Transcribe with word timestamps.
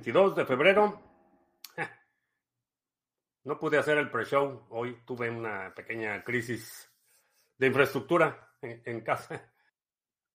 22 0.00 0.34
de 0.34 0.46
febrero. 0.46 0.98
No 3.44 3.58
pude 3.58 3.76
hacer 3.76 3.98
el 3.98 4.10
pre-show. 4.10 4.66
Hoy 4.70 5.02
tuve 5.04 5.28
una 5.28 5.74
pequeña 5.74 6.24
crisis 6.24 6.90
de 7.58 7.66
infraestructura 7.66 8.50
en, 8.62 9.02
casa. 9.02 9.52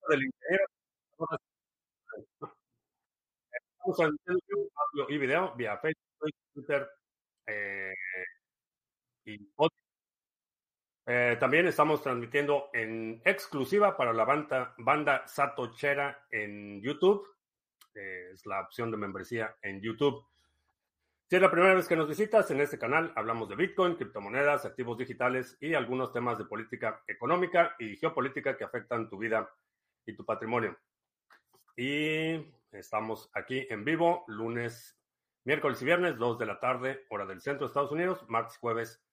Del 0.08 0.24
ingeniero. 0.24 0.66
Estamos 3.52 4.00
audio 4.00 5.10
y 5.10 5.18
video 5.18 5.56
vía 5.56 5.78
Facebook, 5.78 6.36
Twitter 6.54 6.88
eh, 7.48 7.94
y 9.24 9.50
eh, 11.08 11.38
también 11.40 11.68
estamos 11.68 12.04
transmitiendo 12.04 12.70
en 12.72 13.20
exclusiva 13.26 13.98
para 13.98 14.14
la 14.14 14.26
banda, 14.26 14.76
banda 14.78 15.28
Satochera 15.28 16.28
en 16.30 16.82
YouTube. 16.84 17.35
Eh, 17.96 18.32
es 18.34 18.46
la 18.46 18.62
opción 18.62 18.92
de 18.92 18.98
membresía 18.98 19.56
en 19.62 19.82
YouTube. 19.82 20.26
Si 21.28 21.36
es 21.36 21.42
la 21.42 21.50
primera 21.50 21.74
vez 21.74 21.88
que 21.88 21.96
nos 21.96 22.08
visitas, 22.08 22.52
en 22.52 22.62
este 22.62 22.78
canal 22.78 23.12
hablamos 23.16 23.50
de 23.50 23.56
Bitcoin, 23.56 23.96
criptomonedas, 23.96 24.66
activos 24.66 24.98
digitales 24.98 25.58
y 25.60 25.74
algunos 25.74 26.14
temas 26.14 26.38
de 26.38 26.46
política 26.46 27.02
económica 27.08 27.76
y 27.80 27.96
geopolítica 27.96 28.56
que 28.56 28.64
afectan 28.64 29.10
tu 29.10 29.18
vida 29.18 29.50
y 30.06 30.16
tu 30.16 30.24
patrimonio. 30.24 30.78
Y 31.76 32.54
estamos 32.72 33.32
aquí 33.34 33.66
en 33.70 33.84
vivo, 33.84 34.24
lunes, 34.28 35.00
miércoles 35.46 35.82
y 35.82 35.86
viernes, 35.86 36.18
2 36.18 36.38
de 36.38 36.46
la 36.46 36.60
tarde, 36.60 37.06
hora 37.10 37.26
del 37.26 37.42
centro 37.42 37.66
de 37.66 37.70
Estados 37.70 37.92
Unidos, 37.92 38.24
martes, 38.28 38.58
jueves, 38.58 39.04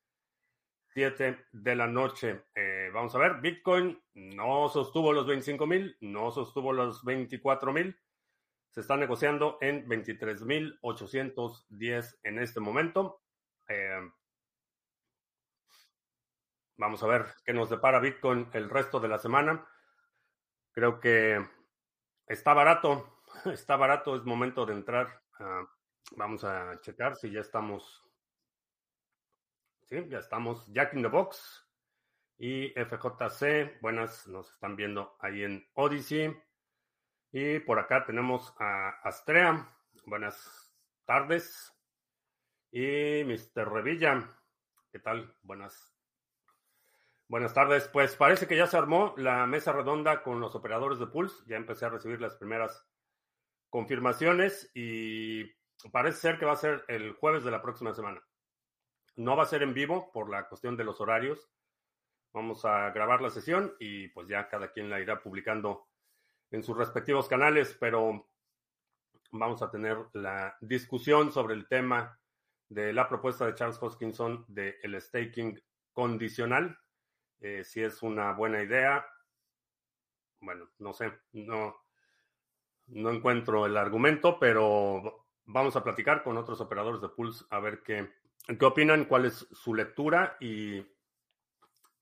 7 0.88 1.46
de 1.52 1.76
la 1.76 1.86
noche. 1.86 2.44
Eh, 2.54 2.90
vamos 2.92 3.14
a 3.14 3.18
ver, 3.18 3.40
Bitcoin 3.40 3.98
no 4.14 4.68
sostuvo 4.68 5.12
los 5.12 5.26
25 5.26 5.66
mil, 5.66 5.96
no 6.00 6.30
sostuvo 6.30 6.72
los 6.72 7.02
24 7.04 7.72
mil. 7.72 7.96
Se 8.72 8.80
está 8.80 8.96
negociando 8.96 9.58
en 9.60 9.86
23.810 9.86 12.18
en 12.24 12.40
este 12.40 12.58
momento. 12.58 13.22
Eh, 13.68 14.10
vamos 16.76 17.02
a 17.02 17.06
ver 17.06 17.26
qué 17.44 17.52
nos 17.52 17.70
depara 17.70 18.00
Bitcoin 18.00 18.48
el 18.52 18.68
resto 18.68 18.98
de 18.98 19.08
la 19.08 19.18
semana. 19.18 19.64
Creo 20.72 20.98
que 20.98 21.46
está 22.26 22.54
barato, 22.54 23.20
está 23.52 23.76
barato, 23.76 24.16
es 24.16 24.24
momento 24.24 24.66
de 24.66 24.72
entrar. 24.72 25.22
Ah, 25.38 25.64
vamos 26.16 26.42
a 26.42 26.80
checar 26.80 27.14
si 27.14 27.30
ya 27.30 27.40
estamos 27.40 28.02
ya 30.08 30.18
estamos. 30.18 30.66
Jack 30.72 30.94
in 30.94 31.02
the 31.02 31.08
Box 31.08 31.66
y 32.38 32.70
FJC. 32.70 33.78
Buenas, 33.82 34.26
nos 34.26 34.50
están 34.50 34.74
viendo 34.74 35.16
ahí 35.20 35.42
en 35.42 35.68
Odyssey. 35.74 36.34
Y 37.34 37.60
por 37.60 37.78
acá 37.78 38.04
tenemos 38.04 38.54
a 38.58 38.90
Astrea. 39.02 39.66
Buenas 40.04 40.70
tardes. 41.06 41.72
Y 42.70 43.24
Mr. 43.24 43.72
Revilla. 43.72 44.28
¿Qué 44.90 44.98
tal? 44.98 45.34
Buenas. 45.40 45.96
Buenas 47.28 47.54
tardes. 47.54 47.88
Pues 47.88 48.16
parece 48.16 48.46
que 48.46 48.58
ya 48.58 48.66
se 48.66 48.76
armó 48.76 49.14
la 49.16 49.46
mesa 49.46 49.72
redonda 49.72 50.22
con 50.22 50.40
los 50.40 50.54
operadores 50.54 50.98
de 50.98 51.06
Pulse. 51.06 51.42
Ya 51.46 51.56
empecé 51.56 51.86
a 51.86 51.88
recibir 51.88 52.20
las 52.20 52.34
primeras 52.36 52.86
confirmaciones 53.70 54.70
y 54.74 55.44
parece 55.90 56.18
ser 56.18 56.38
que 56.38 56.44
va 56.44 56.52
a 56.52 56.56
ser 56.56 56.84
el 56.88 57.14
jueves 57.14 57.44
de 57.44 57.50
la 57.50 57.62
próxima 57.62 57.94
semana. 57.94 58.22
No 59.16 59.36
va 59.36 59.44
a 59.44 59.46
ser 59.46 59.62
en 59.62 59.72
vivo 59.72 60.12
por 60.12 60.28
la 60.28 60.48
cuestión 60.50 60.76
de 60.76 60.84
los 60.84 61.00
horarios. 61.00 61.50
Vamos 62.34 62.66
a 62.66 62.90
grabar 62.90 63.22
la 63.22 63.30
sesión 63.30 63.74
y 63.80 64.08
pues 64.08 64.28
ya 64.28 64.50
cada 64.50 64.70
quien 64.70 64.90
la 64.90 65.00
irá 65.00 65.22
publicando 65.22 65.88
en 66.52 66.62
sus 66.62 66.76
respectivos 66.76 67.28
canales, 67.28 67.76
pero 67.80 68.28
vamos 69.32 69.62
a 69.62 69.70
tener 69.70 69.98
la 70.12 70.56
discusión 70.60 71.32
sobre 71.32 71.54
el 71.54 71.66
tema 71.66 72.18
de 72.68 72.92
la 72.92 73.08
propuesta 73.08 73.44
de 73.44 73.54
Charles 73.54 73.82
Hoskinson 73.82 74.44
de 74.48 74.78
el 74.82 75.00
staking 75.00 75.60
condicional. 75.92 76.78
Eh, 77.40 77.64
si 77.64 77.82
es 77.82 78.02
una 78.02 78.32
buena 78.32 78.62
idea, 78.62 79.04
bueno, 80.40 80.70
no 80.78 80.92
sé, 80.92 81.12
no, 81.32 81.74
no 82.86 83.10
encuentro 83.10 83.66
el 83.66 83.76
argumento, 83.76 84.38
pero 84.38 85.26
vamos 85.44 85.74
a 85.74 85.82
platicar 85.82 86.22
con 86.22 86.36
otros 86.36 86.60
operadores 86.60 87.00
de 87.00 87.08
Pulse 87.08 87.44
a 87.50 87.58
ver 87.58 87.82
qué, 87.82 88.08
¿Qué 88.46 88.64
opinan? 88.64 89.04
¿Cuál 89.04 89.26
es 89.26 89.46
su 89.52 89.74
lectura? 89.74 90.36
Y 90.40 90.84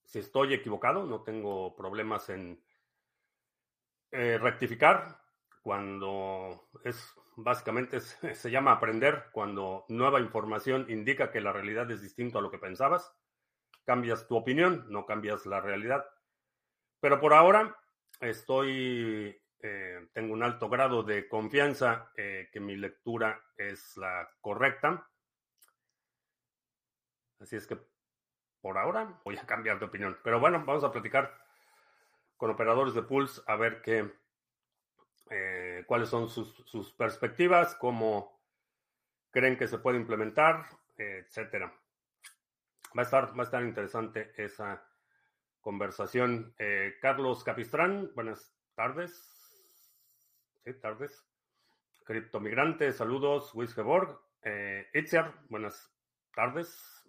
si 0.04 0.20
estoy 0.20 0.54
equivocado, 0.54 1.04
no 1.04 1.22
tengo 1.22 1.76
problemas 1.76 2.30
en 2.30 2.62
eh, 4.12 4.38
rectificar 4.38 5.19
cuando 5.62 6.69
es 6.84 7.15
básicamente 7.37 8.00
se 8.34 8.50
llama 8.50 8.72
aprender 8.72 9.26
cuando 9.32 9.84
nueva 9.88 10.21
información 10.21 10.87
indica 10.88 11.31
que 11.31 11.41
la 11.41 11.53
realidad 11.53 11.91
es 11.91 12.03
distinta 12.03 12.38
a 12.38 12.43
lo 12.43 12.50
que 12.50 12.59
pensabas. 12.59 13.12
Cambias 13.84 14.26
tu 14.28 14.37
opinión, 14.37 14.87
no 14.88 15.06
cambias 15.06 15.47
la 15.47 15.60
realidad. 15.60 16.04
Pero 17.00 17.20
por 17.20 17.32
ahora 17.32 17.76
estoy, 18.20 19.41
eh, 19.62 20.09
tengo 20.12 20.34
un 20.34 20.43
alto 20.43 20.69
grado 20.69 21.03
de 21.03 21.28
confianza 21.28 22.12
eh, 22.16 22.49
que 22.53 22.60
mi 22.60 22.76
lectura 22.76 23.43
es 23.56 23.97
la 23.97 24.28
correcta 24.41 25.06
Así 27.41 27.56
es 27.56 27.66
que 27.66 27.78
por 28.60 28.76
ahora 28.78 29.20
voy 29.25 29.37
a 29.37 29.47
cambiar 29.47 29.78
de 29.78 29.87
opinión. 29.87 30.19
Pero 30.22 30.38
bueno, 30.38 30.62
vamos 30.65 30.84
a 30.84 30.93
platicar 30.93 31.34
con 32.40 32.50
operadores 32.50 32.94
de 32.94 33.02
Pulse 33.02 33.42
a 33.46 33.56
ver 33.56 33.82
qué, 33.82 34.10
eh, 35.28 35.84
cuáles 35.86 36.08
son 36.08 36.30
sus, 36.30 36.94
perspectivas, 36.94 37.74
cómo 37.74 38.40
creen 39.30 39.58
que 39.58 39.68
se 39.68 39.76
puede 39.76 39.98
implementar, 39.98 40.64
etcétera. 40.96 41.70
Va 42.96 43.02
a 43.02 43.04
estar, 43.04 43.38
va 43.38 43.42
a 43.42 43.44
estar 43.44 43.62
interesante 43.62 44.32
esa 44.42 44.82
conversación. 45.60 46.54
Eh, 46.58 46.94
Carlos 47.02 47.44
Capistrán, 47.44 48.10
buenas 48.14 48.50
tardes. 48.74 49.12
Sí, 50.64 50.72
tardes. 50.80 51.22
Criptomigrante, 52.04 52.90
saludos. 52.94 53.54
Wisgeborg. 53.54 54.18
Eh, 54.42 54.88
Itziar, 54.94 55.34
buenas 55.50 55.94
tardes 56.34 57.04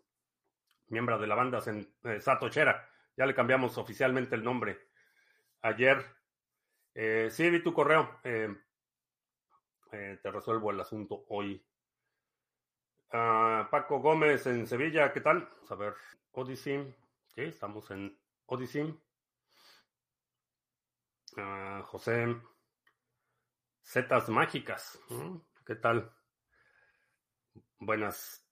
miembro 0.89 1.17
de 1.17 1.25
la 1.25 1.35
banda 1.35 1.59
eh, 2.03 2.19
Satochera. 2.19 2.85
Ya 3.15 3.25
le 3.25 3.33
cambiamos 3.33 3.77
oficialmente 3.77 4.35
el 4.35 4.43
nombre 4.43 4.90
ayer. 5.61 6.05
Eh, 6.93 7.29
sí, 7.31 7.49
vi 7.49 7.63
tu 7.63 7.73
correo. 7.73 8.19
Eh, 8.23 8.49
te 9.91 10.31
resuelvo 10.31 10.71
el 10.71 10.79
asunto 10.79 11.25
hoy. 11.29 11.65
Ah, 13.11 13.67
Paco 13.69 13.99
Gómez 13.99 14.47
en 14.47 14.65
Sevilla, 14.65 15.11
¿qué 15.11 15.19
tal? 15.19 15.49
Vamos 15.49 15.71
a 15.71 15.75
ver, 15.75 15.93
Odyssey. 16.31 16.95
Sí, 17.35 17.41
estamos 17.41 17.91
en 17.91 18.17
Odyssey. 18.45 18.97
Ah, 21.37 21.81
José 21.85 22.37
Zetas 23.83 24.29
Mágicas. 24.29 24.97
¿Qué 25.65 25.75
tal? 25.75 26.13
Buenas 27.79 28.45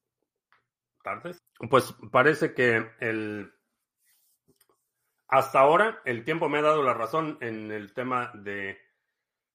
tardes. 1.03 1.41
Pues 1.69 1.93
parece 2.11 2.53
que 2.53 2.91
el 2.99 3.53
hasta 5.29 5.59
ahora 5.59 6.01
el 6.05 6.25
tiempo 6.25 6.49
me 6.49 6.57
ha 6.57 6.63
dado 6.63 6.83
la 6.83 6.93
razón 6.93 7.37
en 7.41 7.71
el 7.71 7.93
tema 7.93 8.31
de 8.33 8.79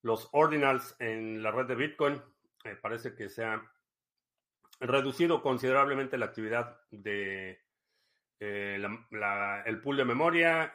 los 0.02 0.28
ordinals 0.32 0.96
en 1.00 1.42
la 1.42 1.50
red 1.50 1.66
de 1.66 1.74
Bitcoin. 1.74 2.22
Eh, 2.64 2.76
parece 2.80 3.14
que 3.14 3.28
se 3.28 3.44
ha 3.44 3.60
reducido 4.80 5.42
considerablemente 5.42 6.16
la 6.16 6.26
actividad 6.26 6.80
de 6.90 7.60
eh, 8.38 8.86
el 9.66 9.80
pool 9.80 9.96
de 9.96 10.04
memoria, 10.04 10.72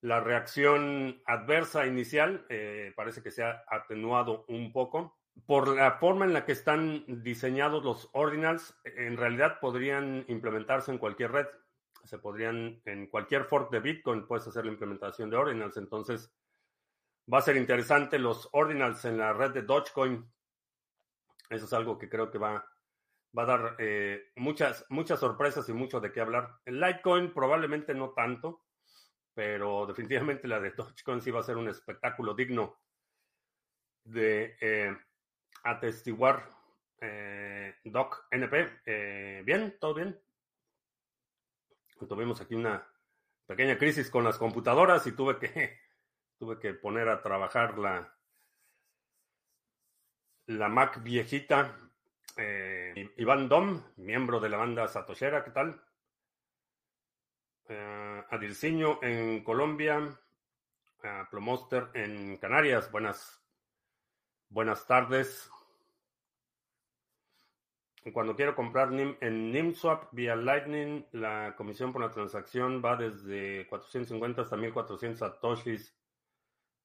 la 0.00 0.20
reacción 0.20 1.22
adversa 1.26 1.86
inicial 1.86 2.46
eh, 2.48 2.92
parece 2.94 3.22
que 3.22 3.30
se 3.30 3.42
ha 3.42 3.64
atenuado 3.68 4.44
un 4.48 4.72
poco 4.72 5.18
por 5.46 5.68
la 5.68 5.92
forma 5.92 6.24
en 6.24 6.32
la 6.32 6.44
que 6.44 6.52
están 6.52 7.04
diseñados 7.22 7.84
los 7.84 8.10
ordinals, 8.12 8.78
en 8.84 9.16
realidad 9.16 9.60
podrían 9.60 10.24
implementarse 10.28 10.90
en 10.90 10.98
cualquier 10.98 11.32
red. 11.32 11.46
Se 12.08 12.18
podrían, 12.18 12.80
en 12.84 13.06
cualquier 13.08 13.44
fork 13.44 13.70
de 13.70 13.80
Bitcoin, 13.80 14.26
puedes 14.26 14.46
hacer 14.46 14.64
la 14.64 14.72
implementación 14.72 15.28
de 15.28 15.36
ordinals. 15.36 15.76
Entonces, 15.76 16.32
va 17.32 17.38
a 17.38 17.42
ser 17.42 17.56
interesante 17.56 18.18
los 18.18 18.48
ordinals 18.52 19.04
en 19.04 19.18
la 19.18 19.32
red 19.32 19.50
de 19.50 19.62
Dogecoin. 19.62 20.26
Eso 21.50 21.64
es 21.66 21.72
algo 21.72 21.98
que 21.98 22.08
creo 22.08 22.30
que 22.30 22.38
va, 22.38 22.66
va 23.36 23.42
a 23.42 23.46
dar 23.46 23.76
eh, 23.78 24.32
muchas, 24.36 24.86
muchas 24.88 25.20
sorpresas 25.20 25.68
y 25.68 25.72
mucho 25.72 26.00
de 26.00 26.12
qué 26.12 26.20
hablar. 26.20 26.60
En 26.64 26.80
Litecoin 26.80 27.32
probablemente 27.32 27.94
no 27.94 28.10
tanto, 28.10 28.64
pero 29.34 29.86
definitivamente 29.86 30.48
la 30.48 30.60
de 30.60 30.70
Dogecoin 30.70 31.20
sí 31.20 31.30
va 31.30 31.40
a 31.40 31.44
ser 31.44 31.56
un 31.56 31.68
espectáculo 31.68 32.34
digno 32.34 32.80
de, 34.04 34.56
eh, 34.60 34.96
atestiguar. 35.64 36.56
Eh, 37.00 37.76
Doc 37.84 38.26
NP, 38.30 38.80
eh, 38.86 39.42
bien, 39.44 39.76
todo 39.78 39.94
bien. 39.94 40.20
Tuvimos 42.06 42.40
aquí 42.40 42.54
una 42.54 42.86
pequeña 43.46 43.78
crisis 43.78 44.10
con 44.10 44.24
las 44.24 44.38
computadoras 44.38 45.06
y 45.06 45.12
tuve 45.12 45.38
que 45.38 45.78
tuve 46.38 46.58
que 46.58 46.74
poner 46.74 47.08
a 47.08 47.22
trabajar 47.22 47.78
la 47.78 48.14
la 50.46 50.68
Mac 50.68 51.02
viejita. 51.02 51.78
Eh, 52.36 53.12
Iván 53.16 53.48
Dom, 53.48 53.82
miembro 53.96 54.38
de 54.40 54.48
la 54.48 54.58
banda 54.58 54.86
Satoshera, 54.86 55.44
¿qué 55.44 55.50
tal? 55.50 55.82
Eh, 57.68 58.24
Adirciño 58.30 59.00
en 59.02 59.42
Colombia. 59.42 60.18
Plomoster 61.30 61.90
en 61.94 62.36
Canarias. 62.38 62.90
Buenas, 62.90 63.40
buenas 64.48 64.86
tardes. 64.86 65.48
Cuando 68.12 68.36
quiero 68.36 68.54
comprar 68.54 68.92
en 68.92 69.52
NIMSwap 69.52 70.12
vía 70.12 70.36
Lightning, 70.36 71.06
la 71.12 71.54
comisión 71.56 71.92
por 71.92 72.02
la 72.02 72.10
transacción 72.10 72.82
va 72.84 72.96
desde 72.96 73.66
450 73.68 74.42
hasta 74.42 74.56
1400 74.56 75.18
satoshis. 75.18 75.96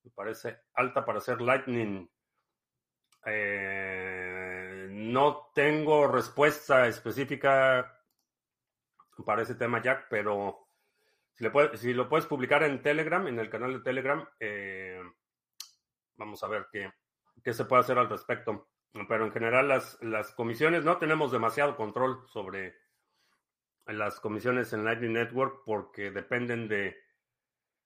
Me 0.04 0.12
parece 0.12 0.58
alta 0.74 1.06
para 1.06 1.20
hacer 1.20 1.42
Lightning. 1.42 2.10
Eh, 3.26 4.88
no 4.90 5.52
tengo 5.54 6.08
respuesta 6.08 6.88
específica 6.88 8.00
para 9.26 9.44
ese 9.44 9.56
tema, 9.56 9.82
Jack, 9.82 10.08
pero 10.10 10.68
si, 11.34 11.46
si 11.76 11.94
lo 11.94 12.10
puedes 12.10 12.26
publicar 12.26 12.64
en 12.64 12.82
Telegram, 12.82 13.26
en 13.28 13.40
el 13.40 13.50
canal 13.50 13.74
de 13.74 13.80
Telegram, 13.80 14.28
eh, 14.40 15.02
vamos 16.16 16.44
a 16.44 16.48
ver 16.48 16.68
qué 16.72 17.54
se 17.54 17.66
puede 17.66 17.82
hacer 17.82 17.98
al 17.98 18.10
respecto. 18.10 18.68
Pero 19.08 19.26
en 19.26 19.32
general 19.32 19.68
las, 19.68 19.98
las 20.02 20.32
comisiones 20.34 20.86
no 20.86 20.98
tenemos 20.98 21.32
demasiado 21.32 21.76
control 21.76 22.28
sobre 22.28 22.76
las 23.88 24.20
comisiones 24.20 24.72
en 24.74 24.86
Lightning 24.86 25.14
Network 25.14 25.64
porque 25.66 26.12
dependen 26.12 26.68
de 26.68 26.96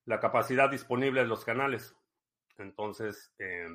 la 0.05 0.19
capacidad 0.19 0.69
disponible 0.69 1.21
de 1.21 1.27
los 1.27 1.43
canales. 1.43 1.95
Entonces, 2.57 3.33
eh, 3.39 3.67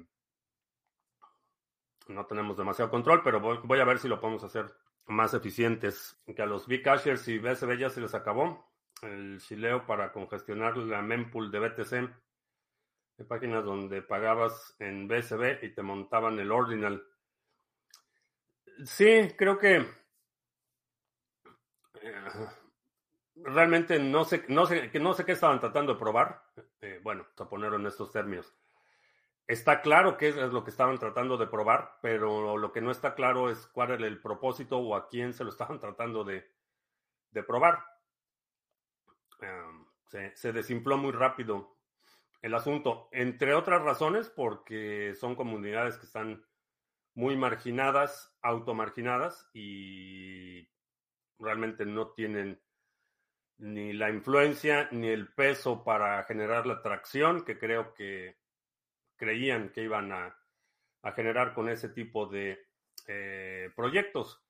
no 2.09 2.27
tenemos 2.27 2.57
demasiado 2.57 2.91
control, 2.91 3.23
pero 3.23 3.41
voy, 3.41 3.81
a 3.81 3.85
ver 3.85 3.99
si 3.99 4.09
lo 4.09 4.21
podemos 4.21 4.43
hacer 4.45 4.67
más 5.07 5.35
eficientes. 5.35 6.21
Que 6.35 6.43
a 6.43 6.47
los 6.47 6.67
Bcashers 6.67 7.29
y 7.29 7.39
BSB 7.39 7.79
ya 7.79 7.91
se 7.91 8.01
les 8.01 8.15
acabó 8.15 8.73
el 9.03 9.41
chileo 9.41 9.87
para 9.87 10.13
congestionar 10.13 10.77
la 10.77 11.03
mempool 11.03 11.51
de 11.51 11.59
BTC. 11.61 11.93
Hay 13.19 13.27
páginas 13.27 13.65
donde 13.65 14.03
pagabas 14.03 14.75
en 14.79 15.07
BSB 15.07 15.63
y 15.63 15.75
te 15.75 15.83
montaban 15.83 16.39
el 16.39 16.51
ordinal. 16.51 17.05
Sí, 18.85 19.29
creo 19.37 19.59
que 19.59 19.87
eh, 22.01 22.15
realmente 23.37 23.99
no 23.99 24.25
sé, 24.25 24.45
no 24.49 24.67
sé, 24.67 24.91
no 25.01 25.15
sé 25.15 25.25
qué 25.25 25.33
estaban 25.33 25.61
tratando 25.61 25.95
de 25.95 25.99
probar. 25.99 26.43
Eh, 26.81 27.01
bueno, 27.03 27.27
a 27.37 27.49
ponerlo 27.49 27.77
en 27.77 27.87
estos 27.87 28.11
términos. 28.11 28.55
Está 29.47 29.83
claro 29.83 30.17
qué 30.17 30.29
es 30.29 30.37
lo 30.37 30.65
que 30.65 30.71
estaban 30.71 30.99
tratando 30.99 31.37
de 31.37 31.47
probar, 31.47 31.99
pero 32.01 32.57
lo 32.57 32.73
que 32.73 32.81
no 32.81 32.91
está 32.91 33.15
claro 33.15 33.51
es 33.51 33.67
cuál 33.67 33.91
era 33.91 34.07
el 34.07 34.21
propósito 34.21 34.79
o 34.79 34.95
a 34.97 35.09
quién 35.09 35.33
se 35.33 35.45
lo 35.45 35.51
estaban 35.51 35.79
tratando 35.81 36.25
de, 36.25 36.49
probar. 37.47 37.85
se, 40.07 40.37
se 40.37 40.53
desinfló 40.53 40.97
muy 40.97 41.13
rápido 41.13 41.77
el 42.43 42.55
asunto, 42.55 43.09
entre 43.13 43.55
otras 43.55 43.83
razones, 43.83 44.29
porque 44.29 45.15
son 45.15 45.37
comunidades 45.37 45.97
que 45.97 46.07
están 46.07 46.45
muy 47.15 47.37
marginadas, 47.37 48.35
automarginadas 48.43 49.49
y 49.53 50.69
realmente 51.39 51.85
no 51.85 52.13
tienen 52.13 52.61
ni 53.59 53.93
la 53.93 54.11
influencia 54.11 54.89
ni 54.91 55.09
el 55.09 55.33
peso 55.33 55.85
para 55.85 56.23
generar 56.25 56.67
la 56.67 56.75
atracción 56.75 57.45
que 57.45 57.59
creo 57.59 57.95
que 57.95 58.37
creían 59.17 59.71
que 59.71 59.83
iban 59.83 60.13
a, 60.13 60.37
generar 61.15 61.53
con 61.55 61.69
ese 61.69 61.89
tipo 61.89 62.27
de 62.27 62.59
eh, 63.07 63.71
proyectos. 63.77 64.45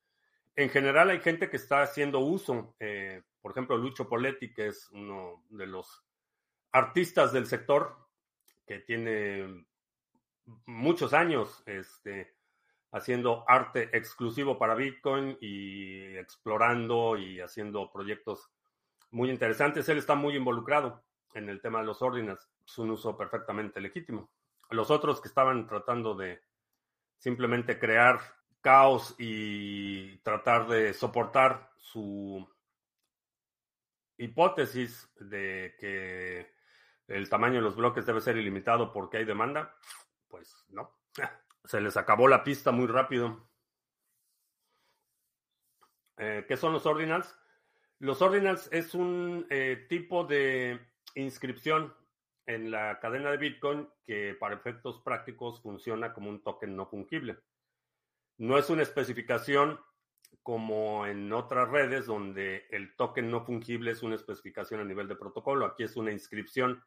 En 0.54 0.68
general 0.68 1.10
hay 1.10 1.20
gente 1.20 1.48
que 1.48 1.56
está 1.56 1.82
haciendo 1.82 2.20
uso, 2.20 2.76
eh, 2.78 3.22
por 3.40 3.52
ejemplo, 3.52 3.76
Lucho 3.76 4.08
Poletti, 4.08 4.52
que 4.52 4.68
es 4.68 4.90
uno 4.92 5.44
de 5.48 5.66
los 5.66 6.04
artistas 6.72 7.32
del 7.32 7.46
sector, 7.46 7.96
que 8.66 8.80
tiene 8.80 9.66
muchos 10.66 11.12
años 11.12 11.62
este, 11.66 12.34
haciendo 12.92 13.44
arte 13.48 13.88
exclusivo 13.96 14.58
para 14.58 14.74
Bitcoin 14.74 15.38
y 15.40 16.16
explorando 16.16 17.16
y 17.16 17.40
haciendo 17.40 17.90
proyectos 17.90 18.50
muy 19.10 19.30
interesantes. 19.30 19.88
Él 19.88 19.98
está 19.98 20.14
muy 20.14 20.36
involucrado 20.36 21.02
en 21.34 21.48
el 21.48 21.60
tema 21.60 21.80
de 21.80 21.86
los 21.86 22.02
ordinals. 22.02 22.48
Es 22.64 22.78
un 22.78 22.90
uso 22.90 23.16
perfectamente 23.16 23.80
legítimo. 23.80 24.30
Los 24.70 24.90
otros 24.90 25.20
que 25.20 25.28
estaban 25.28 25.66
tratando 25.66 26.14
de 26.14 26.42
simplemente 27.18 27.78
crear 27.78 28.20
caos 28.60 29.14
y 29.18 30.18
tratar 30.18 30.68
de 30.68 30.92
soportar 30.92 31.70
su 31.76 32.46
hipótesis 34.18 35.10
de 35.18 35.74
que 35.78 36.52
el 37.08 37.28
tamaño 37.28 37.56
de 37.56 37.62
los 37.62 37.76
bloques 37.76 38.06
debe 38.06 38.20
ser 38.20 38.36
ilimitado 38.36 38.92
porque 38.92 39.18
hay 39.18 39.24
demanda, 39.24 39.74
pues 40.28 40.64
no. 40.68 40.98
Se 41.64 41.80
les 41.80 41.96
acabó 41.96 42.28
la 42.28 42.44
pista 42.44 42.72
muy 42.72 42.86
rápido. 42.86 43.48
Eh, 46.18 46.44
¿Qué 46.46 46.56
son 46.56 46.72
los 46.72 46.86
ordinals? 46.86 47.36
Los 47.98 48.20
ordinals 48.20 48.68
es 48.72 48.94
un 48.94 49.46
eh, 49.48 49.86
tipo 49.88 50.24
de 50.24 50.80
inscripción 51.14 51.94
en 52.46 52.70
la 52.70 52.98
cadena 53.00 53.30
de 53.30 53.36
Bitcoin 53.36 53.88
que 54.04 54.34
para 54.34 54.56
efectos 54.56 55.00
prácticos 55.00 55.62
funciona 55.62 56.12
como 56.12 56.28
un 56.28 56.42
token 56.42 56.74
no 56.74 56.86
fungible. 56.86 57.38
No 58.38 58.58
es 58.58 58.70
una 58.70 58.82
especificación 58.82 59.78
como 60.42 61.06
en 61.06 61.32
otras 61.32 61.68
redes 61.68 62.06
donde 62.06 62.66
el 62.70 62.96
token 62.96 63.30
no 63.30 63.44
fungible 63.44 63.92
es 63.92 64.02
una 64.02 64.16
especificación 64.16 64.80
a 64.80 64.84
nivel 64.84 65.06
de 65.06 65.16
protocolo. 65.16 65.66
Aquí 65.66 65.84
es 65.84 65.96
una 65.96 66.10
inscripción 66.10 66.82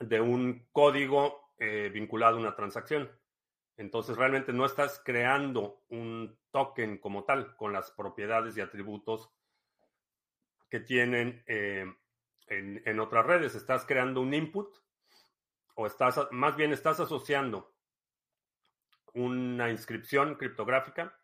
de 0.00 0.20
un 0.20 0.66
código 0.72 1.45
eh, 1.58 1.90
vinculado 1.92 2.36
a 2.36 2.40
una 2.40 2.56
transacción. 2.56 3.10
Entonces 3.76 4.16
realmente 4.16 4.52
no 4.52 4.64
estás 4.64 5.00
creando 5.04 5.82
un 5.88 6.38
token 6.50 6.98
como 6.98 7.24
tal 7.24 7.56
con 7.56 7.72
las 7.72 7.90
propiedades 7.90 8.56
y 8.56 8.60
atributos 8.60 9.30
que 10.70 10.80
tienen 10.80 11.42
eh, 11.46 11.84
en, 12.48 13.00
otras 13.00 13.26
redes. 13.26 13.54
Estás 13.54 13.84
creando 13.84 14.20
un 14.20 14.32
input 14.32 14.76
o 15.74 15.86
estás, 15.86 16.20
más 16.30 16.56
bien 16.56 16.72
estás 16.72 17.00
asociando 17.00 17.74
una 19.12 19.70
inscripción 19.70 20.34
criptográfica 20.36 21.18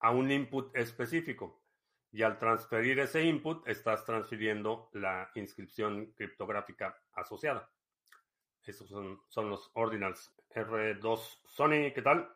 a 0.00 0.10
un 0.10 0.30
input 0.30 0.76
específico. 0.76 1.62
Y 2.10 2.22
al 2.22 2.38
transferir 2.38 2.98
ese 2.98 3.24
input, 3.24 3.66
estás 3.66 4.04
transfiriendo 4.04 4.90
la 4.92 5.30
inscripción 5.34 6.12
criptográfica 6.12 7.00
asociada. 7.12 7.70
Estos 8.64 8.88
son, 8.88 9.50
los 9.50 9.70
ordinals. 9.74 10.34
R2 10.54 11.18
Sony, 11.44 11.92
¿qué 11.94 12.02
tal? 12.02 12.28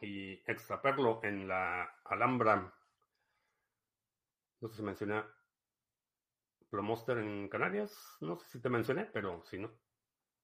Y 0.00 0.32
Extra 0.50 0.80
Perlo 0.80 1.20
en 1.24 1.48
la 1.48 1.84
Alhambra. 2.04 2.72
No 4.60 4.68
sé 4.68 4.76
si 4.76 4.82
mencioné 4.82 5.22
Plomoster 6.70 7.18
en 7.18 7.48
Canarias. 7.48 8.16
No 8.20 8.36
sé 8.36 8.48
si 8.48 8.60
te 8.60 8.68
mencioné, 8.68 9.06
pero 9.06 9.42
si 9.44 9.58
no, 9.58 9.70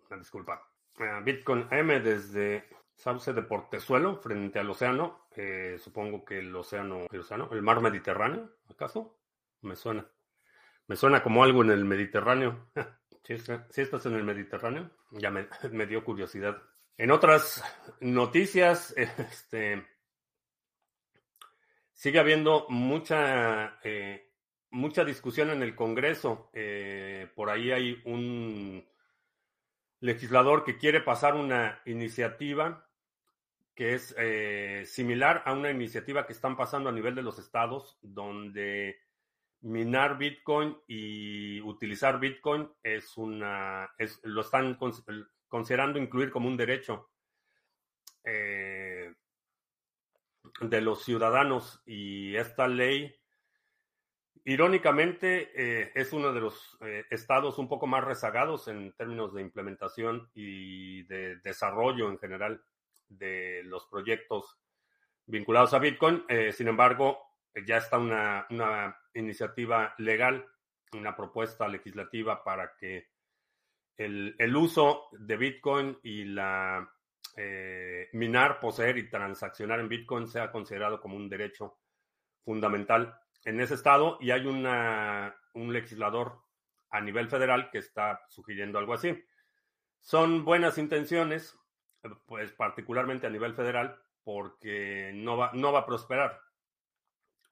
una 0.09 0.19
disculpa. 0.19 0.69
Ah, 0.99 1.21
Bitcoin 1.25 1.69
M 1.71 2.01
desde 2.01 2.69
Sauce 2.95 3.33
de 3.33 3.43
Portezuelo, 3.43 4.17
frente 4.17 4.59
al 4.59 4.71
océano. 4.71 5.27
Eh, 5.37 5.77
supongo 5.79 6.25
que 6.25 6.39
el 6.39 6.55
océano, 6.55 7.07
el 7.11 7.21
océano, 7.21 7.49
el 7.53 7.63
mar 7.63 7.81
Mediterráneo, 7.81 8.51
¿acaso? 8.71 9.19
Me 9.63 9.77
suena. 9.77 10.07
Me 10.89 10.97
suena 10.97 11.23
como 11.23 11.45
algo 11.45 11.63
en 11.63 11.71
el 11.71 11.85
Mediterráneo. 11.85 12.71
Si, 13.23 13.35
estás 13.35 14.07
en 14.07 14.15
el 14.15 14.25
Mediterráneo, 14.25 14.91
ya 15.13 15.31
me, 15.31 15.47
dio 15.87 16.05
curiosidad. 16.05 16.61
En 16.99 17.11
otras 17.11 17.63
noticias, 18.01 18.93
este, 18.97 19.87
sigue 21.93 22.19
habiendo 22.19 22.67
mucha, 22.69 23.79
eh, 23.85 24.29
mucha 24.71 25.05
discusión 25.05 25.51
en 25.51 25.63
el 25.63 25.77
Congreso. 25.77 26.51
Eh, 26.53 27.29
por 27.35 27.51
ahí 27.51 27.71
hay 27.71 28.03
un 28.05 28.85
legislador 30.01 30.65
que 30.65 30.77
quiere 30.77 31.01
pasar 31.01 31.37
una 31.37 31.81
iniciativa 31.87 32.89
que 33.75 33.95
es 33.95 34.15
eh, 34.19 34.83
similar 34.85 35.43
a 35.47 35.53
una 35.53 35.71
iniciativa 35.71 36.27
que 36.27 36.33
están 36.33 36.57
pasando 36.57 36.91
a 36.91 36.93
nivel 36.93 37.15
de 37.15 37.23
los 37.23 37.39
estados, 37.39 37.99
donde 38.03 38.99
minar 39.63 40.19
Bitcoin 40.19 40.77
y 40.87 41.61
utilizar 41.61 42.19
Bitcoin 42.19 42.69
es 42.83 43.17
una, 43.17 43.91
es, 43.97 44.21
lo 44.25 44.41
están 44.41 44.77
considerando 45.49 45.99
incluir 45.99 46.31
como 46.31 46.49
un 46.49 46.57
derecho 46.57 47.11
eh, 48.25 49.13
de 50.61 50.81
los 50.81 51.05
ciudadanos 51.05 51.81
y 51.87 52.35
esta 52.37 52.67
ley, 52.67 53.15
irónicamente, 54.45 55.51
eh, 55.55 55.93
es 55.95 56.13
uno 56.13 56.33
de 56.33 56.41
los 56.41 56.77
eh, 56.81 57.05
estados 57.11 57.59
un 57.59 57.69
poco 57.69 57.87
más 57.87 58.05
rezagados 58.05 58.67
en 58.69 58.93
términos 58.93 59.33
de 59.33 59.43
implementación 59.43 60.29
y 60.35 61.05
de 61.05 61.37
desarrollo 61.37 62.09
en 62.11 62.19
general 62.19 62.63
de 63.09 63.63
los 63.65 63.87
proyectos 63.87 64.59
vinculados 65.27 65.73
a 65.73 65.79
Bitcoin. 65.79 66.25
Sin 66.53 66.69
embargo, 66.69 67.32
ya 67.67 67.77
está 67.79 67.99
una, 67.99 68.47
una, 68.51 68.97
iniciativa 69.15 69.95
legal, 69.99 70.47
una 70.93 71.15
propuesta 71.15 71.69
legislativa 71.69 72.43
para 72.43 72.75
que 72.77 73.09
el, 73.97 74.35
el 74.39 74.57
uso 74.57 75.09
de 75.13 75.37
Bitcoin 75.37 75.99
y 76.03 76.25
la 76.25 76.91
eh, 77.37 78.11
minar, 78.13 78.61
poseer 78.61 78.99
y 78.99 79.09
transaccionar 79.09 79.81
en 79.81 79.89
Bitcoin 79.89 80.29
sea 80.29 80.51
considerado 80.51 81.01
como 81.01 81.17
un 81.17 81.31
derecho 81.31 81.79
fundamental 82.45 83.19
en 83.45 83.61
ese 83.61 83.75
estado 83.75 84.19
y 84.21 84.31
hay 84.33 84.47
una, 84.47 85.35
un 85.55 85.73
legislador 85.73 86.43
a 86.91 87.01
nivel 87.01 87.29
federal 87.29 87.71
que 87.71 87.79
está 87.79 88.21
sugiriendo 88.29 88.79
algo 88.79 88.93
así. 88.93 89.19
Son 90.01 90.45
buenas 90.45 90.77
intenciones, 90.77 91.59
pues 92.27 92.53
particularmente 92.53 93.27
a 93.27 93.31
nivel 93.31 93.55
federal, 93.55 93.99
porque 94.25 95.13
no 95.15 95.37
va, 95.37 95.53
no 95.55 95.73
va 95.73 95.81
a 95.81 95.87
prosperar. 95.87 96.39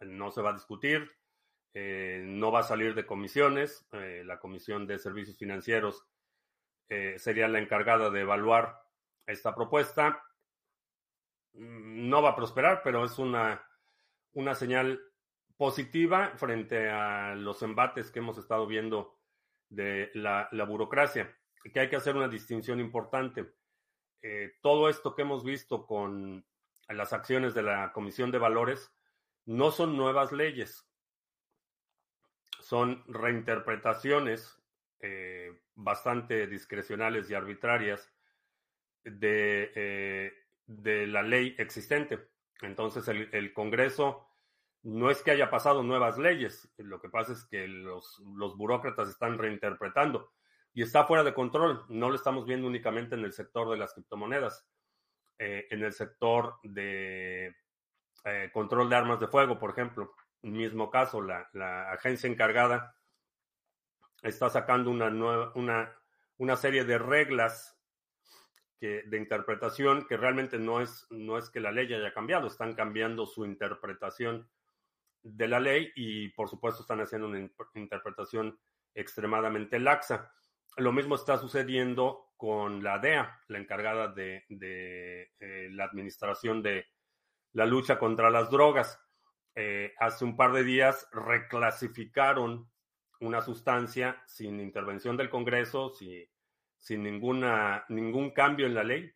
No 0.01 0.31
se 0.31 0.43
va 0.43 0.51
a 0.51 0.55
discutir, 0.55 1.11
eh, 1.73 2.23
no 2.25 2.51
va 2.51 2.61
a 2.61 2.65
salir 2.65 2.95
de 2.95 3.07
comisiones. 3.07 3.87
Eh, 3.93 4.23
la 4.25 4.41
Comisión 4.41 4.87
de 4.87 4.99
Servicios 4.99 5.37
Financieros 5.39 6.07
eh, 6.89 7.19
sería 7.19 7.49
la 7.49 7.61
encargada 7.61 8.11
de 8.11 8.21
evaluar 8.21 8.81
esta 9.27 9.55
propuesta. 9.55 10.23
Mm, 11.53 12.09
no 12.09 12.23
va 12.23 12.31
a 12.31 12.37
prosperar, 12.37 12.83
pero 12.83 13.05
es 13.05 13.19
una, 13.19 13.65
una 14.33 14.55
señal 14.55 15.01
positiva 15.57 16.33
frente 16.37 16.89
a 16.89 17.35
los 17.35 17.63
embates 17.63 18.11
que 18.11 18.19
hemos 18.19 18.39
estado 18.39 18.67
viendo 18.67 19.19
de 19.69 20.11
la, 20.15 20.49
burocracia, 20.67 21.37
que 21.73 21.81
hay 21.81 21.89
que 21.89 21.97
hacer 21.97 22.17
una 22.17 22.29
distinción 22.29 22.81
importante. 22.81 23.55
todo 24.63 24.89
esto 24.89 25.15
que 25.15 25.23
hemos 25.23 25.45
visto 25.45 25.87
con 25.87 26.45
las 26.89 27.13
acciones 27.13 27.55
de 27.55 27.63
la 27.63 27.93
Comisión 27.93 28.31
de 28.31 28.39
Valores 28.39 28.93
no 29.51 29.73
son 29.73 29.97
nuevas 29.97 30.31
leyes, 30.31 30.89
son 32.61 33.03
reinterpretaciones 33.09 34.57
eh, 35.01 35.61
bastante 35.75 36.47
discrecionales 36.47 37.29
y 37.29 37.35
arbitrarias 37.35 38.09
de, 39.03 39.73
eh, 39.75 40.33
de, 40.67 41.07
la 41.09 41.25
ley 41.25 41.57
existente. 41.59 42.29
Entonces 42.63 43.09
el, 43.09 43.53
Congreso 43.53 44.29
no 44.85 45.11
es 45.11 45.21
que 45.21 45.33
haya 45.33 45.51
pasado 45.51 45.83
nuevas 45.83 46.17
leyes, 46.17 46.73
lo 46.77 47.01
que 47.01 47.09
pasa 47.09 47.33
es 47.33 47.45
que 47.45 47.67
los, 47.67 48.23
los 48.37 48.57
burócratas 48.57 49.09
están 49.09 49.37
reinterpretando 49.37 50.33
y 50.73 50.83
está 50.83 51.07
fuera 51.07 51.25
de 51.25 51.35
control. 51.35 51.87
No 51.89 52.09
lo 52.09 52.15
estamos 52.15 52.47
viendo 52.47 52.69
únicamente 52.69 53.17
en 53.17 53.25
el 53.25 53.33
sector 53.33 53.69
de 53.69 53.79
las 53.79 53.95
criptomonedas 53.95 54.65
eh, 55.41 55.67
en 55.71 55.83
el 55.83 55.93
sector 55.93 56.61
de 56.63 57.57
eh, 58.25 58.51
control 58.53 58.89
de 58.89 58.97
armas 58.97 59.21
de 59.21 59.29
fuego, 59.29 59.59
por 59.59 59.71
ejemplo. 59.71 60.15
Mismo 60.43 60.91
caso, 60.91 61.21
la, 61.21 61.49
agencia 61.93 62.29
encargada 62.29 62.97
está 64.23 64.49
sacando 64.49 64.91
una, 64.91 65.11
nueva, 65.11 65.53
una, 65.55 65.95
una 66.39 66.57
serie 66.57 66.85
de 66.85 66.99
reglas 66.99 67.79
que, 68.79 69.03
de 69.07 69.19
interpretación 69.19 70.07
que 70.07 70.17
realmente 70.17 70.59
no 70.59 70.81
es, 70.81 71.07
no 71.11 71.37
es 71.37 71.51
que 71.51 71.61
la 71.61 71.73
ley 71.73 71.93
haya 71.93 72.13
cambiado, 72.13 72.47
están 72.47 72.75
cambiando 72.75 73.27
su 73.27 73.45
interpretación 73.45 74.49
de 75.23 75.49
la 75.49 75.61
ley 75.61 75.93
y 75.95 76.29
por 76.31 76.49
supuesto 76.49 76.83
están 76.83 77.01
haciendo 77.01 77.29
una 77.29 77.49
interpretación 77.75 78.59
extremadamente 78.95 79.79
laxa. 79.79 80.33
Lo 80.77 80.93
mismo 80.93 81.15
está 81.15 81.37
sucediendo 81.37 82.31
con 82.37 82.83
la 82.83 82.99
DEA, 82.99 83.43
la 83.49 83.59
encargada 83.59 84.09
de, 84.09 84.45
eh, 84.49 85.69
la 85.73 85.85
administración 85.85 86.63
de 86.63 86.87
la 87.53 87.67
lucha 87.67 87.99
contra 87.99 88.31
las 88.31 88.51
drogas. 88.51 89.01
Eh, 89.55 89.95
hace 89.99 90.25
un 90.25 90.37
par 90.37 90.53
de 90.53 90.65
días 90.65 91.09
reclasificaron 91.13 92.71
una 93.21 93.43
sustancia 93.43 94.23
sin 94.27 94.61
intervención 94.61 95.17
del 95.17 95.29
Congreso, 95.29 95.93
sin 96.79 97.03
ninguna, 97.03 97.85
ningún 97.89 98.31
cambio 98.31 98.67
en 98.67 98.75
la 98.75 98.85
ley. 98.85 99.13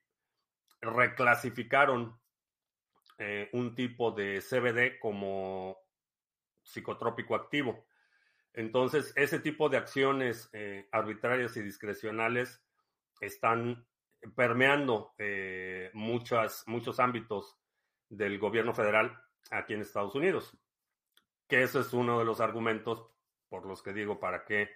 Reclasificaron 0.81 2.21
eh, 3.19 3.49
un 3.53 3.75
tipo 3.75 4.11
de 4.11 4.41
CBD 4.41 4.99
como 4.99 5.79
psicotrópico 6.63 7.35
activo. 7.35 7.87
Entonces, 8.53 9.13
ese 9.17 9.41
tipo 9.41 9.69
de 9.69 9.79
acciones 9.79 10.49
arbitrarias 10.93 11.57
y 11.57 11.63
discrecionales 11.63 12.63
están 13.21 13.85
permeando 14.33 15.15
eh, 15.19 15.91
muchos 15.93 17.01
ámbitos 17.01 17.59
del 18.17 18.39
gobierno 18.39 18.75
federal 18.75 19.21
aquí 19.51 19.75
en 19.75 19.81
Estados 19.81 20.15
Unidos. 20.15 20.57
Que 21.49 21.63
ese 21.63 21.81
es 21.81 21.93
uno 21.93 22.19
de 22.19 22.25
los 22.25 22.41
argumentos 22.41 23.07
por 23.49 23.67
los 23.67 23.83
que 23.83 23.93
digo 23.93 24.19
para 24.19 24.45
qué, 24.45 24.71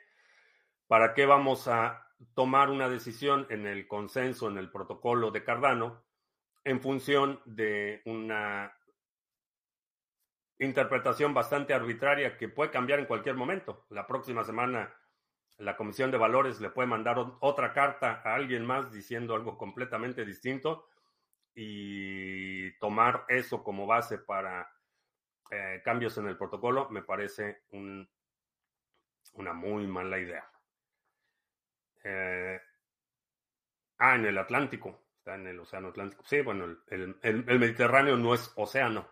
para 0.86 1.14
qué 1.14 1.26
vamos 1.26 1.68
a 1.68 2.06
tomar 2.34 2.70
una 2.70 2.88
decisión 2.88 3.46
en 3.50 3.66
el 3.66 3.86
consenso, 3.86 4.48
en 4.48 4.58
el 4.58 4.70
protocolo 4.70 5.30
de 5.30 5.44
Cardano, 5.44 6.04
en 6.64 6.80
función 6.80 7.40
de 7.44 8.02
una 8.04 8.72
interpretación 10.58 11.32
bastante 11.32 11.72
arbitraria 11.72 12.36
que 12.36 12.48
puede 12.48 12.70
cambiar 12.70 12.98
en 12.98 13.06
cualquier 13.06 13.36
momento. 13.36 13.86
La 13.90 14.06
próxima 14.06 14.44
semana 14.44 14.92
la 15.58 15.76
Comisión 15.76 16.10
de 16.10 16.18
Valores 16.18 16.60
le 16.60 16.70
puede 16.70 16.88
mandar 16.88 17.18
otra 17.40 17.72
carta 17.72 18.22
a 18.24 18.34
alguien 18.34 18.64
más 18.64 18.92
diciendo 18.92 19.34
algo 19.34 19.56
completamente 19.56 20.24
distinto 20.24 20.86
y 21.60 22.70
tomar 22.78 23.24
eso 23.28 23.64
como 23.64 23.84
base 23.84 24.18
para 24.18 24.70
eh, 25.50 25.82
cambios 25.84 26.16
en 26.18 26.28
el 26.28 26.36
protocolo 26.36 26.88
me 26.90 27.02
parece 27.02 27.64
una 27.72 29.52
muy 29.52 29.88
mala 29.88 30.20
idea. 30.20 30.48
Eh, 32.04 32.60
ah, 33.98 34.14
en 34.14 34.26
el 34.26 34.38
Atlántico, 34.38 35.06
está 35.18 35.34
en 35.34 35.48
el 35.48 35.58
Océano 35.58 35.88
Atlántico. 35.88 36.22
Sí, 36.24 36.42
bueno, 36.42 36.64
el, 36.86 37.18
el 37.22 37.58
Mediterráneo 37.58 38.16
no 38.16 38.34
es 38.34 38.52
océano, 38.54 39.08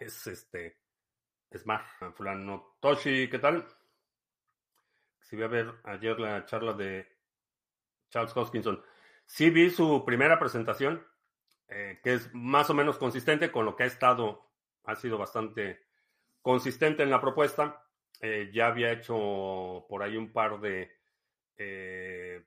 es 0.00 0.26
este, 0.26 0.78
es 1.50 1.64
mar. 1.64 1.84
Fulano 2.14 2.78
Toshi, 2.80 3.30
¿qué 3.30 3.38
tal? 3.38 3.64
si 5.20 5.36
voy 5.36 5.44
a 5.44 5.48
ver 5.48 5.74
ayer 5.84 6.18
la 6.18 6.44
charla 6.46 6.72
de 6.72 7.06
Charles 8.08 8.34
Hoskinson. 8.34 8.82
Sí 9.26 9.50
vi 9.50 9.68
su 9.68 10.02
primera 10.06 10.38
presentación, 10.38 11.06
eh, 11.68 12.00
que 12.02 12.14
es 12.14 12.32
más 12.34 12.70
o 12.70 12.74
menos 12.74 12.98
consistente 12.98 13.50
con 13.50 13.64
lo 13.64 13.76
que 13.76 13.84
ha 13.84 13.86
estado, 13.86 14.46
ha 14.84 14.96
sido 14.96 15.18
bastante 15.18 15.86
consistente 16.42 17.02
en 17.02 17.10
la 17.10 17.20
propuesta. 17.20 17.84
Eh, 18.20 18.50
ya 18.52 18.68
había 18.68 18.92
hecho 18.92 19.86
por 19.88 20.02
ahí 20.02 20.16
un 20.16 20.32
par 20.32 20.60
de 20.60 20.90
eh, 21.56 22.44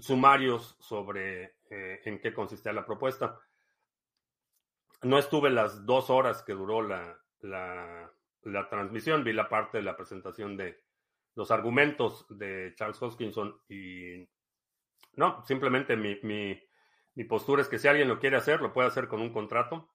sumarios 0.00 0.76
sobre 0.80 1.56
en 1.70 2.18
qué 2.18 2.34
consistía 2.34 2.72
la 2.72 2.84
propuesta. 2.84 3.40
No 5.02 5.18
estuve 5.18 5.48
las 5.48 5.86
dos 5.86 6.10
horas 6.10 6.42
que 6.42 6.52
duró 6.52 6.82
la, 6.82 7.18
la 7.40 8.68
transmisión, 8.68 9.24
vi 9.24 9.32
la 9.32 9.48
parte 9.48 9.78
de 9.78 9.84
la 9.84 9.96
presentación 9.96 10.56
de, 10.56 10.82
los 11.34 11.50
argumentos 11.50 12.26
de 12.28 12.74
Charles 12.76 13.00
Hoskinson 13.00 13.60
y 13.68 14.28
no, 15.14 15.44
simplemente 15.44 15.96
mi, 15.96 16.18
mi, 16.22 16.60
postura 17.24 17.62
es 17.62 17.68
que 17.68 17.78
si 17.78 17.88
alguien 17.88 18.08
lo 18.08 18.18
quiere 18.18 18.36
hacer, 18.36 18.60
lo 18.60 18.72
puede 18.72 18.88
hacer 18.88 19.08
con 19.08 19.20
un 19.20 19.32
contrato, 19.32 19.90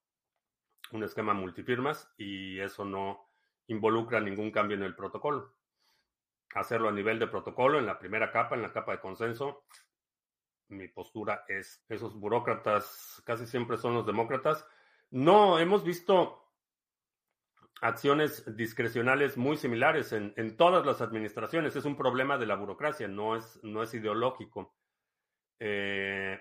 un 0.92 1.04
esquema 1.04 1.34
multifirmas 1.34 2.14
y 2.18 2.60
eso 2.60 2.86
no 2.86 3.30
involucra 3.68 4.20
ningún 4.20 4.52
cambio 4.52 4.78
en 4.78 4.84
el 4.84 4.96
protocolo. 4.96 5.56
Hacerlo 6.54 6.90
a 6.90 6.94
nivel 6.94 7.20
de 7.20 7.28
protocolo 7.28 7.80
en 7.80 7.86
la 7.86 8.00
primera 8.00 8.32
capa, 8.32 8.56
en 8.56 8.62
la 8.62 8.72
capa 8.72 8.94
de 8.94 9.00
consenso, 9.00 9.66
mi 10.70 10.88
postura 10.88 11.46
es, 11.48 11.84
esos 11.88 12.16
burócratas 12.20 13.22
casi 13.26 13.46
siempre 13.46 13.78
son 13.78 13.94
los 13.94 14.06
demócratas. 14.06 14.66
No, 15.10 15.60
hemos 15.60 15.84
visto 15.84 16.44
acciones 17.82 18.56
discrecionales 18.56 19.38
muy 19.38 19.58
similares 19.58 20.12
en, 20.12 20.58
todas 20.58 20.86
las 20.86 21.02
administraciones. 21.02 21.76
Es 21.76 21.86
un 21.86 21.96
problema 21.96 22.38
de 22.38 22.48
la 22.48 22.56
burocracia, 22.56 23.08
no 23.08 23.36
es, 23.36 23.60
no 23.64 23.84
es 23.84 23.94
ideológico. 23.94 24.76
Eh, 25.60 26.40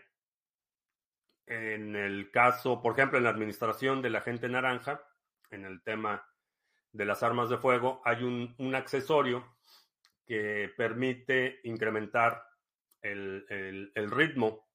en 1.46 1.96
el 1.96 2.30
caso, 2.30 2.82
por 2.82 2.92
ejemplo, 2.92 3.18
en 3.18 3.24
la 3.24 3.30
administración 3.30 4.02
de 4.02 4.10
la 4.10 4.20
gente 4.20 4.48
naranja, 4.48 5.00
en 5.50 5.64
el 5.64 5.82
tema 5.82 6.26
de 6.92 7.04
las 7.04 7.22
armas 7.22 7.48
de 7.48 7.58
fuego, 7.58 8.00
hay 8.04 8.22
un, 8.22 8.74
accesorio 8.74 9.56
que 10.26 10.72
permite 10.76 11.60
incrementar 11.64 12.42
el, 13.00 13.92
ritmo 13.94 14.66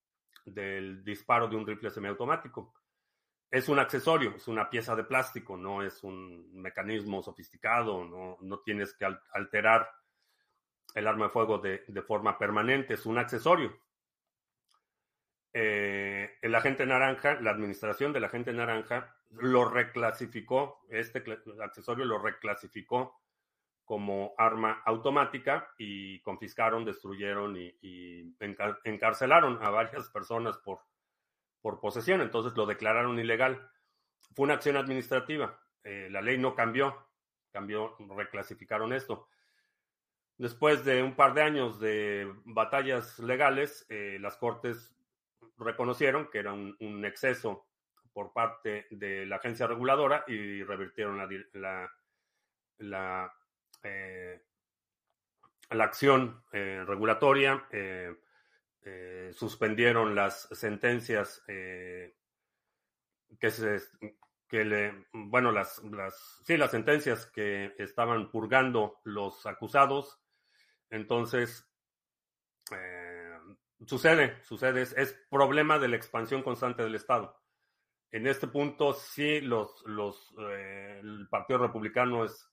del 0.45 1.03
disparo 1.03 1.47
de 1.47 1.55
un 1.55 1.67
rifle 1.67 1.89
semiautomático 1.89 2.73
es 3.51 3.67
un 3.67 3.79
accesorio, 3.79 4.33
es 4.37 4.47
una 4.47 4.69
pieza 4.69 4.95
de 4.95 5.03
plástico, 5.03 5.57
no 5.57 5.83
es 5.83 6.03
un 6.05 6.49
mecanismo 6.53 7.21
sofisticado, 7.21 8.37
no, 8.39 8.59
tienes 8.59 8.93
que 8.93 9.05
alterar 9.33 9.89
el 10.95 11.05
arma 11.05 11.25
de 11.25 11.31
fuego 11.31 11.57
de, 11.57 12.01
forma 12.07 12.37
permanente, 12.37 12.93
es 12.93 13.05
un 13.05 13.17
accesorio. 13.17 13.77
Eh, 15.53 16.37
el 16.41 16.55
agente 16.55 16.85
naranja, 16.85 17.39
la 17.41 17.51
administración 17.51 18.13
del 18.13 18.23
agente 18.23 18.53
naranja, 18.53 19.15
lo 19.29 19.65
reclasificó, 19.69 20.85
este 20.89 21.23
accesorio 21.61 22.05
lo 22.05 22.19
reclasificó 22.19 23.21
como 23.83 24.33
arma 24.37 24.81
automática 24.85 25.69
y 25.77 26.21
confiscaron, 26.21 26.85
destruyeron 26.85 27.57
y, 27.57 28.35
encarcelaron 28.85 29.59
a 29.61 29.69
varias 29.69 30.09
personas 30.09 30.57
por, 30.59 30.79
por 31.61 31.81
posesión. 31.81 32.21
Entonces 32.21 32.55
lo 32.55 32.65
declararon 32.65 33.19
ilegal. 33.19 33.69
Fue 34.33 34.45
una 34.45 34.53
acción 34.53 34.77
administrativa. 34.77 35.59
Eh, 35.83 36.07
la 36.09 36.21
ley 36.21 36.37
no 36.37 36.55
cambió, 36.55 37.05
cambió, 37.51 37.97
reclasificaron 38.15 38.93
esto. 38.93 39.27
Después 40.37 40.85
de 40.85 41.03
un 41.03 41.15
par 41.15 41.33
de 41.33 41.41
años 41.41 41.79
de 41.79 42.33
batallas 42.45 43.19
legales, 43.19 43.85
eh, 43.89 44.17
las 44.21 44.37
cortes 44.37 44.95
reconocieron 45.61 46.29
que 46.29 46.39
era 46.39 46.53
un, 46.53 47.05
exceso 47.05 47.67
por 48.13 48.33
parte 48.33 48.87
de 48.89 49.25
la 49.25 49.37
agencia 49.37 49.67
reguladora 49.67 50.25
y 50.27 50.63
revirtieron 50.63 51.17
la, 51.53 51.89
la 52.79 53.33
eh, 53.83 54.41
la 55.71 55.85
acción 55.85 56.43
eh, 56.51 56.83
regulatoria, 56.85 57.65
eh, 57.71 58.13
suspendieron 59.33 60.15
las 60.15 60.49
sentencias 60.51 61.41
que 61.45 62.11
se 63.39 63.79
que 64.49 64.65
le 64.65 65.05
bueno 65.13 65.51
las 65.53 65.81
las 65.83 66.41
sí 66.43 66.57
las 66.57 66.71
sentencias 66.71 67.27
que 67.27 67.73
estaban 67.77 68.29
purgando 68.29 68.99
los 69.05 69.45
acusados. 69.45 70.19
Entonces 70.89 71.65
sucede 73.85 74.41
sucede 74.43 74.81
es, 74.81 75.13
problema 75.29 75.79
de 75.79 75.87
la 75.87 75.95
expansión 75.95 76.43
constante 76.43 76.83
del 76.83 76.95
estado. 76.95 77.39
En 78.11 78.27
este 78.27 78.47
punto 78.47 78.93
sí 78.93 79.41
los 79.41 79.83
los 79.85 80.33
el 80.37 81.27
partido 81.29 81.59
republicano 81.59 82.25
es 82.25 82.51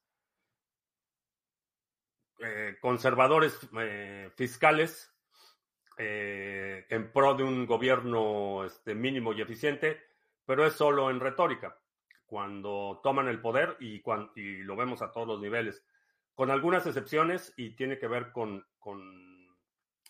eh, 2.40 2.76
conservadores 2.80 3.58
eh, 3.80 4.30
fiscales 4.36 5.12
eh, 5.96 6.86
en 6.88 7.10
pro 7.10 7.34
de 7.34 7.42
un 7.42 7.66
gobierno 7.66 8.64
este, 8.64 8.94
mínimo 8.94 9.32
y 9.32 9.42
eficiente, 9.42 10.00
pero 10.46 10.64
es 10.64 10.74
solo 10.74 11.10
en 11.10 11.18
retórica, 11.18 11.76
cuando 12.26 13.00
toman 13.02 13.26
el 13.26 13.40
poder 13.40 13.76
y, 13.80 14.00
cuando, 14.02 14.30
y 14.36 14.62
lo 14.62 14.76
vemos 14.76 15.02
a 15.02 15.10
todos 15.10 15.26
los 15.26 15.40
niveles, 15.40 15.84
con 16.32 16.52
algunas 16.52 16.86
excepciones 16.86 17.52
y 17.56 17.74
tiene 17.74 17.98
que 17.98 18.06
ver 18.06 18.30
con 18.30 18.64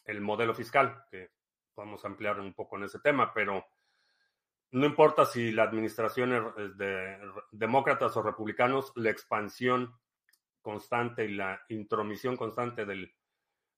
el 0.08 0.22
modelo 0.22 0.54
fiscal, 0.54 1.04
que 1.10 1.30
vamos 1.76 2.02
a 2.02 2.08
ampliar 2.08 2.40
un 2.40 2.54
poco 2.54 2.76
en 2.76 2.84
ese 2.84 2.98
tema, 2.98 3.32
pero 3.32 3.64
no 4.70 4.86
importa 4.86 5.26
si 5.26 5.52
la 5.52 5.64
administración 5.64 6.52
es 6.56 6.76
de 6.78 7.18
demócratas 7.52 8.16
o 8.16 8.22
republicanos, 8.22 8.90
la 8.96 9.10
expansión 9.10 9.94
constante 10.62 11.26
y 11.26 11.34
la 11.34 11.60
intromisión 11.68 12.36
constante 12.36 12.86
del 12.86 13.14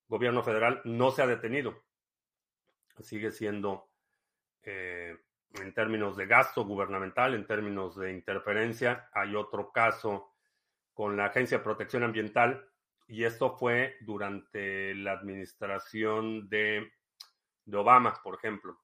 gobierno 0.06 0.42
federal 0.42 0.80
no 0.84 1.10
se 1.10 1.22
ha 1.22 1.26
detenido. 1.26 1.82
Sigue 3.00 3.32
siendo, 3.32 3.90
eh, 4.62 5.16
en 5.54 5.74
términos 5.74 6.16
de 6.16 6.26
gasto 6.26 6.64
gubernamental, 6.64 7.34
en 7.34 7.46
términos 7.46 7.96
de 7.96 8.12
interferencia, 8.12 9.10
hay 9.12 9.34
otro 9.34 9.72
caso 9.72 10.36
con 10.94 11.16
la 11.16 11.26
Agencia 11.26 11.58
de 11.58 11.64
Protección 11.64 12.04
Ambiental 12.04 12.69
y 13.10 13.24
esto 13.24 13.56
fue 13.56 13.96
durante 14.00 14.94
la 14.94 15.12
administración 15.12 16.48
de, 16.48 16.90
Obama, 17.72 18.20
por 18.22 18.36
ejemplo. 18.36 18.80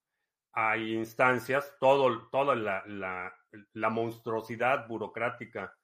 Hay 0.52 0.94
instancias, 0.94 1.76
todo, 1.80 2.28
toda 2.28 2.54
la, 2.54 3.32
la 3.72 3.90
monstruosidad 3.90 4.86
burocrática 4.88 5.74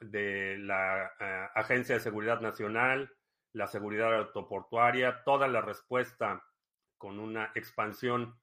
de 0.00 0.58
la 0.58 1.12
eh, 1.18 1.48
Agencia 1.54 1.94
de 1.94 2.00
Seguridad 2.00 2.40
Nacional, 2.40 3.10
la 3.52 3.66
seguridad 3.66 4.14
autoportuaria, 4.14 5.22
toda 5.24 5.48
la 5.48 5.60
respuesta 5.60 6.42
con 6.98 7.18
una 7.18 7.52
expansión 7.54 8.38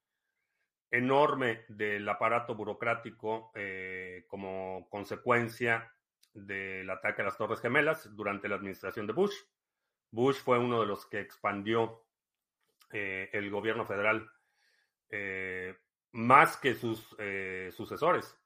enorme 0.91 1.65
del 1.67 2.07
aparato 2.09 2.55
burocrático 2.55 3.51
eh, 3.55 4.25
como 4.27 4.87
consecuencia 4.89 5.91
del 6.45 6.89
ataque 6.89 7.21
a 7.21 7.25
las 7.25 7.37
Torres 7.37 7.61
Gemelas 7.61 8.15
durante 8.15 8.47
la 8.47 8.55
administración 8.55 9.07
de 9.07 9.13
Bush. 9.13 9.35
Bush 10.11 10.37
fue 10.37 10.57
uno 10.57 10.81
de 10.81 10.87
los 10.87 11.05
que 11.05 11.19
expandió 11.19 12.05
eh, 12.91 13.29
el 13.33 13.49
gobierno 13.49 13.85
federal 13.85 14.29
más 16.11 16.57
que 16.57 16.75
sus 16.75 17.15
sucesores. 17.71 18.39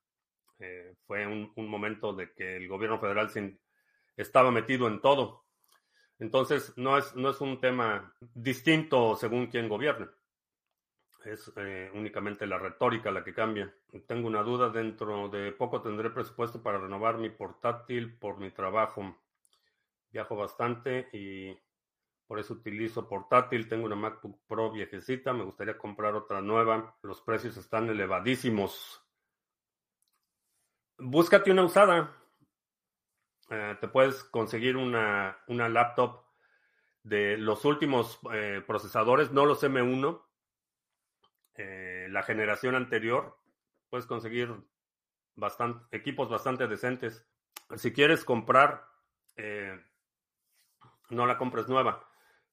Eh, 0.60 0.96
fue 1.06 1.28
un, 1.28 1.52
momento 1.56 2.14
de 2.14 2.32
que 2.32 2.56
el 2.56 2.70
gobierno 2.70 2.98
federal 2.98 3.30
estaba 4.16 4.50
metido 4.50 4.88
en 4.88 5.02
todo. 5.02 5.46
Entonces, 6.20 6.74
no 6.78 6.98
es, 6.98 7.14
no 7.16 7.32
es 7.32 7.42
un 7.42 7.60
tema 7.60 8.16
distinto 8.34 9.16
según 9.18 9.48
quién 9.48 9.68
gobierne. 9.68 10.08
Es 11.26 11.52
eh, 11.56 11.92
únicamente 11.94 12.46
la 12.46 12.58
retórica 12.58 13.12
la 13.12 13.24
que 13.24 13.34
cambia. 13.34 13.74
Tengo 14.08 14.28
una 14.28 14.44
duda, 14.44 14.70
dentro 14.70 15.30
de 15.30 15.52
poco 15.52 15.82
tendré 15.82 16.10
presupuesto 16.10 16.62
para 16.62 16.80
renovar 16.80 17.18
mi 17.18 17.30
portátil 17.30 18.18
por 18.18 18.38
mi 18.38 18.52
trabajo. 18.52 19.18
Viajo 20.12 20.36
bastante 20.36 21.10
y 21.14 21.58
por 22.28 22.40
eso 22.40 22.54
utilizo 22.54 23.08
portátil. 23.08 23.68
Tengo 23.68 23.86
una 23.86 23.96
MacBook 23.96 24.40
Pro 24.48 24.72
viejecita, 24.72 25.34
me 25.34 25.44
gustaría 25.44 25.78
comprar 25.78 26.16
otra 26.16 26.42
nueva. 26.42 26.98
Los 27.02 27.22
precios 27.22 27.58
están 27.58 27.90
elevadísimos 27.90 29.04
búscate 30.98 31.52
una 31.52 31.64
usada. 31.64 32.16
Eh, 33.50 33.78
te 33.80 33.88
puedes 33.88 34.24
conseguir 34.24 34.78
una, 34.78 35.38
una, 35.48 35.70
laptop 35.70 36.24
de 37.04 37.38
los 37.38 37.66
últimos 37.66 38.20
eh, 38.32 38.64
procesadores, 38.66 39.32
no 39.32 39.46
los 39.46 39.62
M1, 39.64 40.22
eh, 41.56 42.08
la 42.10 42.24
generación 42.24 42.76
anterior. 42.76 43.38
Puedes 43.90 44.06
conseguir 44.06 44.54
bastante, 45.36 45.86
equipos 45.96 46.30
bastante 46.30 46.68
decentes. 46.68 47.26
Si 47.76 47.92
quieres 47.92 48.24
comprar, 48.24 48.86
no 51.10 51.26
la 51.26 51.38
compres 51.38 51.68
nueva. 51.68 52.08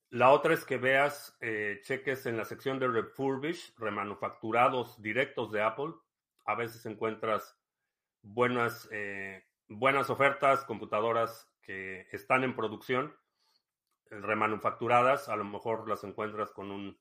La 0.09 0.31
otra 0.31 0.53
es 0.53 0.65
que 0.65 0.77
veas, 0.77 1.37
cheques 1.83 2.25
en 2.25 2.37
la 2.37 2.45
sección 2.45 2.79
de 2.79 2.87
refurbish, 2.87 3.75
remanufacturados 3.77 5.01
directos 5.01 5.51
de 5.51 5.61
Apple. 5.61 5.93
A 6.45 6.55
veces 6.55 6.85
encuentras 6.85 7.61
buenas, 8.21 8.87
eh, 8.91 9.43
buenas 9.67 10.09
ofertas, 10.09 10.63
computadoras 10.65 11.49
que 11.61 12.07
están 12.11 12.43
en 12.43 12.55
producción, 12.55 13.15
remanufacturadas, 14.09 15.29
a 15.29 15.35
lo 15.35 15.45
mejor 15.45 15.87
las 15.87 16.03
encuentras 16.03 16.51
con 16.51 16.71
un, 16.71 16.99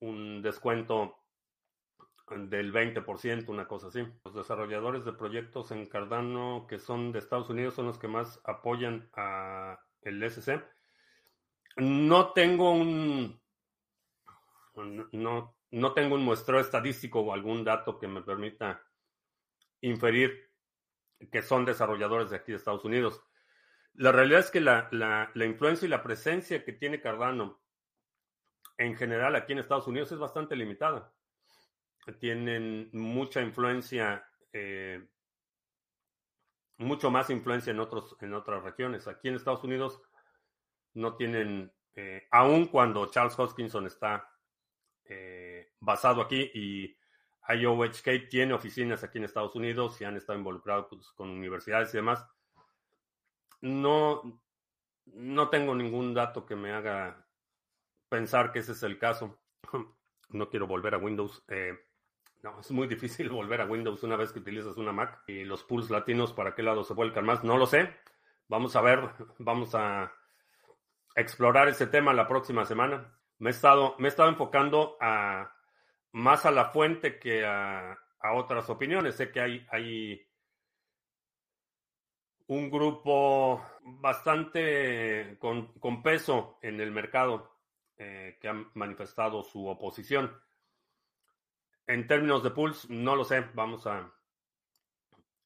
un 0.00 0.42
descuento 0.42 1.16
del 2.30 2.72
20%, 2.72 3.48
una 3.48 3.66
cosa 3.66 3.88
así. 3.88 4.06
Los 4.24 4.34
desarrolladores 4.34 5.04
de 5.04 5.12
proyectos 5.12 5.70
en 5.70 5.86
Cardano 5.86 6.66
que 6.68 6.78
son 6.78 7.12
de 7.12 7.18
Estados 7.18 7.50
Unidos 7.50 7.74
son 7.74 7.86
los 7.86 7.98
que 7.98 8.08
más 8.08 8.40
apoyan 8.44 9.10
a 9.14 9.80
el 10.02 10.22
SC. 10.22 10.62
No 11.76 12.32
tengo 12.32 12.72
un 12.72 13.40
no, 15.12 15.56
no 15.70 15.92
tengo 15.92 16.14
un 16.14 16.24
muestreo 16.24 16.60
estadístico 16.60 17.20
o 17.20 17.32
algún 17.32 17.64
dato 17.64 17.98
que 17.98 18.08
me 18.08 18.22
permita 18.22 18.82
inferir 19.80 20.50
que 21.30 21.42
son 21.42 21.64
desarrolladores 21.64 22.30
de 22.30 22.36
aquí 22.36 22.52
de 22.52 22.58
Estados 22.58 22.84
Unidos. 22.84 23.22
La 23.94 24.12
realidad 24.12 24.40
es 24.40 24.50
que 24.50 24.60
la, 24.60 25.30
influencia 25.34 25.86
y 25.86 25.90
la 25.90 26.02
presencia 26.02 26.64
que 26.64 26.72
tiene 26.72 27.00
Cardano 27.00 27.60
en 28.80 28.96
general 28.96 29.36
aquí 29.36 29.52
en 29.52 29.58
Estados 29.58 29.86
Unidos 29.86 30.10
es 30.10 30.18
bastante 30.18 30.56
limitada. 30.56 31.12
Tienen 32.18 32.88
mucha 32.94 33.42
influencia, 33.42 34.26
eh, 34.54 35.06
mucho 36.78 37.10
más 37.10 37.28
influencia 37.28 37.72
en, 37.72 37.78
otros, 37.78 38.16
en 38.22 38.32
otras 38.32 38.64
regiones. 38.64 39.06
Aquí 39.06 39.28
en 39.28 39.34
Estados 39.34 39.62
Unidos 39.64 40.00
no 40.94 41.14
tienen, 41.14 41.70
eh, 41.94 42.26
aun 42.30 42.68
cuando 42.68 43.04
Charles 43.10 43.38
Hoskinson 43.38 43.86
está 43.86 44.26
eh, 45.04 45.74
basado 45.78 46.22
aquí 46.22 46.50
y 46.54 46.96
IOHK 47.54 48.30
tiene 48.30 48.54
oficinas 48.54 49.04
aquí 49.04 49.18
en 49.18 49.24
Estados 49.24 49.54
Unidos 49.56 50.00
y 50.00 50.04
han 50.04 50.16
estado 50.16 50.38
involucrados 50.38 50.86
pues, 50.88 51.06
con 51.12 51.28
universidades 51.28 51.92
y 51.92 51.98
demás. 51.98 52.26
No, 53.60 54.42
no 55.04 55.50
tengo 55.50 55.74
ningún 55.74 56.14
dato 56.14 56.46
que 56.46 56.56
me 56.56 56.72
haga 56.72 57.26
pensar 58.10 58.52
que 58.52 58.58
ese 58.58 58.72
es 58.72 58.82
el 58.82 58.98
caso. 58.98 59.38
No 60.32 60.48
quiero 60.48 60.68
volver 60.68 60.94
a 60.94 60.98
Windows. 60.98 61.42
Eh, 61.48 61.76
no, 62.44 62.60
es 62.60 62.70
muy 62.70 62.86
difícil 62.86 63.28
volver 63.30 63.62
a 63.62 63.66
Windows 63.66 64.04
una 64.04 64.14
vez 64.14 64.30
que 64.30 64.38
utilizas 64.38 64.76
una 64.76 64.92
Mac 64.92 65.24
y 65.26 65.42
los 65.42 65.64
pools 65.64 65.90
latinos 65.90 66.32
para 66.32 66.54
qué 66.54 66.62
lado 66.62 66.84
se 66.84 66.94
vuelcan 66.94 67.24
más. 67.24 67.42
No 67.42 67.56
lo 67.56 67.66
sé. 67.66 67.92
Vamos 68.46 68.76
a 68.76 68.80
ver, 68.80 69.10
vamos 69.38 69.74
a 69.74 70.12
explorar 71.16 71.66
ese 71.66 71.88
tema 71.88 72.12
la 72.12 72.28
próxima 72.28 72.64
semana. 72.64 73.12
Me 73.38 73.50
he 73.50 73.52
estado, 73.52 73.96
me 73.98 74.06
he 74.06 74.10
estado 74.10 74.28
enfocando 74.28 74.96
a 75.00 75.52
más 76.12 76.46
a 76.46 76.50
la 76.50 76.66
fuente 76.66 77.18
que 77.18 77.44
a, 77.44 77.98
otras 78.34 78.68
opiniones. 78.68 79.16
Sé 79.16 79.30
que 79.32 79.40
hay, 79.40 79.66
hay 79.70 80.26
un 82.48 82.70
grupo 82.70 83.64
bastante 83.82 85.38
con, 85.38 86.02
peso 86.02 86.58
en 86.62 86.80
el 86.80 86.90
mercado 86.90 87.59
eh, 88.02 88.38
que 88.40 88.48
ha 88.48 88.54
manifestado 88.72 89.42
su 89.42 89.66
oposición. 89.66 90.34
En 91.86 92.06
términos 92.06 92.42
de 92.42 92.50
Pulse, 92.50 92.86
no 92.88 93.14
lo 93.14 93.24
sé. 93.24 93.44
Vamos 93.52 93.86
a, 93.86 94.10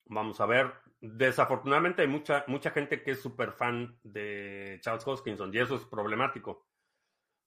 vamos 0.04 0.40
a 0.40 0.46
ver. 0.46 0.72
Desafortunadamente 1.00 2.02
hay 2.02 2.08
mucha, 2.08 2.44
mucha 2.46 2.70
gente 2.70 3.02
que 3.02 3.10
es 3.10 3.20
súper 3.20 3.50
fan 3.50 3.98
de 4.04 4.78
Charles 4.82 5.04
Hoskinson 5.04 5.52
y 5.52 5.58
eso 5.58 5.74
es 5.74 5.84
problemático 5.84 6.68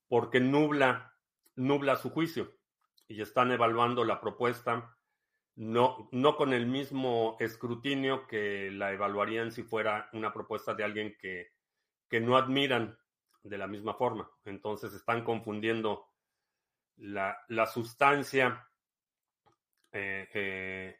porque 0.09 0.41
nubla, 0.41 1.15
nubla 1.55 1.95
su 1.95 2.09
juicio 2.09 2.57
y 3.07 3.21
están 3.21 3.53
evaluando 3.53 4.03
la 4.03 4.19
propuesta 4.19 4.97
no, 5.55 6.09
no 6.11 6.35
con 6.35 6.51
el 6.51 6.65
mismo 6.65 7.37
escrutinio 7.39 8.27
que 8.27 8.71
la 8.71 8.91
evaluarían 8.91 9.53
si 9.53 9.63
fuera 9.63 10.09
una 10.11 10.33
propuesta 10.33 10.73
de 10.73 10.83
alguien 10.83 11.15
que, 11.17 11.53
que 12.09 12.19
no 12.19 12.35
admiran 12.35 12.99
de 13.47 13.57
la 13.57 13.67
misma 13.67 13.93
forma. 13.93 14.29
Entonces 14.45 14.93
están 14.93 15.23
confundiendo 15.23 16.07
la, 16.97 17.37
la 17.47 17.65
sustancia 17.65 18.67
eh, 19.91 20.27
eh, 20.33 20.95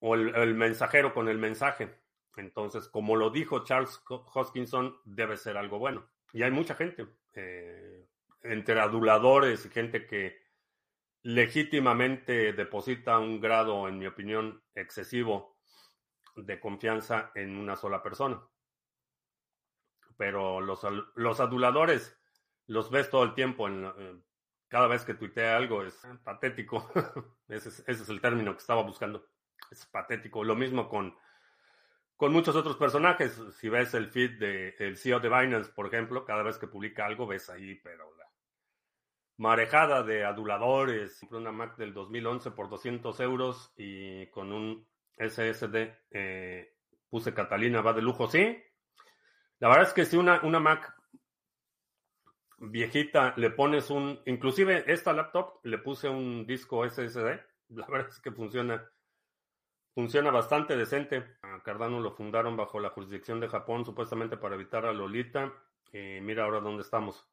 o 0.00 0.14
el, 0.14 0.54
mensajero 0.54 1.14
con 1.14 1.28
el 1.28 1.38
mensaje. 1.38 2.02
Entonces, 2.36 2.88
como 2.88 3.16
lo 3.16 3.30
dijo 3.30 3.64
Charles 3.64 4.00
Hoskinson, 4.08 4.96
debe 5.04 5.36
ser 5.36 5.56
algo 5.56 5.78
bueno. 5.78 6.10
Y 6.32 6.42
hay 6.42 6.50
mucha 6.50 6.74
gente, 6.74 7.06
eh, 7.32 8.06
entre 8.42 8.80
aduladores 8.80 9.64
y 9.64 9.70
gente 9.70 10.06
que 10.06 10.36
legítimamente 11.22 12.52
deposita 12.52 13.18
un 13.18 13.40
grado, 13.40 13.88
en 13.88 13.98
mi 13.98 14.06
opinión, 14.06 14.62
excesivo 14.74 15.56
de 16.36 16.60
confianza 16.60 17.30
en 17.34 17.56
una 17.56 17.76
sola 17.76 18.02
persona. 18.02 18.42
Pero 20.16 20.60
los, 20.60 20.80
los 21.14 21.40
aduladores 21.40 22.18
los 22.66 22.90
ves 22.90 23.10
todo 23.10 23.24
el 23.24 23.34
tiempo. 23.34 23.68
En, 23.68 23.84
eh, 23.84 24.20
cada 24.68 24.86
vez 24.88 25.04
que 25.04 25.14
tuitea 25.14 25.56
algo 25.56 25.82
es 25.82 26.00
patético. 26.22 26.90
ese, 27.48 27.68
es, 27.68 27.80
ese, 27.86 28.02
es, 28.02 28.08
el 28.08 28.20
término 28.20 28.52
que 28.52 28.60
estaba 28.60 28.82
buscando. 28.82 29.26
Es 29.70 29.86
patético. 29.86 30.44
Lo 30.44 30.54
mismo 30.56 30.88
con, 30.88 31.16
con 32.16 32.32
muchos 32.32 32.56
otros 32.56 32.76
personajes. 32.76 33.40
Si 33.58 33.68
ves 33.68 33.94
el 33.94 34.08
feed 34.08 34.38
del 34.38 34.74
de, 34.76 34.96
CEO 34.96 35.20
de 35.20 35.28
Binance, 35.28 35.72
por 35.72 35.86
ejemplo, 35.86 36.24
cada 36.24 36.42
vez 36.42 36.58
que 36.58 36.66
publica 36.66 37.06
algo 37.06 37.26
ves 37.26 37.50
ahí, 37.50 37.76
pero 37.76 38.14
marejada 39.36 40.02
de 40.02 40.24
aduladores. 40.24 41.22
Una 41.30 41.52
Mac 41.52 41.76
del 41.76 41.92
2011 41.92 42.50
por 42.52 42.68
200 42.68 43.18
euros 43.20 43.72
y 43.76 44.26
con 44.28 44.52
un 44.52 44.86
SSD 45.16 45.92
eh, 46.10 46.76
puse 47.08 47.34
Catalina, 47.34 47.80
va 47.80 47.92
de 47.92 48.02
lujo, 48.02 48.28
sí. 48.28 48.62
La 49.64 49.70
verdad 49.70 49.86
es 49.86 49.94
que 49.94 50.04
si 50.04 50.18
una, 50.18 50.42
una 50.42 50.60
Mac 50.60 50.94
viejita 52.58 53.32
le 53.38 53.48
pones 53.48 53.88
un, 53.88 54.20
inclusive 54.26 54.84
esta 54.92 55.14
laptop 55.14 55.60
le 55.62 55.78
puse 55.78 56.06
un 56.06 56.44
disco 56.44 56.86
SSD, 56.86 57.40
la 57.70 57.86
verdad 57.86 58.10
es 58.10 58.20
que 58.20 58.30
funciona, 58.30 58.86
funciona 59.94 60.30
bastante 60.30 60.76
decente. 60.76 61.38
A 61.40 61.62
Cardano 61.62 61.98
lo 61.98 62.12
fundaron 62.12 62.58
bajo 62.58 62.78
la 62.78 62.90
jurisdicción 62.90 63.40
de 63.40 63.48
Japón 63.48 63.86
supuestamente 63.86 64.36
para 64.36 64.54
evitar 64.54 64.84
a 64.84 64.92
Lolita. 64.92 65.50
y 65.94 66.20
mira 66.20 66.44
ahora 66.44 66.60
dónde 66.60 66.82
estamos. 66.82 67.26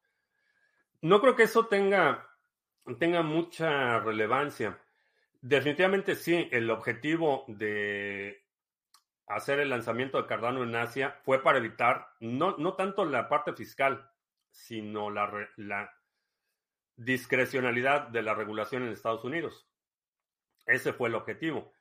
No 1.01 1.19
creo 1.19 1.35
que 1.35 1.43
eso 1.43 1.65
tenga, 1.65 2.29
tenga 2.97 3.23
mucha 3.23 3.99
relevancia. 3.99 4.79
Definitivamente 5.41 6.15
sí, 6.15 6.47
el 6.49 6.69
objetivo 6.69 7.43
de 7.49 8.41
hacer 9.35 9.59
el 9.59 9.69
lanzamiento 9.69 10.21
de 10.21 10.27
Cardano 10.27 10.63
en 10.63 10.75
Asia 10.75 11.19
fue 11.23 11.41
para 11.41 11.57
evitar 11.57 12.07
no, 12.19 12.57
no 12.57 12.73
tanto 12.73 13.05
la 13.05 13.29
parte 13.29 13.53
fiscal, 13.53 14.09
sino 14.51 15.09
la, 15.09 15.91
discrecionalidad 16.95 18.09
de 18.09 18.21
la 18.21 18.35
regulación 18.35 18.83
en 18.83 18.89
Estados 18.89 19.23
Unidos. 19.23 19.67
Ese 20.65 20.93
fue 20.93 21.09
el 21.09 21.15
objetivo. 21.15 21.73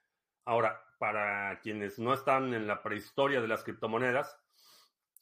Ahora, 0.44 0.82
para 0.98 1.60
quienes 1.60 1.98
no 1.98 2.14
están 2.14 2.54
en 2.54 2.66
la 2.66 2.82
prehistoria 2.82 3.40
de 3.40 3.48
las 3.48 3.62
criptomonedas, 3.62 4.38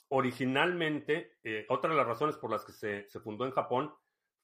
originalmente, 0.08 1.38
eh, 1.42 1.66
otra 1.68 1.90
de 1.90 1.96
las 1.96 2.06
razones 2.06 2.36
por 2.36 2.50
las 2.50 2.64
que 2.64 2.72
se, 2.72 3.20
fundó 3.20 3.44
en 3.44 3.52
Japón 3.52 3.92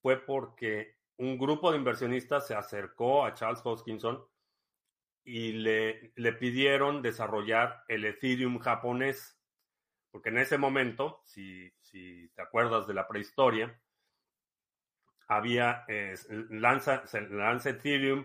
fue 0.02 0.18
porque 0.18 0.96
un 1.16 1.38
grupo 1.38 1.70
de 1.70 1.78
inversionistas 1.78 2.46
se 2.46 2.54
acercó 2.54 3.24
a 3.24 3.34
Charles 3.34 3.60
Hoskinson 3.62 4.24
y 5.24 5.52
le, 5.52 6.12
le 6.16 6.32
pidieron 6.32 7.02
desarrollar 7.02 7.84
el 7.88 8.04
Ethereum 8.04 8.58
japonés. 8.58 9.38
Porque 10.10 10.28
en 10.28 10.38
ese 10.38 10.58
momento, 10.58 11.22
si, 11.24 11.72
si 11.80 12.28
te 12.36 12.42
acuerdas 12.42 12.86
de 12.86 12.94
la 12.94 13.08
prehistoria, 13.08 13.80
había, 15.28 15.84
lanza, 16.50 17.04
lanza 17.30 17.70
Ethereum, 17.70 18.24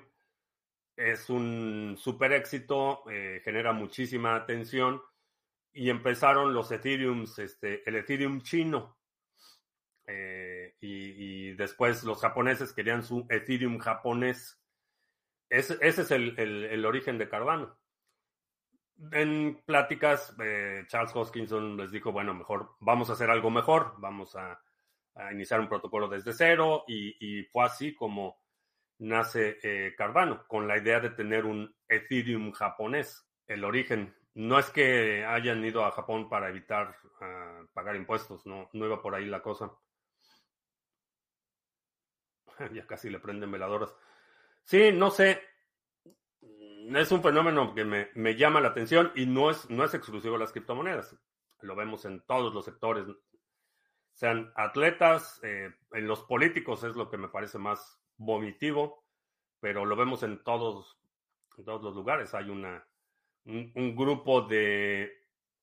es 0.95 1.29
un 1.29 1.95
super 1.97 2.33
éxito, 2.33 3.09
eh, 3.09 3.41
genera 3.43 3.71
muchísima 3.71 4.35
atención 4.35 5.01
y 5.71 5.89
empezaron 5.89 6.53
los 6.53 6.71
Ethereum, 6.71 7.25
este, 7.37 7.87
el 7.87 7.95
Ethereum 7.95 8.41
chino. 8.41 8.97
Eh, 10.05 10.75
y, 10.81 11.53
después 11.53 12.03
los 12.03 12.19
japoneses 12.19 12.73
querían 12.73 13.03
su 13.03 13.25
Ethereum 13.29 13.77
japonés. 13.77 14.59
Ese, 15.49 15.77
ese 15.81 16.03
es 16.03 16.11
el, 16.11 16.37
el, 16.37 16.85
origen 16.85 17.17
de 17.17 17.27
Cardano. 17.27 17.77
En 19.11 19.61
pláticas, 19.65 20.35
eh, 20.43 20.83
Charles 20.87 21.15
Hoskinson 21.15 21.77
les 21.77 21.91
dijo, 21.91 22.11
bueno, 22.11 22.33
mejor 22.33 22.75
vamos 22.79 23.09
a 23.09 23.13
hacer 23.13 23.29
algo 23.29 23.49
mejor, 23.49 23.95
vamos 23.97 24.35
a, 24.35 24.61
iniciar 25.31 25.59
un 25.59 25.67
protocolo 25.67 26.07
desde 26.07 26.31
cero 26.31 26.85
y, 26.87 27.43
fue 27.51 27.65
así 27.65 27.93
como 27.93 28.39
nace 28.99 29.57
eh, 29.63 29.93
con 30.47 30.65
la 30.65 30.77
idea 30.77 31.01
de 31.01 31.09
tener 31.09 31.45
un 31.45 31.75
Ethereum 31.87 32.51
japonés. 32.51 33.27
El 33.45 33.65
origen 33.65 34.15
no 34.35 34.59
es 34.59 34.69
que 34.69 35.25
hayan 35.25 35.65
ido 35.65 35.83
a 35.83 35.91
Japón 35.91 36.29
para 36.29 36.49
evitar 36.49 36.95
ah, 37.21 37.63
pagar 37.73 37.95
impuestos, 37.97 38.45
no, 38.45 38.69
no 38.71 38.85
iba 38.85 39.01
por 39.01 39.15
ahí 39.15 39.25
la 39.25 39.41
cosa. 39.41 39.71
ya 42.73 42.85
casi 42.87 43.09
le 43.09 43.19
prenden 43.19 43.51
veladoras. 43.51 43.93
Sí, 44.63 44.91
no 44.91 45.11
sé. 45.11 45.41
Es 46.41 47.11
un 47.11 47.21
fenómeno 47.21 47.73
que 47.75 47.85
me, 47.85 48.35
llama 48.35 48.61
la 48.61 48.69
atención 48.69 49.11
y 49.15 49.25
no 49.25 49.51
es, 49.51 49.69
no 49.69 49.83
es 49.83 49.93
exclusivo 49.93 50.33
de 50.33 50.39
las 50.39 50.51
criptomonedas. 50.51 51.15
Lo 51.61 51.75
vemos 51.75 52.05
en 52.05 52.21
todos 52.21 52.53
los 52.53 52.65
sectores. 52.65 53.05
Sean 54.13 54.51
atletas, 54.55 55.39
eh, 55.43 55.73
en 55.91 56.07
los 56.07 56.23
políticos 56.23 56.83
es 56.83 56.95
lo 56.95 57.09
que 57.09 57.17
me 57.17 57.29
parece 57.29 57.57
más 57.57 58.01
vomitivo, 58.17 59.05
pero 59.59 59.85
lo 59.85 59.95
vemos 59.95 60.23
en 60.23 60.43
todos, 60.43 60.99
en 61.57 61.65
todos 61.65 61.81
los 61.83 61.95
lugares. 61.95 62.33
Hay 62.33 62.49
una 62.49 62.85
un, 63.45 63.95
grupo 63.95 64.41
de 64.41 65.11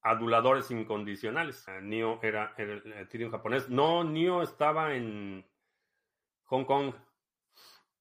aduladores 0.03 0.71
incondicionales. 0.71 1.67
NIO 1.83 2.21
era, 2.23 2.55
el 2.57 2.93
Ethereum 2.93 3.31
japonés. 3.31 3.69
No, 3.69 4.05
NIO 4.05 4.43
estaba 4.43 4.95
en 4.95 5.47
Hong 6.45 6.65
Kong. 6.65 6.95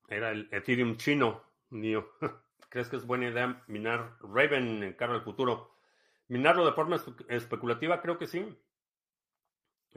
Era 0.08 0.32
el 0.32 0.48
Ethereum 0.52 0.98
chino, 0.98 1.44
NIO. 1.70 2.12
¿Crees 2.70 2.90
que 2.90 2.98
es 2.98 3.06
buena 3.06 3.30
idea 3.30 3.64
minar 3.68 4.18
Raven 4.22 4.84
en 4.84 4.94
cara 4.94 5.14
al 5.14 5.24
futuro? 5.24 5.76
Minarlo 6.28 6.66
de 6.66 6.74
forma 6.74 7.00
especulativa, 7.30 8.02
creo 8.02 8.18
que 8.18 8.28
sí. 8.28 8.58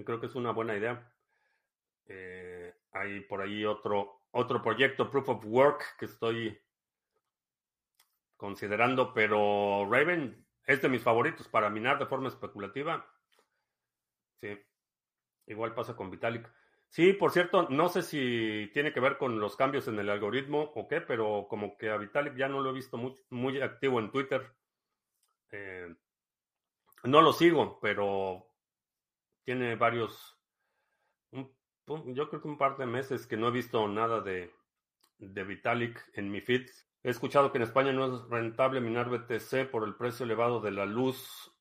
Creo 0.05 0.21
que 0.21 0.27
es 0.27 0.35
una 0.35 0.53
buena 0.53 0.77
idea. 0.77 1.13
Eh, 2.07 2.75
hay 2.93 3.21
por 3.21 3.43
ahí 3.43 3.65
otro, 3.65 4.23
otro 4.31 4.63
proyecto, 4.63 5.11
Proof 5.11 5.29
of 5.29 5.45
Work, 5.45 5.97
que 5.99 6.05
estoy 6.05 6.59
considerando, 8.37 9.13
pero 9.13 9.87
Raven 9.91 10.47
es 10.65 10.81
de 10.81 10.89
mis 10.89 11.03
favoritos 11.03 11.49
para 11.49 11.71
minar 11.71 11.99
de 11.99 12.07
forma 12.07 12.29
especulativa. 12.29 13.07
Sí, 14.37 14.57
igual 15.47 15.75
pasa 15.75 15.97
con 15.97 16.11
Vitalik. 16.11 16.49
Sí, 16.91 17.13
por 17.13 17.33
cierto, 17.33 17.69
no 17.69 17.89
sé 17.89 18.03
si 18.03 18.71
tiene 18.73 18.93
que 18.93 19.01
ver 19.01 19.19
con 19.19 19.39
los 19.41 19.57
cambios 19.57 19.89
en 19.89 19.99
el 19.99 20.09
algoritmo 20.09 20.73
o 20.75 20.89
qué, 20.89 21.01
pero 21.01 21.47
como 21.49 21.77
que 21.77 21.91
a 21.91 21.97
Vitalik 21.97 22.35
ya 22.35 22.49
no 22.49 22.61
lo 22.61 22.71
he 22.71 22.75
visto 22.75 22.97
muy, 22.97 23.15
muy 23.31 23.61
activo 23.61 24.01
en 24.01 24.11
Twitter. 24.11 24.55
Eh, 25.51 25.95
no 27.05 27.23
lo 27.23 27.33
sigo, 27.33 27.79
pero 27.81 28.47
tiene 29.45 29.77
varios, 29.77 30.39
yo 31.31 32.29
creo 32.29 32.43
que 32.43 32.49
un 32.49 32.59
par 32.59 32.77
de 32.77 32.87
meses 32.87 33.27
que 33.27 33.37
no 33.37 33.49
he 33.49 33.53
visto 33.53 33.87
nada 33.89 34.21
de 34.21 34.51
Vitalik 35.19 36.11
en 36.15 36.31
mi 36.31 36.41
feed. 36.41 36.69
He 37.03 37.11
escuchado 37.11 37.53
que 37.53 37.59
en 37.59 37.65
España 37.65 37.93
no 37.93 38.07
es 38.07 38.29
rentable 38.29 38.81
minar 38.81 39.09
BTC 39.09 39.71
por 39.71 39.85
el 39.85 39.95
precio 39.95 40.25
elevado 40.25 40.61
de 40.61 40.73
la 40.73 40.85
luz. 40.85 41.53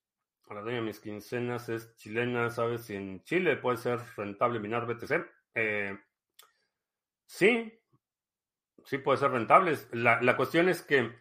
A 0.49 0.53
la 0.53 0.61
de 0.61 0.81
mis 0.81 0.99
quincenas 0.99 1.67
es 1.67 1.95
chilena, 1.97 2.49
¿sabes? 2.49 2.85
Si 2.85 2.95
en 2.95 3.21
Chile 3.23 3.57
puede 3.57 3.77
ser 3.77 3.99
rentable 4.15 4.59
minar 4.59 4.85
BTC. 4.85 5.25
Eh, 5.55 5.97
sí, 7.25 7.77
sí 8.85 8.97
puede 8.99 9.17
ser 9.17 9.31
rentable. 9.31 9.77
La, 9.91 10.21
la 10.21 10.37
cuestión 10.37 10.69
es 10.69 10.81
que 10.81 11.11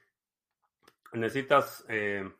necesitas 1.12 1.84
eh, 1.88 2.30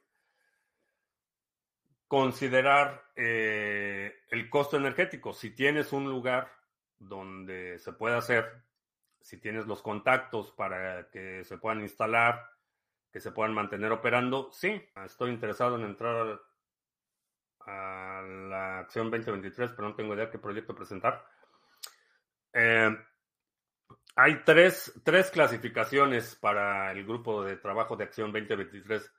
considerar 2.07 3.11
eh, 3.17 4.21
el 4.31 4.49
costo 4.49 4.77
energético. 4.77 5.33
Si 5.33 5.51
tienes 5.51 5.93
un 5.93 6.09
lugar 6.09 6.53
donde 6.99 7.79
se 7.81 7.93
puede 7.93 8.17
hacer, 8.17 8.63
si 9.21 9.39
tienes 9.39 9.67
los 9.67 9.83
contactos 9.83 10.53
para 10.53 11.11
que 11.11 11.45
se 11.45 11.59
puedan 11.59 11.81
instalar, 11.81 12.49
que 13.11 13.21
se 13.21 13.33
puedan 13.33 13.55
mantener 13.55 13.91
operando, 13.91 14.51
sí, 14.53 14.81
estoy 15.05 15.31
interesado 15.31 15.77
en 15.77 15.83
entrar 15.83 16.41
a 17.67 18.23
la 18.23 18.79
acción 18.79 19.11
2023, 19.11 19.73
pero 19.73 19.89
no 19.89 19.95
tengo 19.95 20.15
idea 20.15 20.31
qué 20.31 20.39
proyecto 20.39 20.75
presentar. 20.75 21.27
Eh, 22.53 22.97
hay 24.15 24.43
tres, 24.45 24.99
tres 25.05 25.31
clasificaciones 25.31 26.37
para 26.37 26.91
el 26.93 27.05
grupo 27.05 27.45
de 27.45 27.57
trabajo 27.57 27.97
de 27.97 28.05
acción 28.05 28.33
2023. 28.33 29.13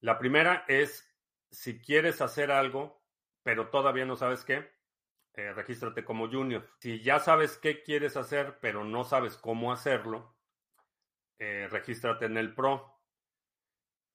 La 0.00 0.18
primera 0.18 0.64
es 0.66 1.08
si 1.50 1.78
quieres 1.80 2.20
hacer 2.20 2.50
algo, 2.50 3.04
pero 3.42 3.68
todavía 3.68 4.04
no 4.04 4.16
sabes 4.16 4.42
qué, 4.44 4.72
eh, 5.34 5.52
regístrate 5.52 6.04
como 6.04 6.28
junior. 6.28 6.68
Si 6.78 7.00
ya 7.02 7.18
sabes 7.20 7.56
qué 7.58 7.82
quieres 7.82 8.16
hacer, 8.16 8.58
pero 8.60 8.84
no 8.84 9.04
sabes 9.04 9.36
cómo 9.36 9.72
hacerlo, 9.72 10.34
eh, 11.38 11.68
regístrate 11.70 12.24
en 12.24 12.36
el 12.36 12.54
pro. 12.54 13.00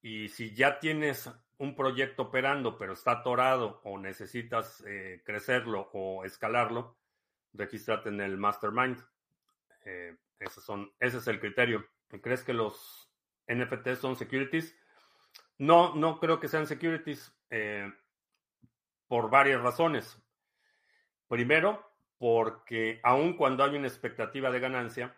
Y 0.02 0.30
si 0.30 0.54
ya 0.54 0.80
tienes 0.80 1.30
un 1.60 1.76
proyecto 1.76 2.24
operando, 2.24 2.78
pero 2.78 2.94
está 2.94 3.12
atorado 3.12 3.82
o 3.84 3.98
necesitas 3.98 4.84
eh, 4.88 5.22
crecerlo 5.26 5.90
o 5.94 6.24
escalarlo, 6.24 6.98
regístrate 7.54 8.10
en 8.10 8.22
el 8.22 8.38
mastermind. 8.38 9.04
son, 10.50 10.94
ese 11.00 11.18
es 11.18 11.28
el 11.28 11.40
criterio. 11.40 11.88
¿Crees 12.22 12.44
que 12.44 12.54
los 12.54 13.12
NFTs 13.48 14.00
son 14.00 14.16
securities? 14.16 14.78
No, 15.58 15.96
no 15.96 16.20
creo 16.20 16.40
que 16.40 16.48
sean 16.48 16.68
securities 16.68 17.36
eh, 17.50 17.92
por 19.08 19.30
varias 19.30 19.62
razones. 19.62 20.22
Primero, 21.28 21.92
porque 22.18 23.00
aun 23.04 23.36
cuando 23.36 23.64
hay 23.64 23.76
una 23.76 23.88
expectativa 23.88 24.52
de 24.52 24.60
ganancia, 24.60 25.18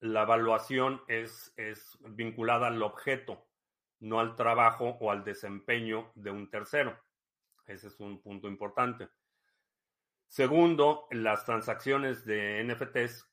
la 0.00 0.22
evaluación 0.22 1.02
es, 1.08 1.52
es 1.56 1.98
vinculada 2.00 2.68
al 2.68 2.82
objeto, 2.82 3.46
no 4.00 4.20
al 4.20 4.36
trabajo 4.36 4.96
o 5.00 5.10
al 5.10 5.24
desempeño 5.24 6.10
de 6.14 6.30
un 6.30 6.50
tercero. 6.50 6.98
Ese 7.66 7.88
es 7.88 8.00
un 8.00 8.20
punto 8.20 8.48
importante. 8.48 9.08
Segundo, 10.26 11.06
las 11.10 11.44
transacciones 11.44 12.24
de 12.24 12.64
NFTs 12.64 13.26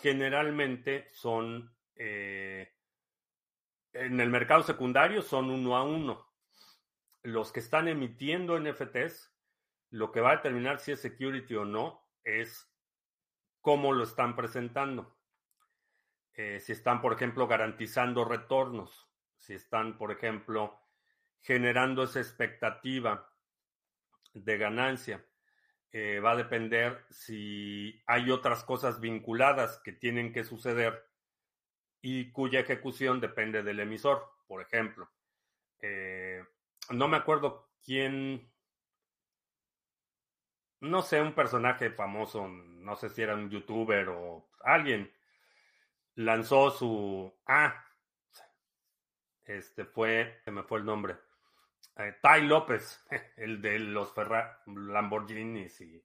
generalmente 0.00 1.08
son 1.12 1.74
eh, 1.96 2.72
en 3.92 4.20
el 4.20 4.30
mercado 4.30 4.62
secundario 4.62 5.22
son 5.22 5.50
uno 5.50 5.76
a 5.76 5.84
uno. 5.84 6.26
Los 7.22 7.52
que 7.52 7.60
están 7.60 7.88
emitiendo 7.88 8.58
NFTs, 8.58 9.32
lo 9.90 10.10
que 10.10 10.20
va 10.20 10.32
a 10.32 10.36
determinar 10.36 10.80
si 10.80 10.92
es 10.92 11.00
security 11.00 11.54
o 11.54 11.64
no 11.64 12.02
es 12.24 12.72
cómo 13.60 13.92
lo 13.92 14.04
están 14.04 14.34
presentando. 14.34 15.16
Eh, 16.34 16.58
si 16.60 16.72
están, 16.72 17.02
por 17.02 17.12
ejemplo, 17.12 17.46
garantizando 17.46 18.24
retornos, 18.24 19.11
si 19.42 19.54
están, 19.54 19.98
por 19.98 20.12
ejemplo, 20.12 20.80
generando 21.40 22.04
esa 22.04 22.20
expectativa 22.20 23.28
de 24.32 24.56
ganancia. 24.56 25.24
Eh, 25.90 26.20
va 26.20 26.30
a 26.30 26.36
depender 26.36 27.04
si 27.10 28.00
hay 28.06 28.30
otras 28.30 28.62
cosas 28.64 29.00
vinculadas 29.00 29.80
que 29.84 29.92
tienen 29.92 30.32
que 30.32 30.44
suceder 30.44 31.04
y 32.00 32.30
cuya 32.30 32.60
ejecución 32.60 33.20
depende 33.20 33.64
del 33.64 33.80
emisor. 33.80 34.32
Por 34.46 34.62
ejemplo, 34.62 35.10
eh, 35.80 36.44
no 36.90 37.08
me 37.08 37.16
acuerdo 37.16 37.68
quién, 37.84 38.48
no 40.80 41.02
sé, 41.02 41.20
un 41.20 41.34
personaje 41.34 41.90
famoso, 41.90 42.46
no 42.46 42.94
sé 42.94 43.08
si 43.10 43.22
era 43.22 43.34
un 43.34 43.50
youtuber 43.50 44.08
o 44.08 44.48
alguien, 44.60 45.12
lanzó 46.14 46.70
su... 46.70 47.34
Ah, 47.44 47.84
este 49.44 49.84
fue, 49.84 50.40
se 50.44 50.50
me 50.50 50.62
fue 50.62 50.78
el 50.78 50.84
nombre. 50.84 51.16
Eh, 51.96 52.16
Ty 52.22 52.42
López, 52.46 53.04
el 53.36 53.60
de 53.60 53.78
los 53.78 54.12
Ferrari, 54.12 54.50
Lamborghinis 54.66 55.80
y 55.80 56.02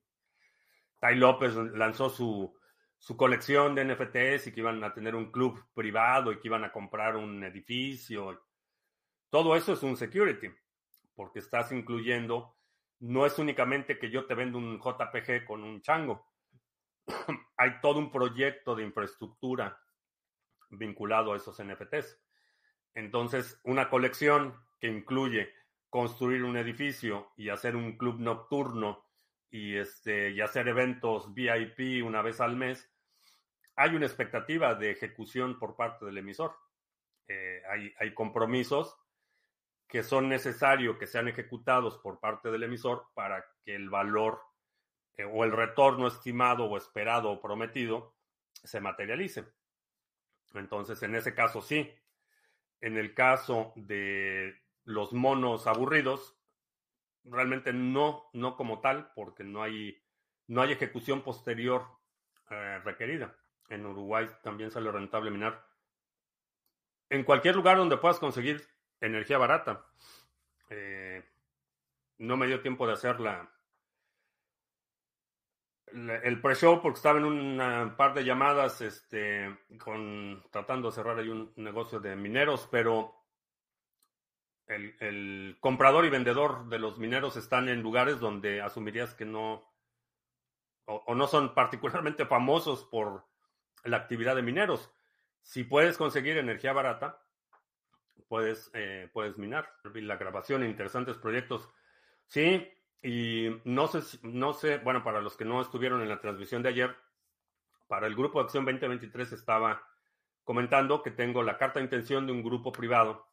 Ty 1.00 1.15
López 1.15 1.54
lanzó 1.56 2.10
su 2.10 2.58
su 3.00 3.15
colección 3.15 3.76
de 3.76 3.86
NFTs 3.86 4.47
y 4.47 4.52
que 4.52 4.60
iban 4.60 4.84
a 4.84 4.93
tener 4.93 5.15
un 5.15 5.32
club 5.32 5.63
privado 5.73 6.32
y 6.32 6.39
que 6.39 6.47
iban 6.47 6.63
a 6.63 6.71
comprar 6.71 7.15
un 7.15 7.43
edificio. 7.43 8.43
Todo 9.30 9.56
eso 9.56 9.73
es 9.73 9.84
un 9.84 9.97
security, 9.97 10.50
porque 11.15 11.39
estás 11.39 11.71
incluyendo, 11.71 12.56
no 13.00 13.26
es 13.26 13.38
únicamente 13.38 14.00
que 14.00 14.10
yo 14.10 14.26
te 14.26 14.34
vendo 14.34 14.58
un 14.58 14.80
JPG 14.80 15.45
con 15.45 15.63
un 15.63 15.82
chango. 15.82 16.26
Hay 17.58 17.80
todo 17.82 18.00
un 18.00 18.12
proyecto 18.12 18.76
de 18.76 18.84
infraestructura 18.84 19.80
vinculado 20.69 21.34
a 21.34 21.38
esos 21.38 21.62
NFTs. 21.63 22.19
Entonces, 22.93 23.60
una 23.63 23.89
colección 23.89 24.56
que 24.80 24.88
incluye 24.88 25.54
construir 25.89 26.43
un 26.43 26.58
edificio 26.58 27.32
y 27.38 27.50
hacer 27.50 27.76
un 27.76 27.97
club 27.97 28.19
nocturno 28.19 29.06
y, 29.50 29.76
este, 29.76 30.41
hacer 30.41 30.67
eventos 30.67 31.34
VIP 31.34 32.04
una 32.06 32.21
vez 32.21 32.41
al 32.41 32.56
mes, 32.56 32.89
hay 33.76 33.95
una 33.95 34.06
expectativa 34.06 34.76
de 34.76 34.91
ejecución 34.91 35.60
por 35.60 35.76
parte 35.76 36.06
del 36.06 36.17
emisor. 36.17 36.56
Eh, 37.28 37.62
hay, 37.69 37.93
hay, 38.00 38.13
compromisos 38.13 38.97
que 39.88 40.02
son 40.04 40.30
necesarios 40.30 40.97
que 40.97 41.08
sean 41.08 41.28
ejecutados 41.28 41.97
por 41.97 42.19
parte 42.19 42.50
del 42.50 42.63
emisor 42.63 43.08
para 43.13 43.45
que 43.63 43.76
el 43.76 43.89
valor 43.89 44.41
eh, 45.17 45.26
o 45.26 45.43
el 45.43 45.52
retorno 45.52 46.08
estimado 46.08 46.65
o 46.65 46.78
esperado 46.78 47.32
o 47.32 47.41
prometido 47.41 48.15
se 48.63 48.80
materialice. 48.80 49.45
Entonces, 50.54 51.02
en 51.04 51.15
ese 51.15 51.34
caso 51.34 51.62
sí. 51.62 51.91
En 52.82 52.98
el 52.98 53.13
caso 53.13 53.74
de 53.76 54.56
los 54.84 55.13
monos 55.13 55.68
aburridos, 55.68 56.38
realmente 57.24 57.74
no, 57.74 58.30
no 58.34 58.56
como 58.56 58.80
tal, 58.80 59.12
porque 59.16 59.44
no 59.44 59.63
hay, 59.63 60.02
no 60.48 60.62
hay 60.62 60.72
ejecución 60.72 61.22
posterior 61.22 61.86
eh, 62.50 62.80
requerida. 62.84 63.36
En 63.70 63.86
Uruguay 63.86 64.28
también 64.44 64.72
sale 64.72 64.92
rentable 64.92 65.32
minar. 65.32 65.66
En 67.10 67.24
cualquier 67.24 67.56
lugar 67.56 67.78
donde 67.78 67.98
puedas 67.98 68.20
conseguir 68.20 68.68
energía 69.02 69.38
barata. 69.38 69.86
Eh, 70.70 71.24
no 72.18 72.38
me 72.38 72.48
dio 72.48 72.62
tiempo 72.62 72.88
de 72.88 72.94
hacer 72.94 73.20
la, 73.20 73.50
el 75.93 76.41
pre-show 76.41 76.82
porque 76.82 76.97
estaba 76.97 77.19
en 77.19 77.26
un 77.26 77.95
par 77.95 78.13
de 78.13 78.26
llamadas 78.26 78.82
este, 78.82 79.58
con, 79.80 80.43
tratando 80.52 80.89
de 80.89 80.95
cerrar 80.95 81.19
ahí 81.19 81.30
un 81.30 81.54
negocio 81.56 82.00
de 82.00 82.15
mineros, 82.15 82.67
pero 82.69 83.15
el, 84.67 85.58
comprador 85.60 86.06
y 86.06 86.10
vendedor 86.10 86.67
de 86.67 86.80
los 86.80 86.97
mineros 86.97 87.38
están 87.38 87.69
en 87.69 87.82
lugares 87.82 88.19
donde 88.19 88.62
asumirías 88.62 89.13
que 89.13 89.26
no, 89.26 89.73
o, 90.86 91.15
no 91.15 91.28
son 91.28 91.54
particularmente 91.54 92.26
famosos 92.26 92.84
por 92.86 93.26
la 93.84 93.97
actividad 93.97 94.36
de 94.36 94.41
mineros. 94.41 94.91
Si 95.41 95.63
puedes 95.63 95.97
conseguir 95.97 96.38
energía 96.38 96.73
barata, 96.73 97.21
puedes, 98.28 98.69
eh, 98.73 99.10
puedes 99.13 99.38
minar. 99.38 99.71
La 99.84 100.17
grabación, 100.17 100.65
interesantes 100.65 101.17
proyectos. 101.17 101.69
Sí, 102.28 102.69
y 103.01 103.49
no 103.63 103.88
sé, 103.88 104.19
no 104.23 104.53
sé, 104.53 104.77
bueno, 104.79 105.03
para 105.03 105.21
los 105.21 105.38
que 105.38 105.45
no 105.45 105.62
estuvieron 105.62 106.01
en 106.01 106.10
la 106.10 106.19
transmisión 106.19 106.63
de 106.63 106.69
ayer, 106.69 106.95
para 107.88 108.07
el 108.07 108.15
grupo 108.15 108.39
de 108.39 108.45
Acción 108.45 108.65
2023 108.65 109.31
estaba 109.33 109.88
comentando 110.43 111.03
que 111.03 111.12
tengo 111.12 111.43
la 111.43 111.57
carta 111.57 111.79
de 111.79 111.86
intención 111.86 112.25
de 112.25 112.33
un 112.33 112.43
grupo 112.43 112.71
privado 112.71 113.27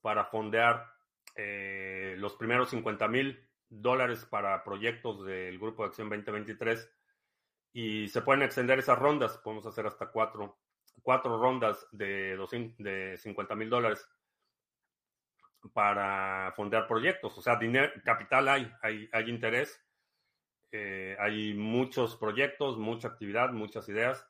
para 0.00 0.24
fondear 0.24 0.92
eh, 1.34 2.14
los 2.18 2.34
primeros 2.34 2.70
50 2.70 3.08
mil 3.08 3.46
dólares 3.68 4.24
para 4.24 4.62
proyectos 4.64 5.24
del 5.24 5.58
Grupo 5.58 5.82
de 5.82 5.88
Acción 5.88 6.08
2023 6.08 6.90
y 7.72 8.08
se 8.08 8.22
pueden 8.22 8.42
extender 8.42 8.78
esas 8.78 8.98
rondas. 8.98 9.38
Podemos 9.38 9.66
hacer 9.66 9.86
hasta 9.86 10.06
cuatro, 10.06 10.58
cuatro 11.02 11.38
rondas 11.38 11.86
de, 11.92 12.38
de 12.78 13.16
50 13.18 13.54
mil 13.54 13.68
dólares 13.68 14.08
para 15.72 16.52
fondear 16.56 16.86
proyectos. 16.86 17.36
O 17.36 17.42
sea, 17.42 17.56
dinero, 17.56 17.92
capital 18.04 18.48
hay, 18.48 18.72
hay, 18.82 19.08
hay 19.12 19.30
interés. 19.30 19.82
Eh, 20.72 21.16
hay 21.18 21.54
muchos 21.54 22.16
proyectos, 22.16 22.76
mucha 22.76 23.08
actividad, 23.08 23.52
muchas 23.52 23.88
ideas. 23.88 24.26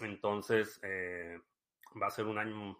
Entonces, 0.00 0.80
eh, 0.82 1.38
va 2.00 2.08
a 2.08 2.10
ser 2.10 2.26
un 2.26 2.38
año 2.38 2.78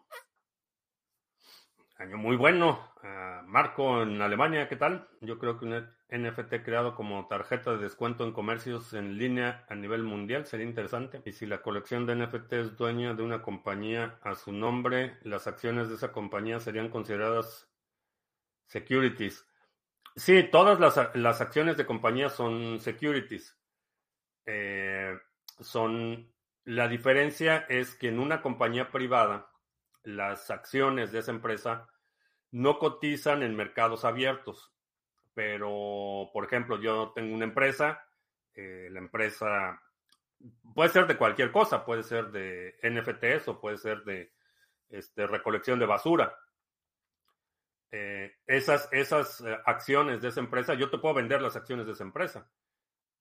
Año 1.96 2.16
muy 2.16 2.36
bueno. 2.36 2.92
Uh, 3.02 3.46
Marco 3.46 4.02
en 4.02 4.20
Alemania, 4.20 4.68
¿qué 4.68 4.76
tal? 4.76 5.08
Yo 5.20 5.38
creo 5.38 5.58
que 5.58 5.66
un 5.66 5.88
NFT 6.10 6.64
creado 6.64 6.94
como 6.96 7.26
tarjeta 7.28 7.72
de 7.72 7.78
descuento 7.78 8.24
en 8.24 8.32
comercios 8.32 8.92
en 8.94 9.16
línea 9.16 9.64
a 9.68 9.74
nivel 9.74 10.02
mundial 10.02 10.44
sería 10.44 10.66
interesante. 10.66 11.22
Y 11.24 11.32
si 11.32 11.46
la 11.46 11.62
colección 11.62 12.04
de 12.04 12.16
NFT 12.16 12.52
es 12.54 12.76
dueña 12.76 13.14
de 13.14 13.22
una 13.22 13.42
compañía 13.42 14.18
a 14.22 14.34
su 14.34 14.52
nombre, 14.52 15.18
las 15.22 15.46
acciones 15.46 15.88
de 15.88 15.94
esa 15.94 16.10
compañía 16.10 16.58
serían 16.58 16.88
consideradas 16.88 17.70
securities. 18.66 19.46
Sí, 20.16 20.44
todas 20.50 20.80
las, 20.80 21.14
las 21.14 21.40
acciones 21.40 21.76
de 21.76 21.86
compañía 21.86 22.28
son 22.28 22.80
securities. 22.80 23.56
Eh, 24.46 25.16
son 25.60 26.32
la 26.64 26.88
diferencia 26.88 27.66
es 27.68 27.94
que 27.94 28.08
en 28.08 28.18
una 28.18 28.40
compañía 28.40 28.90
privada 28.90 29.50
las 30.04 30.50
acciones 30.50 31.12
de 31.12 31.18
esa 31.20 31.32
empresa 31.32 31.88
no 32.50 32.78
cotizan 32.78 33.42
en 33.42 33.56
mercados 33.56 34.04
abiertos. 34.04 34.72
Pero, 35.34 36.30
por 36.32 36.44
ejemplo, 36.44 36.80
yo 36.80 37.12
tengo 37.14 37.34
una 37.34 37.44
empresa, 37.44 38.06
eh, 38.54 38.88
la 38.90 39.00
empresa 39.00 39.82
puede 40.74 40.90
ser 40.90 41.06
de 41.06 41.16
cualquier 41.16 41.50
cosa, 41.50 41.84
puede 41.84 42.02
ser 42.02 42.30
de 42.30 42.76
NFTs 42.82 43.48
o 43.48 43.60
puede 43.60 43.78
ser 43.78 44.04
de 44.04 44.32
este, 44.88 45.26
recolección 45.26 45.78
de 45.78 45.86
basura. 45.86 46.36
Eh, 47.90 48.36
esas, 48.46 48.88
esas 48.92 49.40
eh, 49.40 49.58
acciones 49.66 50.20
de 50.20 50.28
esa 50.28 50.40
empresa, 50.40 50.74
yo 50.74 50.90
te 50.90 50.98
puedo 50.98 51.14
vender 51.14 51.40
las 51.42 51.56
acciones 51.56 51.86
de 51.86 51.92
esa 51.92 52.04
empresa. 52.04 52.50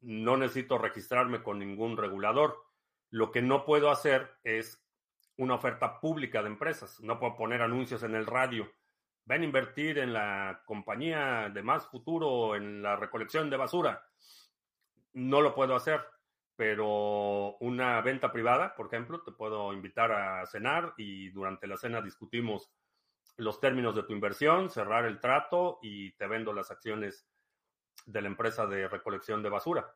No 0.01 0.37
necesito 0.37 0.77
registrarme 0.77 1.41
con 1.41 1.59
ningún 1.59 1.97
regulador. 1.97 2.63
Lo 3.09 3.31
que 3.31 3.41
no 3.41 3.65
puedo 3.65 3.89
hacer 3.89 4.35
es 4.43 4.82
una 5.37 5.55
oferta 5.55 5.99
pública 5.99 6.41
de 6.41 6.49
empresas. 6.49 6.99
No 7.01 7.19
puedo 7.19 7.35
poner 7.35 7.61
anuncios 7.61 8.03
en 8.03 8.15
el 8.15 8.25
radio. 8.25 8.71
Ven 9.25 9.41
a 9.41 9.45
invertir 9.45 9.99
en 9.99 10.13
la 10.13 10.61
compañía 10.65 11.49
de 11.49 11.63
más 11.63 11.87
futuro 11.87 12.55
en 12.55 12.81
la 12.81 12.95
recolección 12.95 13.49
de 13.49 13.57
basura. 13.57 14.05
No 15.13 15.41
lo 15.41 15.55
puedo 15.55 15.75
hacer, 15.75 16.01
pero 16.55 17.55
una 17.57 18.01
venta 18.01 18.31
privada, 18.31 18.75
por 18.75 18.87
ejemplo, 18.87 19.21
te 19.21 19.31
puedo 19.31 19.73
invitar 19.73 20.11
a 20.11 20.45
cenar 20.45 20.93
y 20.97 21.29
durante 21.29 21.67
la 21.67 21.77
cena 21.77 22.01
discutimos 22.01 22.71
los 23.37 23.59
términos 23.59 23.95
de 23.95 24.03
tu 24.03 24.13
inversión, 24.13 24.69
cerrar 24.69 25.05
el 25.05 25.19
trato 25.19 25.79
y 25.81 26.11
te 26.13 26.27
vendo 26.27 26.53
las 26.53 26.69
acciones 26.69 27.27
de 28.05 28.21
la 28.21 28.27
empresa 28.27 28.67
de 28.67 28.87
recolección 28.87 29.41
de 29.41 29.49
basura. 29.49 29.95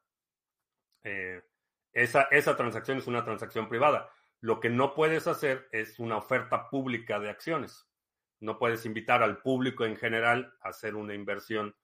Eh, 1.04 1.44
esa, 1.94 2.24
esa 2.24 2.56
transacción 2.56 2.98
es 2.98 3.08
una 3.08 3.24
transacción 3.24 3.68
privada. 3.70 4.10
Lo 4.40 4.60
que 4.60 4.70
no 4.70 4.94
puedes 4.94 5.28
hacer 5.28 5.68
es 5.72 6.00
una 6.00 6.18
oferta 6.18 6.70
pública 6.70 7.20
de 7.20 7.30
acciones. 7.30 7.88
No 8.40 8.60
puedes 8.60 8.86
invitar 8.86 9.24
al 9.24 9.42
público 9.42 9.86
en 9.86 9.96
general 9.96 10.54
a 10.62 10.70
hacer 10.70 10.96
una 10.96 11.14
inversión 11.14 11.76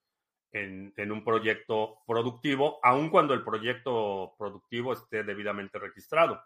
en, 0.52 0.94
en, 0.98 1.12
un 1.12 1.24
proyecto 1.24 2.04
productivo, 2.06 2.80
aun 2.84 3.10
cuando 3.10 3.34
el 3.34 3.44
proyecto 3.44 4.36
productivo 4.38 4.94
esté 4.94 5.24
debidamente 5.24 5.80
registrado. 5.80 6.44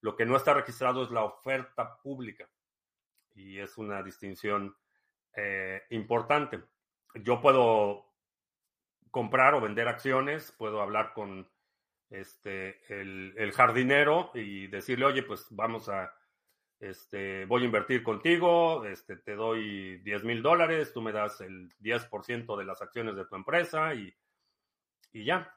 Lo 0.00 0.16
que 0.16 0.26
no 0.26 0.36
está 0.36 0.54
registrado 0.54 1.04
es 1.04 1.10
la 1.10 1.22
oferta 1.24 1.98
pública 2.02 2.48
y 3.34 3.58
es 3.58 3.78
una 3.78 4.02
distinción 4.02 4.76
eh, 5.34 5.82
importante. 5.90 6.60
Yo 7.14 7.40
puedo 7.40 8.06
comprar 9.10 9.54
o 9.54 9.60
vender 9.60 9.88
acciones, 9.88 10.52
puedo 10.52 10.82
hablar 10.82 11.12
con 11.14 11.48
este, 12.10 12.80
el, 12.88 13.34
el, 13.36 13.52
jardinero 13.52 14.30
y 14.34 14.66
decirle, 14.68 15.06
oye, 15.06 15.22
pues 15.22 15.46
vamos 15.50 15.88
a, 15.88 16.14
este, 16.80 17.44
voy 17.46 17.62
a 17.62 17.66
invertir 17.66 18.02
contigo, 18.02 18.84
este, 18.84 19.16
te 19.16 19.34
doy 19.34 19.98
10 19.98 20.24
mil 20.24 20.42
dólares, 20.42 20.92
tú 20.92 21.02
me 21.02 21.12
das 21.12 21.40
el 21.40 21.72
10% 21.78 22.56
de 22.56 22.64
las 22.64 22.80
acciones 22.82 23.16
de 23.16 23.26
tu 23.26 23.36
empresa 23.36 23.94
y, 23.94 24.14
y 25.12 25.24
ya. 25.24 25.54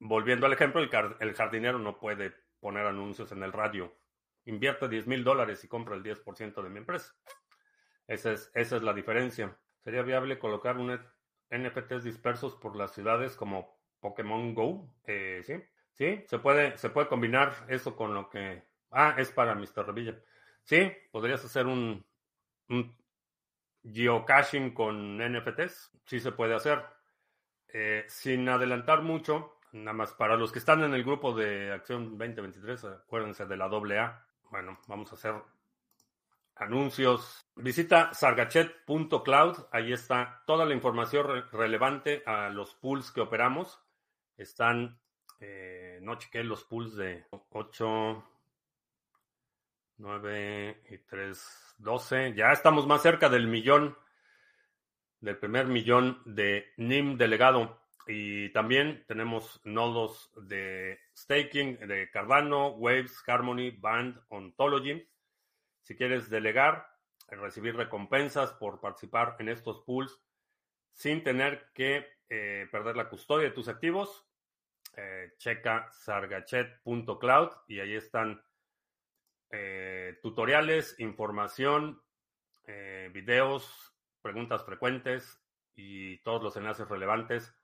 Volviendo 0.00 0.46
al 0.46 0.52
ejemplo, 0.52 0.80
el, 0.80 0.90
el 1.20 1.34
jardinero 1.34 1.78
no 1.78 1.98
puede 1.98 2.32
poner 2.60 2.86
anuncios 2.86 3.32
en 3.32 3.42
el 3.42 3.52
radio 3.52 3.92
invierto 4.48 4.88
10 4.88 5.06
mil 5.06 5.24
dólares 5.24 5.62
y 5.62 5.68
compro 5.68 5.94
el 5.94 6.02
10% 6.02 6.62
de 6.62 6.70
mi 6.70 6.78
empresa. 6.78 7.14
Esa 8.06 8.32
es, 8.32 8.50
esa 8.54 8.76
es 8.76 8.82
la 8.82 8.94
diferencia. 8.94 9.56
¿Sería 9.84 10.02
viable 10.02 10.38
colocar 10.38 10.78
un 10.78 10.98
NFTs 11.50 12.04
dispersos 12.04 12.56
por 12.56 12.74
las 12.74 12.94
ciudades 12.94 13.36
como 13.36 13.77
Pokémon 14.00 14.54
Go? 14.54 14.94
Eh, 15.04 15.42
sí, 15.44 15.54
sí, 15.92 16.24
se 16.26 16.38
puede, 16.38 16.76
se 16.78 16.90
puede 16.90 17.08
combinar 17.08 17.66
eso 17.68 17.96
con 17.96 18.14
lo 18.14 18.28
que... 18.28 18.62
Ah, 18.90 19.14
es 19.18 19.30
para 19.30 19.54
Mr. 19.54 19.86
Revilla. 19.86 20.18
Sí, 20.64 20.90
podrías 21.10 21.44
hacer 21.44 21.66
un, 21.66 22.04
un 22.68 22.96
geocaching 23.84 24.72
con 24.72 25.18
NFTs. 25.18 25.92
Sí 26.04 26.20
se 26.20 26.32
puede 26.32 26.54
hacer. 26.54 26.84
Eh, 27.68 28.04
sin 28.08 28.48
adelantar 28.48 29.02
mucho, 29.02 29.58
nada 29.72 29.92
más 29.92 30.12
para 30.14 30.36
los 30.36 30.52
que 30.52 30.58
están 30.58 30.82
en 30.84 30.94
el 30.94 31.04
grupo 31.04 31.34
de 31.34 31.72
Acción 31.72 32.16
2023, 32.16 32.84
acuérdense 32.84 33.46
de 33.46 33.56
la 33.56 33.66
AA. 33.66 34.26
Bueno, 34.50 34.78
vamos 34.86 35.12
a 35.12 35.16
hacer 35.16 35.34
anuncios. 36.56 37.46
Visita 37.56 38.12
sargachet.cloud. 38.14 39.66
Ahí 39.70 39.92
está 39.92 40.42
toda 40.46 40.64
la 40.64 40.74
información 40.74 41.44
relevante 41.52 42.22
a 42.26 42.48
los 42.48 42.74
pools 42.74 43.12
que 43.12 43.20
operamos. 43.20 43.80
Están, 44.38 44.98
eh, 45.40 45.98
no 46.00 46.14
chequé 46.14 46.44
los 46.44 46.64
pools 46.64 46.96
de 46.96 47.26
8, 47.50 48.24
9 49.96 50.82
y 50.90 50.98
3, 50.98 51.74
12. 51.78 52.34
Ya 52.34 52.52
estamos 52.52 52.86
más 52.86 53.02
cerca 53.02 53.28
del 53.28 53.48
millón, 53.48 53.98
del 55.20 55.36
primer 55.38 55.66
millón 55.66 56.22
de 56.24 56.72
NIM 56.76 57.18
delegado. 57.18 57.82
Y 58.06 58.50
también 58.52 59.04
tenemos 59.06 59.60
nodos 59.64 60.30
de 60.36 60.98
staking 61.14 61.80
de 61.88 62.08
Cardano, 62.10 62.68
Waves, 62.68 63.22
Harmony, 63.26 63.72
Band, 63.72 64.18
Ontology. 64.28 65.06
Si 65.82 65.96
quieres 65.96 66.30
delegar, 66.30 66.88
recibir 67.26 67.76
recompensas 67.76 68.52
por 68.52 68.80
participar 68.80 69.36
en 69.40 69.48
estos 69.48 69.80
pools 69.80 70.18
sin 70.92 71.22
tener 71.22 71.70
que 71.74 72.06
eh, 72.30 72.68
perder 72.70 72.96
la 72.96 73.08
custodia 73.08 73.48
de 73.48 73.54
tus 73.54 73.68
activos, 73.68 74.27
eh, 75.00 75.34
checa 75.38 75.88
sargachet.cloud 75.92 77.50
y 77.68 77.78
ahí 77.78 77.94
están 77.94 78.42
eh, 79.50 80.18
tutoriales, 80.20 80.98
información, 80.98 82.02
videos, 83.14 83.94
preguntas 84.20 84.62
frecuentes 84.62 85.40
y 85.74 86.18
todos 86.18 86.42
los 86.42 86.54
enlaces 86.58 86.86
relevantes 86.86 87.56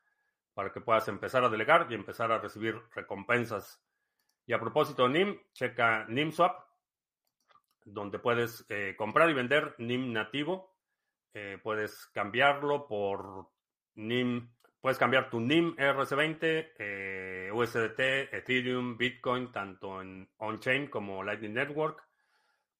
para 0.55 0.73
que 0.73 0.81
puedas 0.81 1.07
empezar 1.09 1.45
a 1.45 1.51
delegar 1.51 1.89
y 1.91 1.95
empezar 1.95 2.33
a 2.33 2.39
recibir 2.39 2.81
recompensas. 2.95 3.85
Y 4.47 4.53
a 4.53 4.61
propósito 4.61 5.09
de 5.09 5.11
NIM, 5.11 5.41
checa 5.53 6.07
NIMSwap, 6.09 6.65
donde 7.85 8.19
puedes 8.19 8.65
eh, 8.69 8.95
comprar 8.97 9.29
y 9.31 9.35
vender 9.35 9.75
NIM 9.79 10.13
nativo. 10.13 10.75
Eh, 11.35 11.59
puedes 11.63 12.07
cambiarlo 12.09 12.87
por 12.87 13.51
NIM, 13.95 14.55
puedes 14.85 14.99
cambiar 14.99 15.31
tu 15.31 15.41
NIM 15.41 15.75
RC20, 15.77 16.73
eh, 16.79 17.51
USDT, 17.51 18.35
Ethereum, 18.35 18.99
Bitcoin, 18.99 19.51
tanto 19.51 20.03
en 20.03 20.29
on-chain 20.37 20.89
como 20.89 21.25
Lightning 21.25 21.55
Network, 21.55 22.07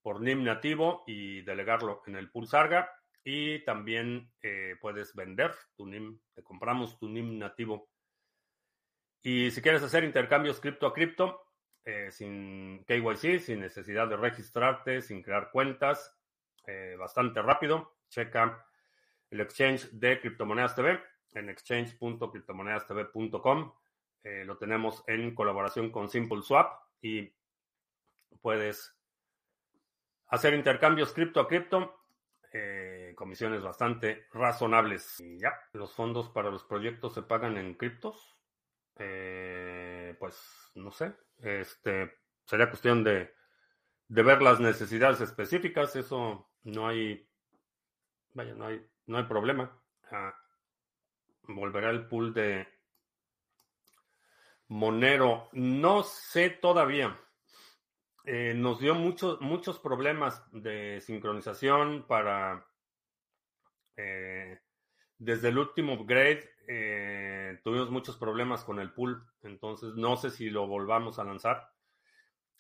por 0.03 0.21
NIM 0.21 0.45
nativo 0.45 1.05
y 1.07 1.41
delegarlo 1.41 2.03
en 2.07 2.17
el 2.17 2.31
pool 2.31 2.47
Sarga. 2.47 2.91
Y 3.25 3.65
también 3.65 4.31
eh, 4.43 4.77
puedes 4.83 5.15
vender 5.15 5.55
tu 5.77 5.87
NIM, 5.87 6.21
te 6.35 6.43
compramos 6.43 6.99
tu 6.99 7.09
NIM 7.09 7.39
nativo. 7.39 7.89
Y 9.23 9.51
si 9.51 9.63
quieres 9.63 9.83
hacer 9.83 10.05
intercambios 10.05 10.61
cripto 10.61 10.87
a 10.87 10.93
cripto, 10.93 11.41
eh, 11.87 12.11
sin 12.11 12.85
KYC, 12.85 13.41
sin 13.41 13.61
necesidad 13.61 14.09
de 14.09 14.19
registrarte, 14.19 15.01
sin 15.01 15.23
crear 15.23 15.51
cuentas, 15.51 16.15
bastante 16.99 17.41
rápido, 17.41 17.97
checa 18.11 18.67
el 19.31 19.41
exchange 19.41 19.89
de 19.93 20.21
Criptomonedas 20.21 20.75
TV 20.75 21.01
en 21.35 21.51
exchange.criptomonedastv.com. 21.51 23.73
lo 24.47 24.57
tenemos 24.57 25.05
en 25.07 25.35
colaboración 25.35 25.91
con 25.91 26.09
Simple 26.09 26.41
Swap 26.43 26.73
y 27.03 27.31
puedes 28.41 28.97
hacer 30.29 30.55
intercambios 30.55 31.13
cripto 31.13 31.41
a 31.41 31.49
cripto 31.49 32.05
eh, 32.57 33.15
comisiones 33.17 33.65
bastante 33.65 34.29
razonables. 34.33 35.19
Y 35.19 35.41
ya, 35.41 35.53
los 35.73 35.93
fondos 35.93 36.31
para 36.31 36.51
los 36.51 36.63
proyectos 36.63 37.15
se 37.15 37.23
pagan 37.23 37.57
en 37.57 37.75
criptos. 37.75 38.39
Eh, 38.97 40.15
pues 40.21 40.71
no 40.77 40.93
sé, 40.93 41.17
este 41.39 42.15
sería 42.47 42.71
cuestión 42.71 43.03
de, 43.03 43.35
de 44.07 44.23
ver 44.23 44.41
las 44.41 44.61
necesidades 44.61 45.21
específicas. 45.21 45.97
Eso 45.97 46.49
no 46.63 46.87
hay, 46.87 47.29
vaya, 48.35 48.55
no 48.55 48.67
hay, 48.67 48.89
no 49.07 49.19
hay 49.19 49.25
problema. 49.25 49.77
Ah, 50.13 50.33
volverá 51.49 51.91
el 51.91 52.07
pool 52.07 52.33
de 52.35 52.67
Monero. 54.69 55.49
No 55.53 56.03
sé 56.03 56.51
todavía. 56.51 57.19
eh, 58.25 58.55
nos 58.57 58.81
dio 58.81 58.95
muchos 58.95 59.41
muchos 59.41 59.79
problemas 59.79 60.43
de 60.53 61.01
sincronización 61.03 62.07
para 62.07 62.67
eh, 63.97 64.61
desde 65.19 65.49
el 65.49 65.59
último 65.59 65.95
upgrade 65.95 66.51
eh, 66.67 67.61
tuvimos 67.63 67.91
muchos 67.91 68.17
problemas 68.17 68.65
con 68.65 68.79
el 68.81 68.93
pool, 68.93 69.23
entonces 69.43 69.95
no 69.95 70.17
sé 70.17 70.31
si 70.31 70.51
lo 70.51 70.67
volvamos 70.67 71.19
a 71.19 71.25
lanzar. 71.25 71.69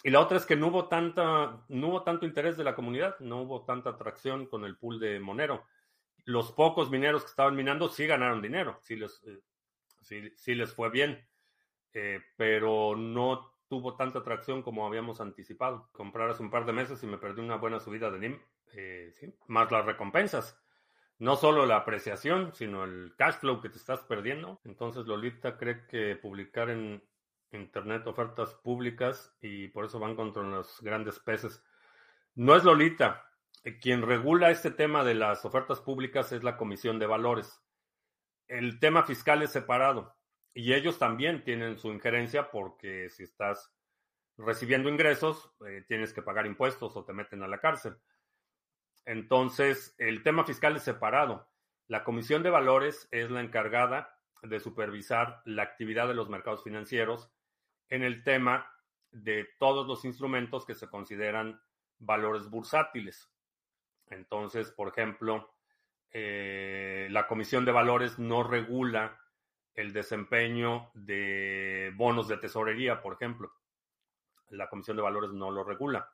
Y 0.02 0.10
la 0.10 0.20
otra 0.20 0.36
es 0.36 0.44
que 0.44 0.56
no 0.56 0.68
hubo 0.68 0.88
tanta, 0.88 1.64
no 1.68 1.88
hubo 1.88 2.02
tanto 2.02 2.26
interés 2.26 2.56
de 2.58 2.64
la 2.64 2.74
comunidad, 2.74 3.18
no 3.20 3.42
hubo 3.42 3.64
tanta 3.64 3.90
atracción 3.90 4.46
con 4.46 4.64
el 4.64 4.76
pool 4.76 5.00
de 5.00 5.18
Monero. 5.20 5.64
Los 6.24 6.52
pocos 6.52 6.90
mineros 6.90 7.22
que 7.22 7.30
estaban 7.30 7.56
minando 7.56 7.88
sí 7.88 8.06
ganaron 8.06 8.40
dinero, 8.40 8.78
sí 8.82 8.96
les, 8.96 9.22
sí, 10.00 10.54
les 10.54 10.72
fue 10.72 10.90
bien, 10.90 11.26
pero 12.36 12.96
no 12.96 13.54
tuvo 13.68 13.96
tanta 13.96 14.20
atracción 14.20 14.62
como 14.62 14.86
habíamos 14.86 15.20
anticipado. 15.20 15.88
Comprar 15.92 16.30
hace 16.30 16.42
un 16.42 16.50
par 16.50 16.64
de 16.64 16.72
meses 16.72 17.02
y 17.02 17.06
me 17.06 17.18
perdí 17.18 17.40
una 17.40 17.56
buena 17.56 17.80
subida 17.80 18.10
de 18.10 18.18
NIM, 18.18 18.40
eh, 18.74 19.12
más 19.48 19.70
las 19.70 19.84
recompensas. 19.84 20.60
No 21.18 21.36
solo 21.36 21.64
la 21.64 21.76
apreciación, 21.76 22.52
sino 22.54 22.84
el 22.84 23.14
cash 23.16 23.36
flow 23.36 23.60
que 23.60 23.68
te 23.68 23.78
estás 23.78 24.00
perdiendo. 24.00 24.60
Entonces 24.64 25.06
Lolita 25.06 25.56
cree 25.56 25.86
que 25.86 26.16
publicar 26.16 26.70
en 26.70 27.02
Internet 27.52 28.06
ofertas 28.06 28.54
públicas 28.54 29.36
y 29.40 29.68
por 29.68 29.84
eso 29.84 30.00
van 30.00 30.16
contra 30.16 30.42
los 30.42 30.80
grandes 30.82 31.20
peces. 31.20 31.62
No 32.34 32.56
es 32.56 32.64
Lolita. 32.64 33.23
Quien 33.80 34.02
regula 34.02 34.50
este 34.50 34.70
tema 34.70 35.04
de 35.04 35.14
las 35.14 35.44
ofertas 35.46 35.80
públicas 35.80 36.32
es 36.32 36.42
la 36.42 36.58
Comisión 36.58 36.98
de 36.98 37.06
Valores. 37.06 37.62
El 38.46 38.78
tema 38.78 39.04
fiscal 39.04 39.42
es 39.42 39.52
separado. 39.52 40.14
Y 40.52 40.74
ellos 40.74 40.98
también 40.98 41.42
tienen 41.44 41.78
su 41.78 41.88
injerencia 41.88 42.50
porque 42.50 43.08
si 43.08 43.22
estás 43.22 43.72
recibiendo 44.36 44.90
ingresos, 44.90 45.50
eh, 45.66 45.82
tienes 45.88 46.12
que 46.12 46.22
pagar 46.22 46.46
impuestos 46.46 46.94
o 46.94 47.04
te 47.04 47.14
meten 47.14 47.42
a 47.42 47.48
la 47.48 47.58
cárcel. 47.58 47.96
Entonces, 49.06 49.94
el 49.96 50.22
tema 50.22 50.44
fiscal 50.44 50.76
es 50.76 50.82
separado. 50.82 51.48
La 51.88 52.04
Comisión 52.04 52.42
de 52.42 52.50
Valores 52.50 53.08
es 53.10 53.30
la 53.30 53.40
encargada 53.40 54.18
de 54.42 54.60
supervisar 54.60 55.40
la 55.46 55.62
actividad 55.62 56.06
de 56.06 56.14
los 56.14 56.28
mercados 56.28 56.62
financieros 56.62 57.30
en 57.88 58.02
el 58.02 58.22
tema 58.24 58.70
de 59.10 59.48
todos 59.58 59.86
los 59.86 60.04
instrumentos 60.04 60.66
que 60.66 60.74
se 60.74 60.88
consideran 60.88 61.60
valores 61.98 62.48
bursátiles. 62.50 63.33
Entonces, 64.06 64.70
por 64.70 64.88
ejemplo, 64.88 65.54
eh, 66.10 67.08
la 67.10 67.26
Comisión 67.26 67.64
de 67.64 67.72
Valores 67.72 68.18
no 68.18 68.42
regula 68.42 69.20
el 69.74 69.92
desempeño 69.92 70.90
de 70.94 71.92
bonos 71.96 72.28
de 72.28 72.36
tesorería, 72.36 73.02
por 73.02 73.14
ejemplo. 73.14 73.52
La 74.50 74.68
Comisión 74.68 74.96
de 74.96 75.02
Valores 75.02 75.32
no 75.32 75.50
lo 75.50 75.64
regula. 75.64 76.12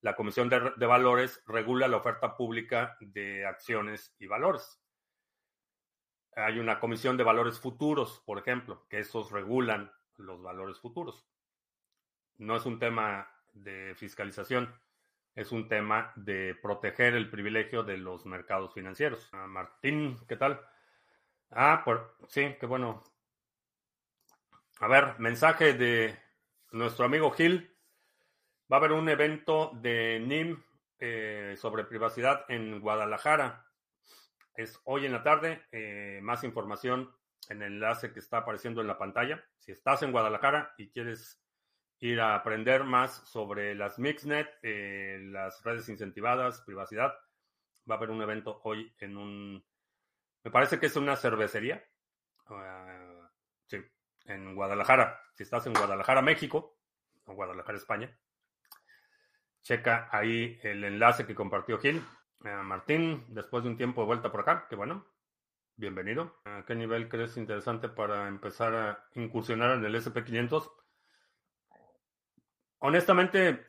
La 0.00 0.16
Comisión 0.16 0.48
de, 0.48 0.86
Valores 0.86 1.42
regula 1.46 1.88
la 1.88 1.96
oferta 1.96 2.36
pública 2.36 2.96
de 3.00 3.46
acciones 3.46 4.14
y 4.18 4.26
valores. 4.26 4.80
Hay 6.36 6.58
una 6.58 6.80
Comisión 6.80 7.16
de 7.16 7.24
Valores 7.24 7.58
Futuros, 7.58 8.22
por 8.26 8.38
ejemplo, 8.38 8.86
que 8.88 8.98
esos 8.98 9.30
regulan 9.30 9.92
los 10.16 10.42
valores 10.42 10.78
futuros. 10.78 11.26
No 12.36 12.56
es 12.56 12.66
un 12.66 12.78
tema 12.78 13.30
de 13.52 13.94
fiscalización, 13.94 14.74
es 15.34 15.50
un 15.52 15.68
tema 15.68 16.12
de 16.16 16.54
proteger 16.60 17.14
el 17.14 17.30
privilegio 17.30 17.82
de 17.82 17.96
los 17.96 18.24
mercados 18.24 18.72
financieros. 18.72 19.28
Ah, 19.32 19.46
Martín, 19.46 20.18
¿qué 20.28 20.36
tal? 20.36 20.60
Ah, 21.50 21.82
por, 21.84 22.16
sí, 22.28 22.56
qué 22.58 22.66
bueno. 22.66 23.02
A 24.80 24.88
ver, 24.88 25.18
mensaje 25.18 25.74
de 25.74 26.18
nuestro 26.72 27.04
amigo 27.04 27.30
Gil. 27.32 27.76
Va 28.72 28.76
a 28.76 28.80
haber 28.80 28.92
un 28.92 29.08
evento 29.08 29.72
de 29.74 30.20
NIM 30.20 30.62
eh, 30.98 31.54
sobre 31.58 31.84
privacidad 31.84 32.44
en 32.48 32.80
Guadalajara. 32.80 33.66
Es 34.56 34.80
hoy 34.84 35.06
en 35.06 35.12
la 35.12 35.22
tarde. 35.22 35.64
Eh, 35.72 36.20
más 36.22 36.44
información 36.44 37.14
en 37.48 37.62
el 37.62 37.74
enlace 37.74 38.12
que 38.12 38.20
está 38.20 38.38
apareciendo 38.38 38.80
en 38.80 38.86
la 38.86 38.98
pantalla. 38.98 39.44
Si 39.58 39.72
estás 39.72 40.02
en 40.02 40.12
Guadalajara 40.12 40.74
y 40.78 40.90
quieres 40.90 41.43
ir 42.06 42.20
a 42.20 42.34
aprender 42.34 42.84
más 42.84 43.14
sobre 43.26 43.74
las 43.74 43.98
Mixnet, 43.98 44.48
eh, 44.62 45.18
las 45.22 45.62
redes 45.64 45.88
incentivadas, 45.88 46.60
privacidad, 46.60 47.14
va 47.90 47.94
a 47.94 47.98
haber 47.98 48.10
un 48.10 48.20
evento 48.20 48.60
hoy 48.64 48.92
en 48.98 49.16
un 49.16 49.64
me 50.44 50.50
parece 50.50 50.78
que 50.78 50.86
es 50.86 50.96
una 50.96 51.16
cervecería. 51.16 51.82
Ah, 52.48 53.30
sí, 53.66 53.78
en 54.26 54.54
Guadalajara. 54.54 55.18
Si 55.32 55.42
estás 55.42 55.66
en 55.66 55.72
Guadalajara, 55.72 56.20
México, 56.20 56.78
o 57.24 57.32
Guadalajara, 57.32 57.78
España, 57.78 58.14
checa 59.62 60.10
ahí 60.12 60.60
el 60.62 60.84
enlace 60.84 61.26
que 61.26 61.34
compartió 61.34 61.78
Gil. 61.78 62.04
Ah, 62.44 62.62
Martín, 62.62 63.24
después 63.28 63.64
de 63.64 63.70
un 63.70 63.78
tiempo 63.78 64.02
de 64.02 64.08
vuelta 64.08 64.30
por 64.30 64.42
acá, 64.42 64.66
qué 64.68 64.76
bueno. 64.76 65.06
Bienvenido. 65.76 66.36
¿A 66.44 66.64
qué 66.66 66.74
nivel 66.74 67.08
crees 67.08 67.38
interesante 67.38 67.88
para 67.88 68.28
empezar 68.28 68.74
a 68.74 69.08
incursionar 69.14 69.78
en 69.78 69.86
el 69.86 69.94
SP500? 69.94 70.83
Honestamente, 72.86 73.64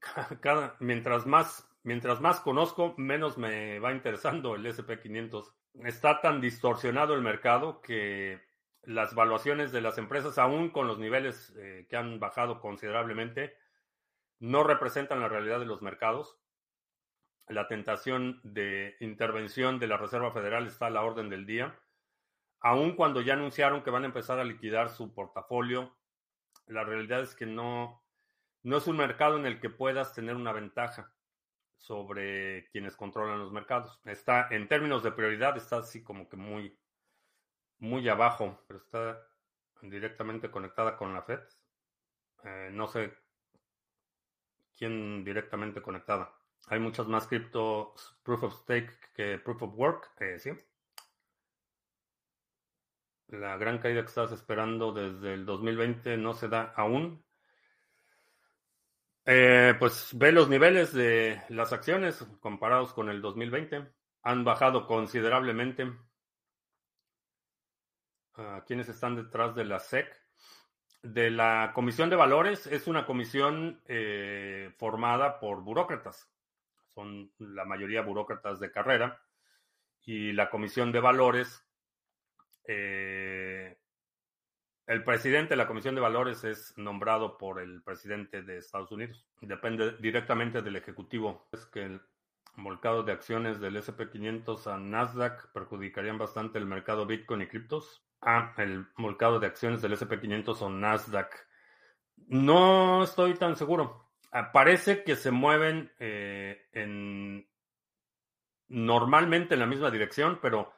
cada, 0.42 0.76
mientras 0.80 1.24
más 1.24 1.66
mientras 1.82 2.20
más 2.20 2.40
conozco, 2.40 2.94
menos 2.98 3.38
me 3.38 3.78
va 3.78 3.92
interesando 3.92 4.54
el 4.54 4.66
SP500 4.66 5.50
está 5.84 6.20
tan 6.20 6.42
distorsionado 6.42 7.14
el 7.14 7.22
mercado 7.22 7.80
que 7.80 8.38
las 8.82 9.14
valuaciones 9.14 9.72
de 9.72 9.80
las 9.80 9.96
empresas, 9.96 10.36
aún 10.36 10.68
con 10.68 10.86
los 10.86 10.98
niveles 10.98 11.54
eh, 11.56 11.86
que 11.88 11.96
han 11.96 12.20
bajado 12.20 12.60
considerablemente, 12.60 13.56
no 14.40 14.62
representan 14.62 15.20
la 15.20 15.28
realidad 15.28 15.58
de 15.58 15.66
los 15.66 15.80
mercados. 15.80 16.36
La 17.48 17.66
tentación 17.66 18.42
de 18.44 18.94
intervención 19.00 19.78
de 19.78 19.86
la 19.86 19.96
Reserva 19.96 20.32
Federal 20.32 20.66
está 20.66 20.88
a 20.88 20.90
la 20.90 21.02
orden 21.02 21.30
del 21.30 21.46
día. 21.46 21.80
Aún 22.60 22.94
cuando 22.94 23.22
ya 23.22 23.32
anunciaron 23.32 23.82
que 23.82 23.90
van 23.90 24.02
a 24.02 24.08
empezar 24.08 24.38
a 24.38 24.44
liquidar 24.44 24.90
su 24.90 25.14
portafolio, 25.14 25.96
la 26.66 26.84
realidad 26.84 27.22
es 27.22 27.34
que 27.34 27.46
no, 27.46 28.01
no 28.62 28.76
es 28.76 28.86
un 28.86 28.96
mercado 28.96 29.36
en 29.36 29.46
el 29.46 29.60
que 29.60 29.70
puedas 29.70 30.12
tener 30.14 30.36
una 30.36 30.52
ventaja 30.52 31.12
sobre 31.76 32.68
quienes 32.70 32.96
controlan 32.96 33.40
los 33.40 33.52
mercados. 33.52 34.00
Está, 34.04 34.48
en 34.50 34.68
términos 34.68 35.02
de 35.02 35.12
prioridad, 35.12 35.56
está 35.56 35.78
así 35.78 36.02
como 36.02 36.28
que 36.28 36.36
muy, 36.36 36.78
muy 37.78 38.08
abajo, 38.08 38.62
pero 38.68 38.78
está 38.78 39.20
directamente 39.82 40.50
conectada 40.50 40.96
con 40.96 41.12
la 41.12 41.22
Fed. 41.22 41.40
Eh, 42.44 42.70
no 42.72 42.86
sé 42.86 43.12
quién 44.76 45.24
directamente 45.24 45.82
conectada. 45.82 46.32
Hay 46.68 46.78
muchas 46.78 47.08
más 47.08 47.26
criptos 47.26 48.16
proof 48.22 48.44
of 48.44 48.54
stake 48.62 49.12
que 49.14 49.38
proof 49.38 49.62
of 49.62 49.74
work, 49.74 50.10
eh, 50.20 50.38
sí. 50.38 50.52
La 53.28 53.56
gran 53.56 53.78
caída 53.78 54.02
que 54.02 54.08
estabas 54.08 54.32
esperando 54.32 54.92
desde 54.92 55.34
el 55.34 55.46
2020 55.46 56.16
no 56.16 56.34
se 56.34 56.48
da 56.48 56.72
aún. 56.76 57.24
Eh, 59.24 59.74
pues 59.78 60.10
ve 60.14 60.32
los 60.32 60.48
niveles 60.48 60.92
de 60.92 61.42
las 61.48 61.72
acciones 61.72 62.26
comparados 62.40 62.92
con 62.92 63.08
el 63.08 63.22
2020. 63.22 63.86
Han 64.22 64.44
bajado 64.44 64.86
considerablemente. 64.86 65.84
Uh, 68.36 68.64
¿Quiénes 68.66 68.88
están 68.88 69.14
detrás 69.14 69.54
de 69.54 69.64
la 69.64 69.78
SEC? 69.78 70.20
De 71.02 71.30
la 71.30 71.72
Comisión 71.74 72.10
de 72.10 72.16
Valores 72.16 72.66
es 72.66 72.86
una 72.86 73.04
comisión 73.06 73.82
eh, 73.86 74.72
formada 74.78 75.38
por 75.38 75.62
burócratas. 75.62 76.28
Son 76.88 77.32
la 77.38 77.64
mayoría 77.64 78.02
burócratas 78.02 78.60
de 78.60 78.70
carrera. 78.70 79.22
Y 80.04 80.32
la 80.32 80.50
Comisión 80.50 80.90
de 80.90 81.00
Valores 81.00 81.64
eh, 82.64 83.78
el 84.92 85.04
presidente 85.04 85.50
de 85.50 85.56
la 85.56 85.66
Comisión 85.66 85.94
de 85.94 86.02
Valores 86.02 86.44
es 86.44 86.76
nombrado 86.76 87.38
por 87.38 87.60
el 87.60 87.82
presidente 87.82 88.42
de 88.42 88.58
Estados 88.58 88.92
Unidos. 88.92 89.26
Depende 89.40 89.92
directamente 90.00 90.60
del 90.60 90.76
Ejecutivo. 90.76 91.48
Es 91.50 91.64
que 91.64 91.82
el 91.84 92.02
volcado 92.56 93.02
de 93.02 93.12
acciones 93.12 93.58
del 93.58 93.76
SP500 93.76 94.66
a 94.66 94.76
Nasdaq 94.76 95.50
perjudicarían 95.52 96.18
bastante 96.18 96.58
el 96.58 96.66
mercado 96.66 97.06
Bitcoin 97.06 97.40
y 97.40 97.46
criptos. 97.46 98.04
Ah, 98.20 98.52
el 98.58 98.86
volcado 98.98 99.40
de 99.40 99.46
acciones 99.46 99.80
del 99.80 99.94
SP500 99.94 100.60
o 100.60 100.68
Nasdaq. 100.68 101.32
No 102.28 103.02
estoy 103.02 103.32
tan 103.34 103.56
seguro. 103.56 104.10
Ah, 104.30 104.52
parece 104.52 105.04
que 105.04 105.16
se 105.16 105.30
mueven 105.30 105.90
eh, 106.00 106.68
en 106.72 107.48
normalmente 108.68 109.54
en 109.54 109.60
la 109.60 109.66
misma 109.66 109.90
dirección, 109.90 110.38
pero 110.42 110.74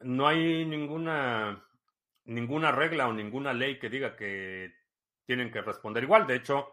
no 0.00 0.26
hay 0.26 0.64
ninguna 0.64 1.62
ninguna 2.24 2.72
regla 2.72 3.08
o 3.08 3.12
ninguna 3.12 3.52
ley 3.52 3.78
que 3.78 3.88
diga 3.88 4.16
que 4.16 4.72
tienen 5.24 5.50
que 5.50 5.62
responder 5.62 6.02
igual. 6.02 6.26
De 6.26 6.36
hecho, 6.36 6.72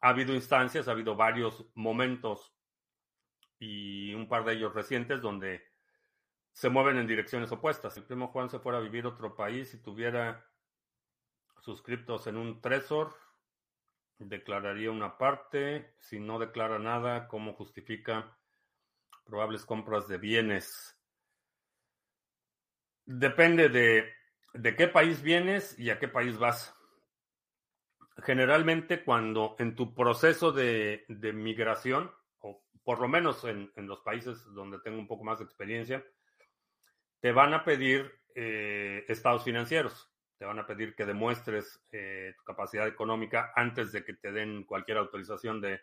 ha 0.00 0.08
habido 0.10 0.34
instancias, 0.34 0.88
ha 0.88 0.92
habido 0.92 1.16
varios 1.16 1.66
momentos 1.74 2.54
y 3.58 4.14
un 4.14 4.28
par 4.28 4.44
de 4.44 4.54
ellos 4.54 4.74
recientes 4.74 5.20
donde 5.20 5.62
se 6.52 6.68
mueven 6.68 6.98
en 6.98 7.06
direcciones 7.06 7.52
opuestas. 7.52 7.94
Si 7.94 8.00
el 8.00 8.06
primo 8.06 8.28
Juan 8.28 8.48
se 8.50 8.58
fuera 8.58 8.78
a 8.78 8.82
vivir 8.82 9.04
a 9.04 9.08
otro 9.08 9.34
país 9.34 9.72
y 9.74 9.82
tuviera 9.82 10.46
sus 11.58 11.82
criptos 11.82 12.26
en 12.26 12.36
un 12.36 12.60
Trezor, 12.60 13.14
declararía 14.18 14.90
una 14.90 15.16
parte. 15.16 15.94
Si 15.98 16.18
no 16.18 16.38
declara 16.38 16.78
nada, 16.78 17.28
¿cómo 17.28 17.54
justifica 17.54 18.36
probables 19.24 19.64
compras 19.64 20.08
de 20.08 20.18
bienes? 20.18 20.96
Depende 23.04 23.68
de, 23.68 24.12
de 24.54 24.76
qué 24.76 24.88
país 24.88 25.22
vienes 25.22 25.78
y 25.78 25.90
a 25.90 25.98
qué 25.98 26.08
país 26.08 26.38
vas. 26.38 26.74
Generalmente 28.18 29.04
cuando 29.04 29.56
en 29.58 29.74
tu 29.74 29.94
proceso 29.94 30.52
de, 30.52 31.04
migración, 31.08 32.10
o 32.40 32.62
por 32.84 33.00
lo 33.00 33.08
menos 33.08 33.44
en, 33.44 33.72
en, 33.76 33.86
los 33.86 34.00
países 34.00 34.44
donde 34.52 34.78
tengo 34.80 34.98
un 34.98 35.06
poco 35.06 35.24
más 35.24 35.38
de 35.38 35.44
experiencia, 35.44 36.04
te 37.20 37.32
van 37.32 37.54
a 37.54 37.64
pedir 37.64 38.12
eh, 38.34 39.04
estados 39.08 39.44
financieros 39.44 40.10
te 40.40 40.46
van 40.46 40.58
a 40.58 40.66
pedir 40.66 40.94
que 40.94 41.04
demuestres 41.04 41.82
eh, 41.92 42.32
tu 42.38 42.44
capacidad 42.44 42.88
económica 42.88 43.52
antes 43.54 43.92
de 43.92 44.02
que 44.02 44.14
te 44.14 44.32
den 44.32 44.64
cualquier 44.64 44.96
autorización 44.96 45.60
de, 45.60 45.82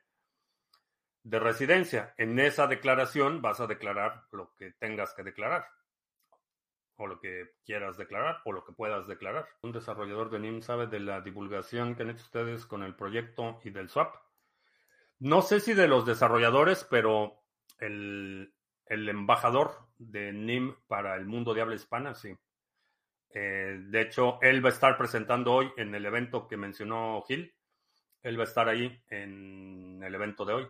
de 1.22 1.40
residencia. 1.40 2.16
En 2.18 2.40
esa 2.40 2.66
declaración 2.66 3.40
vas 3.40 3.60
a 3.60 3.68
declarar 3.68 4.24
lo 4.32 4.56
que 4.56 4.72
tengas 4.72 5.14
que 5.14 5.22
declarar, 5.22 5.68
o 6.98 7.08
lo 7.08 7.20
que 7.20 7.52
quieras 7.66 7.98
declarar, 7.98 8.42
o 8.46 8.52
lo 8.52 8.66
que 8.66 8.74
puedas 8.74 9.08
declarar. 9.08 9.48
Un 9.62 9.72
desarrollador 9.72 10.30
de 10.30 10.40
NIM 10.40 10.62
sabe 10.62 10.88
de 10.88 11.00
la 11.00 11.22
divulgación 11.22 11.96
que 11.96 12.04
han 12.04 12.10
hecho 12.10 12.24
ustedes 12.24 12.66
con 12.66 12.84
el 12.84 12.96
proyecto 12.96 13.60
y 13.64 13.70
del 13.70 13.90
swap. 13.90 14.16
No 15.20 15.42
sé 15.42 15.60
si 15.60 15.74
de 15.74 15.88
los 15.88 16.06
desarrolladores, 16.06 16.86
pero 16.90 17.44
el, 17.80 18.54
el 18.86 19.10
embajador 19.10 19.88
de 19.98 20.34
NIM 20.34 20.76
para 20.88 21.16
el 21.16 21.26
mundo 21.26 21.54
de 21.54 21.62
habla 21.62 21.76
hispana, 21.76 22.16
sí. 22.16 22.36
Eh, 23.34 23.78
de 23.82 24.02
hecho, 24.02 24.40
él 24.42 24.64
va 24.64 24.70
a 24.70 24.74
estar 24.74 24.98
presentando 24.98 25.54
hoy 25.54 25.72
en 25.78 25.94
el 25.94 26.06
evento 26.06 26.48
que 26.48 26.58
mencionó 26.58 27.24
Gil. 27.28 27.54
Él 28.24 28.38
va 28.38 28.44
a 28.44 28.48
estar 28.48 28.68
ahí 28.68 29.04
en 29.10 30.02
el 30.04 30.16
evento 30.16 30.46
de 30.46 30.54
hoy. 30.54 30.68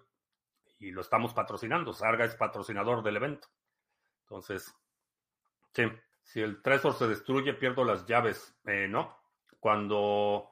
Y 0.80 0.91
lo 0.91 1.01
estamos 1.01 1.34
patrocinando. 1.34 1.93
Sarga 1.93 2.25
es 2.25 2.36
patrocinador 2.36 3.03
del 3.03 3.17
evento. 3.17 3.47
Entonces, 4.23 4.73
sí. 5.73 5.84
Si 6.28 6.41
el 6.41 6.61
Trezor 6.61 6.93
se 6.93 7.07
destruye, 7.07 7.53
pierdo 7.53 7.86
las 7.86 8.05
llaves. 8.05 8.53
Eh, 8.65 8.88
no. 8.89 9.17
Cuando 9.61 10.51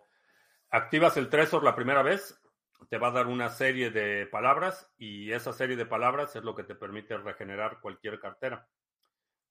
activas 0.70 1.18
el 1.18 1.28
Trezor 1.28 1.66
la 1.66 1.76
primera 1.76 2.02
vez, 2.02 2.42
te 2.90 2.98
va 2.98 3.10
a 3.10 3.12
dar 3.12 3.28
una 3.28 3.50
serie 3.50 3.92
de 3.92 4.26
palabras 4.26 4.90
y 4.98 5.34
esa 5.34 5.52
serie 5.52 5.76
de 5.76 5.86
palabras 5.86 6.34
es 6.38 6.46
lo 6.46 6.56
que 6.56 6.64
te 6.64 6.76
permite 6.76 7.18
regenerar 7.18 7.82
cualquier 7.82 8.22
cartera. 8.22 8.70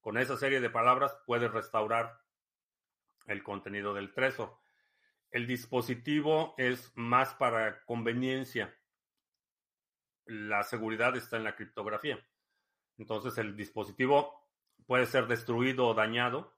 Con 0.00 0.16
esa 0.16 0.38
serie 0.38 0.62
de 0.62 0.70
palabras 0.70 1.14
puedes 1.26 1.50
restaurar 1.52 2.18
el 3.26 3.42
contenido 3.42 3.92
del 3.92 4.14
Trezor. 4.14 4.56
El 5.30 5.46
dispositivo 5.46 6.54
es 6.56 6.90
más 6.94 7.34
para 7.34 7.84
conveniencia. 7.84 8.74
La 10.24 10.62
seguridad 10.62 11.14
está 11.16 11.36
en 11.36 11.44
la 11.44 11.54
criptografía. 11.54 12.18
Entonces 12.96 13.36
el 13.36 13.54
dispositivo 13.56 14.43
puede 14.87 15.07
ser 15.07 15.26
destruido 15.26 15.87
o 15.87 15.95
dañado 15.95 16.53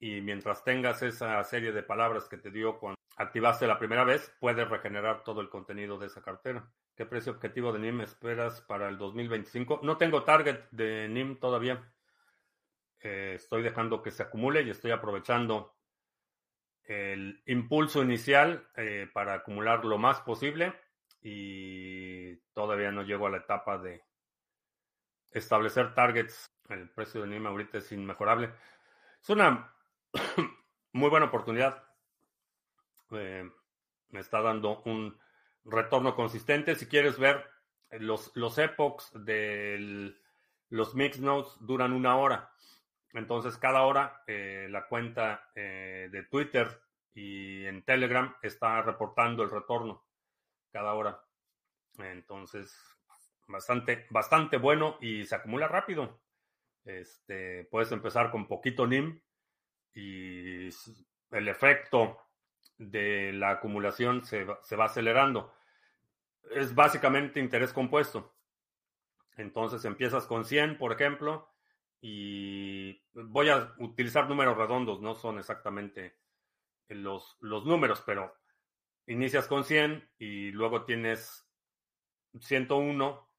y 0.00 0.20
mientras 0.20 0.64
tengas 0.64 1.02
esa 1.02 1.42
serie 1.44 1.72
de 1.72 1.82
palabras 1.82 2.28
que 2.28 2.38
te 2.38 2.50
dio 2.50 2.78
cuando 2.78 2.98
activaste 3.16 3.66
la 3.66 3.78
primera 3.78 4.04
vez, 4.04 4.32
puedes 4.38 4.68
regenerar 4.68 5.24
todo 5.24 5.40
el 5.40 5.50
contenido 5.50 5.98
de 5.98 6.06
esa 6.06 6.22
cartera. 6.22 6.70
¿Qué 6.94 7.04
precio 7.04 7.32
objetivo 7.32 7.72
de 7.72 7.80
NIM 7.80 8.00
esperas 8.02 8.60
para 8.62 8.88
el 8.88 8.96
2025? 8.96 9.80
No 9.82 9.96
tengo 9.96 10.22
target 10.22 10.68
de 10.70 11.08
NIM 11.08 11.38
todavía. 11.38 11.92
Eh, 13.00 13.34
estoy 13.36 13.62
dejando 13.62 14.02
que 14.02 14.10
se 14.10 14.22
acumule 14.22 14.62
y 14.62 14.70
estoy 14.70 14.92
aprovechando 14.92 15.76
el 16.84 17.42
impulso 17.46 18.02
inicial 18.02 18.68
eh, 18.76 19.08
para 19.12 19.34
acumular 19.34 19.84
lo 19.84 19.98
más 19.98 20.20
posible 20.20 20.74
y 21.20 22.36
todavía 22.52 22.90
no 22.90 23.02
llego 23.02 23.26
a 23.26 23.30
la 23.30 23.38
etapa 23.38 23.78
de 23.78 24.04
establecer 25.32 25.94
targets. 25.94 26.50
El 26.68 26.90
precio 26.90 27.22
de 27.22 27.28
NIM 27.28 27.46
ahorita 27.46 27.78
es 27.78 27.90
inmejorable. 27.92 28.52
Es 29.22 29.30
una 29.30 29.74
muy 30.92 31.10
buena 31.10 31.26
oportunidad. 31.26 31.82
Eh, 33.12 33.48
me 34.10 34.20
está 34.20 34.40
dando 34.42 34.82
un 34.82 35.18
retorno 35.64 36.14
consistente. 36.14 36.74
Si 36.74 36.86
quieres 36.86 37.18
ver 37.18 37.44
los, 37.90 38.32
los 38.36 38.58
epochs 38.58 39.10
de 39.14 40.14
los 40.70 40.94
mix 40.94 41.18
nodes 41.20 41.56
duran 41.60 41.92
una 41.92 42.16
hora. 42.16 42.52
Entonces, 43.14 43.56
cada 43.56 43.82
hora 43.82 44.22
eh, 44.26 44.66
la 44.70 44.86
cuenta 44.86 45.50
eh, 45.54 46.08
de 46.12 46.24
Twitter 46.24 46.82
y 47.14 47.64
en 47.64 47.82
Telegram 47.82 48.36
está 48.42 48.82
reportando 48.82 49.42
el 49.42 49.50
retorno 49.50 50.04
cada 50.70 50.92
hora. 50.92 51.24
Entonces, 51.98 52.76
bastante, 53.46 54.06
bastante 54.10 54.58
bueno 54.58 54.98
y 55.00 55.24
se 55.24 55.34
acumula 55.34 55.68
rápido. 55.68 56.20
Este, 56.88 57.68
puedes 57.70 57.92
empezar 57.92 58.30
con 58.30 58.48
poquito 58.48 58.86
NIM 58.86 59.20
y 59.92 60.68
el 61.30 61.48
efecto 61.48 62.18
de 62.78 63.30
la 63.34 63.50
acumulación 63.50 64.24
se 64.24 64.46
se 64.62 64.76
va 64.76 64.86
acelerando. 64.86 65.52
Es 66.50 66.74
básicamente 66.74 67.40
interés 67.40 67.74
compuesto. 67.74 68.34
Entonces 69.36 69.84
empiezas 69.84 70.26
con 70.26 70.46
100, 70.46 70.78
por 70.78 70.92
ejemplo, 70.92 71.52
y 72.00 73.02
voy 73.12 73.50
a 73.50 73.74
utilizar 73.78 74.26
números 74.26 74.56
redondos, 74.56 75.02
no 75.02 75.14
son 75.14 75.38
exactamente 75.38 76.16
los, 76.88 77.36
los 77.40 77.66
números, 77.66 78.02
pero 78.06 78.34
inicias 79.06 79.46
con 79.46 79.64
100 79.64 80.10
y 80.16 80.52
luego 80.52 80.86
tienes 80.86 81.46
101 82.40 83.30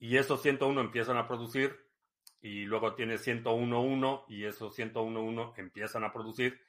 y 0.00 0.16
esos 0.16 0.42
101 0.42 0.80
empiezan 0.80 1.18
a 1.18 1.28
producir 1.28 1.85
y 2.46 2.64
luego 2.64 2.94
tienes 2.94 3.26
101.1 3.26 4.24
y 4.28 4.44
esos 4.44 4.78
101.1 4.78 5.54
empiezan 5.56 6.04
a 6.04 6.12
producir. 6.12 6.64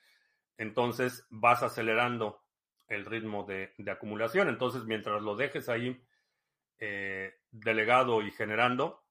Entonces 0.57 1.28
vas 1.30 1.61
acelerando 1.61 2.43
el 2.88 3.05
ritmo 3.05 3.43
de, 3.43 3.75
de 3.78 3.91
acumulación. 3.91 4.49
Entonces, 4.49 4.86
mientras 4.86 5.21
lo 5.21 5.36
dejes 5.36 5.69
ahí 5.69 6.03
eh, 6.80 7.36
delegado 7.51 8.23
y 8.23 8.32
generando, 8.32 9.05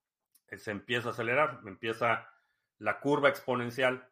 eh, 0.48 0.58
se 0.58 0.72
empieza 0.72 1.10
a 1.10 1.12
acelerar, 1.12 1.60
empieza 1.66 2.28
la 2.78 2.98
curva 2.98 3.28
exponencial. 3.28 4.10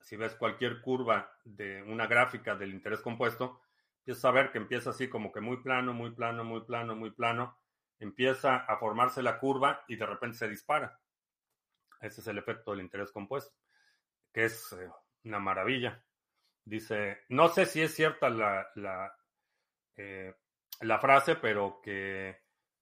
Si 0.00 0.16
ves 0.16 0.34
cualquier 0.34 0.80
curva 0.80 1.30
de 1.44 1.82
una 1.82 2.06
gráfica 2.06 2.56
del 2.56 2.72
interés 2.72 3.02
compuesto, 3.02 3.60
empiezas 3.98 4.24
a 4.24 4.30
ver 4.30 4.50
que 4.50 4.56
empieza 4.56 4.90
así 4.90 5.10
como 5.10 5.30
que 5.30 5.42
muy 5.42 5.58
plano, 5.58 5.92
muy 5.92 6.12
plano, 6.12 6.42
muy 6.42 6.62
plano, 6.62 6.96
muy 6.96 7.10
plano. 7.10 7.58
Empieza 7.98 8.56
a 8.56 8.78
formarse 8.78 9.22
la 9.22 9.38
curva 9.38 9.84
y 9.88 9.96
de 9.96 10.06
repente 10.06 10.38
se 10.38 10.48
dispara. 10.48 11.01
Ese 12.02 12.20
es 12.20 12.26
el 12.26 12.38
efecto 12.38 12.72
del 12.72 12.80
interés 12.80 13.12
compuesto, 13.12 13.56
que 14.32 14.44
es 14.44 14.72
eh, 14.72 14.90
una 15.24 15.38
maravilla. 15.38 16.04
Dice, 16.64 17.20
no 17.28 17.48
sé 17.48 17.64
si 17.66 17.80
es 17.80 17.94
cierta 17.94 18.28
la, 18.28 18.68
la, 18.74 19.16
eh, 19.96 20.34
frase, 21.00 21.36
pero 21.36 21.80
que 21.82 22.40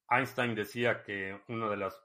Einstein 0.09 0.55
decía 0.55 1.03
que 1.03 1.41
una 1.49 1.69
de 1.69 1.77
las 1.77 2.03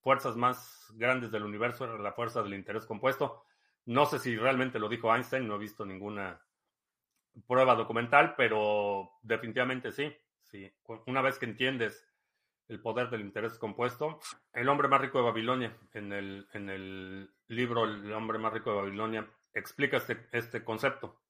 fuerzas 0.00 0.36
más 0.36 0.92
grandes 0.94 1.30
del 1.30 1.44
universo 1.44 1.84
era 1.84 1.98
la 1.98 2.12
fuerza 2.12 2.42
del 2.42 2.54
interés 2.54 2.86
compuesto. 2.86 3.44
No 3.84 4.06
sé 4.06 4.18
si 4.18 4.36
realmente 4.36 4.78
lo 4.78 4.88
dijo 4.88 5.14
Einstein, 5.14 5.46
no 5.46 5.56
he 5.56 5.58
visto 5.58 5.84
ninguna 5.84 6.40
prueba 7.46 7.74
documental, 7.74 8.34
pero 8.36 9.12
definitivamente 9.22 9.92
sí. 9.92 10.14
sí. 10.42 10.72
Una 11.06 11.22
vez 11.22 11.38
que 11.38 11.46
entiendes 11.46 12.06
el 12.68 12.80
poder 12.80 13.10
del 13.10 13.20
interés 13.20 13.58
compuesto, 13.58 14.18
el 14.52 14.68
hombre 14.68 14.88
más 14.88 15.00
rico 15.00 15.18
de 15.18 15.24
Babilonia, 15.24 15.76
en 15.92 16.12
el, 16.12 16.48
en 16.52 16.70
el 16.70 17.34
libro 17.48 17.84
El 17.84 18.12
hombre 18.12 18.38
más 18.38 18.52
rico 18.52 18.70
de 18.70 18.76
Babilonia, 18.76 19.28
explica 19.52 19.98
este, 19.98 20.28
este 20.32 20.64
concepto, 20.64 21.20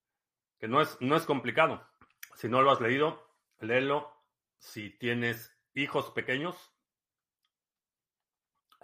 que 0.59 0.69
no 0.69 0.81
es, 0.81 0.97
no 1.01 1.17
es 1.17 1.25
complicado. 1.25 1.87
Si 2.35 2.49
no 2.49 2.63
lo 2.63 2.71
has 2.71 2.81
leído, 2.81 3.23
léelo. 3.61 4.11
Si 4.59 4.91
tienes 4.91 5.59
hijos 5.75 6.11
pequeños, 6.13 6.73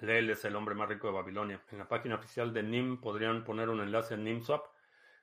Leel 0.01 0.31
es 0.31 0.45
el 0.45 0.57
hombre 0.57 0.75
más 0.75 0.89
rico 0.89 1.09
de 1.09 1.15
Babilonia. 1.15 1.63
En 1.71 1.79
la 1.79 1.89
página 1.89 2.17
oficial 2.17 2.53
de 2.53 2.63
NIM 2.63 3.01
podrían 3.01 3.45
poner 3.45 3.69
un 3.69 3.81
enlace 3.81 4.15
a 4.15 4.17
NIMSwap. 4.17 4.65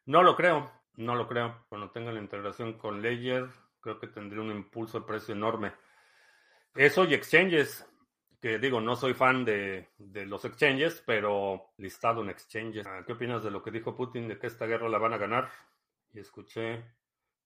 No 0.05 0.23
lo 0.23 0.35
creo, 0.35 0.71
no 0.95 1.15
lo 1.15 1.27
creo. 1.27 1.65
Cuando 1.69 1.91
tenga 1.91 2.11
la 2.11 2.19
integración 2.19 2.77
con 2.77 3.01
Ledger, 3.01 3.47
creo 3.79 3.99
que 3.99 4.07
tendría 4.07 4.41
un 4.41 4.51
impulso 4.51 4.99
de 4.99 5.05
precio 5.05 5.33
enorme. 5.33 5.73
Eso 6.75 7.05
y 7.05 7.13
exchanges, 7.13 7.85
que 8.41 8.59
digo, 8.59 8.81
no 8.81 8.95
soy 8.95 9.13
fan 9.13 9.45
de, 9.45 9.89
de 9.97 10.25
los 10.25 10.45
exchanges, 10.45 11.01
pero 11.05 11.71
listado 11.77 12.21
en 12.21 12.29
exchanges. 12.29 12.85
Ah, 12.85 13.03
¿Qué 13.05 13.13
opinas 13.13 13.43
de 13.43 13.51
lo 13.51 13.63
que 13.63 13.71
dijo 13.71 13.95
Putin 13.95 14.27
de 14.27 14.37
que 14.37 14.47
esta 14.47 14.65
guerra 14.65 14.89
la 14.89 14.97
van 14.97 15.13
a 15.13 15.17
ganar? 15.17 15.49
Y 16.13 16.19
escuché 16.19 16.83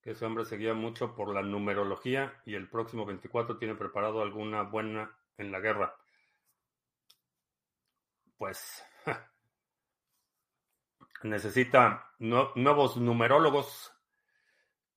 que 0.02 0.12
ese 0.12 0.26
hombre 0.26 0.46
seguía 0.46 0.74
mucho 0.74 1.16
por 1.16 1.34
la 1.34 1.42
numerología 1.42 2.42
y 2.46 2.56
el 2.56 2.70
próximo 2.70 3.06
24 3.06 3.58
tiene 3.58 3.76
preparado 3.76 4.22
alguna 4.22 4.64
buena 4.64 5.16
en 5.38 5.52
la 5.52 5.60
guerra 5.60 5.96
pues 8.40 8.84
necesita 11.24 12.10
nuevos 12.20 12.98
numerólogos 12.98 13.94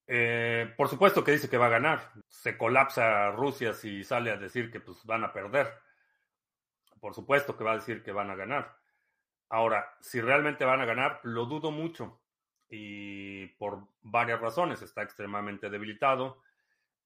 Eh, 0.06 0.72
por 0.76 0.88
supuesto 0.88 1.22
que 1.22 1.32
dice 1.32 1.48
que 1.48 1.58
va 1.58 1.66
a 1.66 1.70
ganar. 1.70 2.12
Se 2.28 2.56
colapsa 2.56 3.30
Rusia 3.30 3.72
si 3.72 4.04
sale 4.04 4.30
a 4.30 4.36
decir 4.36 4.70
que 4.70 4.80
pues, 4.80 5.04
van 5.04 5.24
a 5.24 5.32
perder. 5.32 5.72
Por 7.00 7.14
supuesto 7.14 7.56
que 7.56 7.64
va 7.64 7.72
a 7.72 7.76
decir 7.76 8.02
que 8.02 8.12
van 8.12 8.30
a 8.30 8.36
ganar. 8.36 8.76
Ahora, 9.48 9.96
si 10.00 10.20
realmente 10.20 10.64
van 10.64 10.80
a 10.80 10.86
ganar, 10.86 11.20
lo 11.22 11.46
dudo 11.46 11.70
mucho. 11.70 12.20
Y 12.68 13.46
por 13.58 13.86
varias 14.00 14.40
razones. 14.40 14.82
Está 14.82 15.02
extremadamente 15.02 15.68
debilitado. 15.70 16.42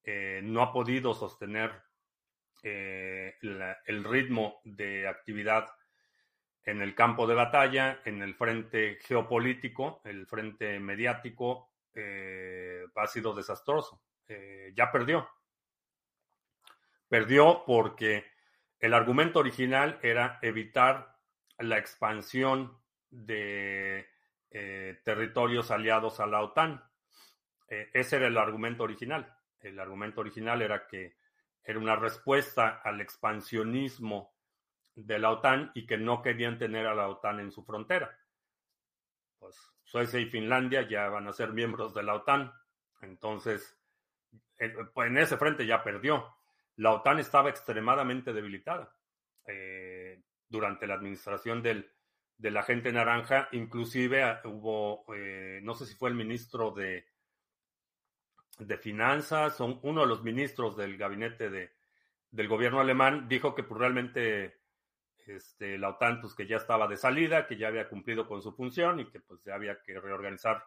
Eh, 0.04 0.40
no 0.44 0.62
ha 0.62 0.72
podido 0.72 1.14
sostener 1.14 1.72
eh, 2.62 3.36
el 3.40 4.04
ritmo 4.04 4.60
de 4.64 5.08
actividad 5.08 5.68
en 6.66 6.82
el 6.82 6.94
campo 6.94 7.26
de 7.26 7.34
batalla, 7.34 8.00
en 8.04 8.22
el 8.22 8.34
frente 8.34 8.98
geopolítico, 9.02 10.00
el 10.04 10.26
frente 10.26 10.80
mediático, 10.80 11.70
eh, 11.96 12.84
ha 12.94 13.06
sido 13.06 13.34
desastroso. 13.34 14.02
Eh, 14.28 14.72
ya 14.76 14.92
perdió. 14.92 15.28
Perdió 17.08 17.64
porque 17.66 18.26
el 18.78 18.92
argumento 18.92 19.38
original 19.38 19.98
era 20.02 20.38
evitar 20.42 21.16
la 21.58 21.78
expansión 21.78 22.78
de 23.08 24.06
eh, 24.50 25.00
territorios 25.04 25.70
aliados 25.70 26.20
a 26.20 26.26
la 26.26 26.42
OTAN. 26.42 26.84
ese 27.68 28.16
era 28.16 28.26
el 28.26 28.36
argumento 28.36 28.84
original. 28.84 29.34
El 29.60 29.80
argumento 29.80 30.20
original 30.20 30.60
era 30.60 30.86
que 30.86 31.16
era 31.64 31.78
una 31.78 31.96
respuesta 31.96 32.80
al 32.84 33.00
expansionismo 33.00 34.34
de 34.94 35.18
la 35.18 35.30
OTAN 35.30 35.72
y 35.74 35.86
que 35.86 35.96
no 35.96 36.22
querían 36.22 36.58
tener 36.58 36.86
a 36.86 36.94
la 36.94 37.08
OTAN 37.08 37.40
en 37.40 37.50
su 37.50 37.64
frontera. 37.64 38.16
Pues 39.38 39.56
Suecia 39.84 40.20
y 40.20 40.26
Finlandia 40.26 40.88
ya 40.88 41.08
van 41.08 41.28
a 41.28 41.32
ser 41.32 41.52
miembros 41.52 41.94
de 41.94 42.02
la 42.02 42.14
OTAN. 42.14 42.52
Entonces, 43.02 43.78
pues, 44.56 45.08
en 45.08 45.18
ese 45.18 45.36
frente 45.36 45.66
ya 45.66 45.82
perdió. 45.82 46.36
La 46.76 46.92
OTAN 46.92 47.18
estaba 47.18 47.50
extremadamente 47.50 48.32
debilitada. 48.32 48.94
Eh, 49.46 50.22
durante 50.48 50.86
la 50.86 50.94
administración 50.94 51.62
del, 51.62 51.90
del 52.36 52.56
agente 52.56 52.92
naranja, 52.92 53.48
inclusive 53.52 54.22
ah, 54.22 54.40
hubo, 54.44 55.04
eh, 55.14 55.60
no 55.62 55.74
sé 55.74 55.86
si 55.86 55.94
fue 55.94 56.10
el 56.10 56.14
ministro 56.14 56.70
de, 56.70 57.06
de 58.58 58.78
Finanzas, 58.78 59.60
o 59.60 59.80
uno 59.82 60.02
de 60.02 60.06
los 60.06 60.22
ministros 60.22 60.76
del 60.76 60.96
gabinete 60.96 61.50
de, 61.50 61.72
del 62.30 62.48
gobierno 62.48 62.80
alemán, 62.80 63.28
dijo 63.28 63.54
que 63.54 63.62
pues, 63.62 63.80
realmente 63.80 64.55
este, 65.26 65.78
la 65.78 65.90
OTAN 65.90 66.20
pues 66.20 66.34
que 66.34 66.46
ya 66.46 66.56
estaba 66.56 66.86
de 66.86 66.96
salida, 66.96 67.46
que 67.46 67.56
ya 67.56 67.68
había 67.68 67.88
cumplido 67.88 68.26
con 68.26 68.42
su 68.42 68.52
función 68.52 69.00
y 69.00 69.10
que 69.10 69.20
pues 69.20 69.42
ya 69.44 69.54
había 69.54 69.80
que 69.82 69.98
reorganizar 70.00 70.64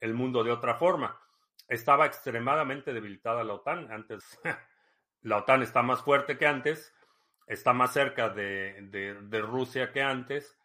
el 0.00 0.14
mundo 0.14 0.44
de 0.44 0.50
otra 0.50 0.74
forma. 0.74 1.18
Estaba 1.68 2.06
extremadamente 2.06 2.92
debilitada 2.92 3.44
la 3.44 3.54
OTAN. 3.54 3.90
Antes, 3.90 4.38
la 5.22 5.38
OTAN 5.38 5.62
está 5.62 5.82
más 5.82 6.02
fuerte 6.02 6.36
que 6.36 6.46
antes, 6.46 6.94
está 7.46 7.72
más 7.72 7.92
cerca 7.92 8.28
de, 8.28 9.42
Rusia 9.42 9.92
que 9.92 10.02
antes, 10.02 10.58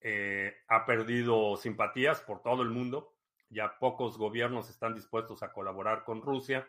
eh, 0.00 0.56
ha 0.68 0.86
perdido 0.86 1.56
simpatías 1.56 2.20
por 2.20 2.42
todo 2.42 2.62
el 2.62 2.70
mundo. 2.70 3.14
Ya 3.48 3.78
pocos 3.78 4.18
gobiernos 4.18 4.70
están 4.70 4.94
dispuestos 4.94 5.42
a 5.42 5.52
colaborar 5.52 6.04
con 6.04 6.22
Rusia. 6.22 6.68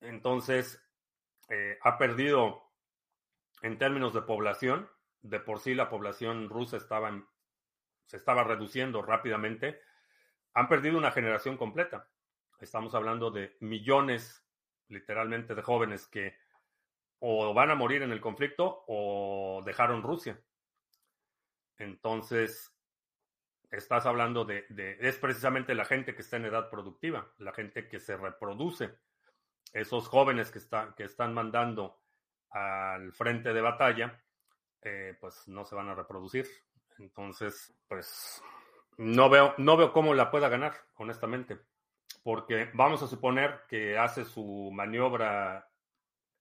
Entonces, 0.00 0.80
eh, 1.48 1.78
ha 1.82 1.98
perdido 1.98 2.62
en 3.62 3.78
términos 3.78 4.12
de 4.12 4.22
población, 4.22 4.88
de 5.22 5.40
por 5.40 5.60
sí 5.60 5.74
la 5.74 5.88
población 5.88 6.48
rusa 6.48 6.76
estaba 6.76 7.10
se 8.06 8.18
estaba 8.18 8.44
reduciendo 8.44 9.00
rápidamente, 9.00 9.80
han 10.52 10.68
perdido 10.68 10.98
una 10.98 11.12
generación 11.12 11.56
completa. 11.56 12.10
Estamos 12.60 12.94
hablando 12.94 13.30
de 13.30 13.56
millones, 13.60 14.46
literalmente, 14.88 15.54
de 15.54 15.62
jóvenes 15.62 16.06
que 16.08 16.36
o 17.20 17.54
van 17.54 17.70
a 17.70 17.74
morir 17.74 18.02
en 18.02 18.12
el 18.12 18.20
conflicto 18.20 18.84
o 18.86 19.62
dejaron 19.64 20.02
Rusia. 20.02 20.38
Entonces, 21.78 22.76
estás 23.70 24.04
hablando 24.04 24.44
de, 24.44 24.66
es 25.00 25.18
precisamente 25.18 25.74
la 25.74 25.84
gente 25.84 26.14
que 26.14 26.22
está 26.22 26.36
en 26.36 26.44
edad 26.44 26.68
productiva, 26.68 27.32
la 27.38 27.52
gente 27.52 27.88
que 27.88 27.98
se 27.98 28.16
reproduce, 28.16 28.98
esos 29.72 30.06
jóvenes 30.08 30.50
que, 30.50 30.60
que 30.96 31.04
están 31.04 31.32
mandando 31.32 31.98
al 32.50 33.12
frente 33.12 33.54
de 33.54 33.60
batalla, 33.62 34.22
eh, 34.82 35.16
pues 35.20 35.46
no 35.48 35.64
se 35.64 35.74
van 35.74 35.88
a 35.88 35.94
reproducir. 35.94 36.46
Entonces, 36.98 37.74
pues 37.88 38.42
no 38.96 39.30
veo, 39.30 39.54
no 39.58 39.76
veo 39.76 39.92
cómo 39.92 40.14
la 40.14 40.30
pueda 40.30 40.48
ganar, 40.48 40.74
honestamente. 40.96 41.60
Porque 42.22 42.70
vamos 42.74 43.02
a 43.02 43.08
suponer 43.08 43.62
que 43.68 43.98
hace 43.98 44.24
su 44.24 44.70
maniobra, 44.72 45.68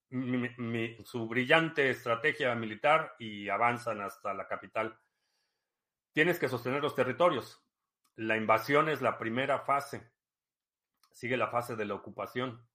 su 0.09 1.27
brillante 1.27 1.89
estrategia 1.89 2.53
militar 2.55 3.15
y 3.17 3.49
avanzan 3.49 4.01
hasta 4.01 4.33
la 4.33 4.47
capital. 4.47 4.99
Tienes 6.13 6.39
que 6.39 6.49
sostener 6.49 6.81
los 6.81 6.95
territorios. 6.95 7.63
La 8.15 8.37
invasión 8.37 8.89
es 8.89 9.01
la 9.01 9.17
primera 9.17 9.59
fase. 9.59 10.11
Sigue 11.13 11.37
la 11.37 11.47
fase 11.47 11.75
de 11.75 11.85
la 11.85 11.93
ocupación. 11.93 12.67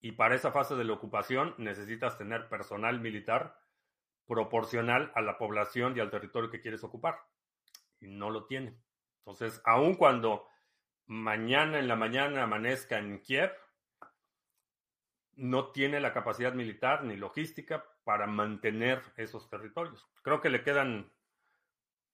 Y 0.00 0.12
para 0.12 0.34
esa 0.34 0.52
fase 0.52 0.76
de 0.76 0.84
la 0.84 0.94
ocupación 0.94 1.54
necesitas 1.58 2.16
tener 2.16 2.48
personal 2.48 3.00
militar 3.00 3.60
proporcional 4.30 5.10
a 5.16 5.22
la 5.22 5.36
población 5.38 5.96
y 5.96 6.00
al 6.00 6.08
territorio 6.08 6.52
que 6.52 6.60
quieres 6.60 6.84
ocupar. 6.84 7.18
Y 7.98 8.06
no 8.06 8.30
lo 8.30 8.46
tiene. 8.46 8.78
Entonces, 9.18 9.60
aun 9.64 9.96
cuando 9.96 10.46
mañana 11.06 11.80
en 11.80 11.88
la 11.88 11.96
mañana 11.96 12.44
amanezca 12.44 12.98
en 12.98 13.20
Kiev, 13.22 13.50
no 15.34 15.72
tiene 15.72 15.98
la 15.98 16.12
capacidad 16.12 16.52
militar 16.52 17.02
ni 17.02 17.16
logística 17.16 17.84
para 18.04 18.28
mantener 18.28 19.02
esos 19.16 19.50
territorios. 19.50 20.06
Creo 20.22 20.40
que 20.40 20.50
le 20.50 20.62
quedan, 20.62 21.12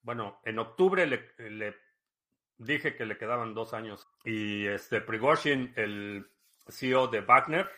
bueno, 0.00 0.40
en 0.46 0.58
octubre 0.58 1.06
le, 1.06 1.76
dije 2.56 2.96
que 2.96 3.04
le 3.04 3.18
quedaban 3.18 3.52
dos 3.52 3.74
años. 3.74 4.08
Y 4.24 4.66
este 4.66 5.02
Prigozhin, 5.02 5.74
el 5.76 6.32
CEO 6.66 7.08
de 7.08 7.20
Wagner, 7.20 7.70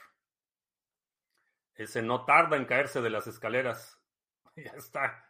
ese 1.74 2.02
no 2.02 2.24
tarda 2.24 2.56
en 2.56 2.66
caerse 2.66 3.00
de 3.00 3.10
las 3.10 3.26
escaleras 3.26 3.97
ya 4.64 4.72
está. 4.76 5.24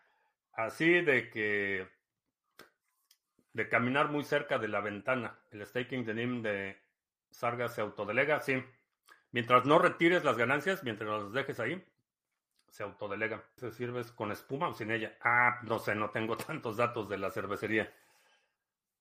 Así 0.53 1.01
de 1.03 1.31
que 1.31 1.89
de 3.53 3.69
caminar 3.69 4.09
muy 4.11 4.25
cerca 4.25 4.59
de 4.59 4.69
la 4.69 4.81
ventana. 4.81 5.39
El 5.51 5.65
staking 5.67 6.05
de 6.05 6.15
NIM 6.15 6.43
de 6.43 6.79
Sarga 7.31 7.69
se 7.69 7.81
autodelega, 7.81 8.41
sí. 8.41 8.63
Mientras 9.33 9.67
no 9.67 9.79
retires 9.79 10.25
las 10.25 10.37
ganancias, 10.37 10.83
mientras 10.85 11.09
las 11.23 11.33
dejes 11.33 11.61
ahí, 11.61 11.85
se 12.69 12.83
autodelega. 12.83 13.43
¿Se 13.57 13.71
sirves 13.71 14.13
con 14.13 14.33
espuma 14.33 14.69
o 14.69 14.75
sin 14.75 14.91
ella? 14.91 15.17
Ah, 15.23 15.61
no 15.63 15.79
sé, 15.79 15.95
no 15.95 16.11
tengo 16.11 16.37
tantos 16.47 16.77
datos 16.77 17.09
de 17.09 17.19
la 17.19 17.31
cervecería. 17.31 17.93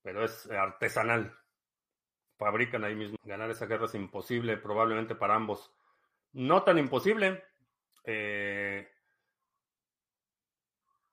Pero 0.02 0.24
es 0.24 0.50
artesanal. 0.50 1.34
Fabrican 2.38 2.84
ahí 2.84 2.96
mismo. 2.96 3.18
Ganar 3.24 3.50
esa 3.50 3.66
guerra 3.66 3.86
es 3.86 3.96
imposible, 3.96 4.58
probablemente 4.58 5.16
para 5.16 5.36
ambos. 5.36 5.72
No 6.34 6.64
tan 6.64 6.78
imposible. 6.78 7.44
Eh, 8.04 8.90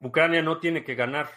Ucrania 0.05 0.43
no 0.43 0.61
tiene 0.61 0.85
que 0.85 0.95
ganar, 0.95 1.31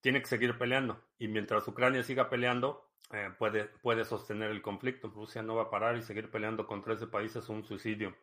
tiene 0.00 0.20
que 0.20 0.28
seguir 0.28 0.56
peleando. 0.56 1.04
Y 1.18 1.26
mientras 1.26 1.66
Ucrania 1.66 2.04
siga 2.04 2.30
peleando, 2.30 2.92
eh, 3.10 3.32
puede, 3.36 3.64
puede 3.64 4.04
sostener 4.04 4.52
el 4.52 4.62
conflicto. 4.62 5.08
Rusia 5.08 5.42
no 5.42 5.56
va 5.56 5.64
a 5.64 5.70
parar 5.70 5.96
y 5.96 6.02
seguir 6.02 6.30
peleando 6.30 6.64
contra 6.64 6.94
ese 6.94 7.08
país 7.08 7.34
es 7.34 7.48
un 7.48 7.64
suicidio. 7.64 8.16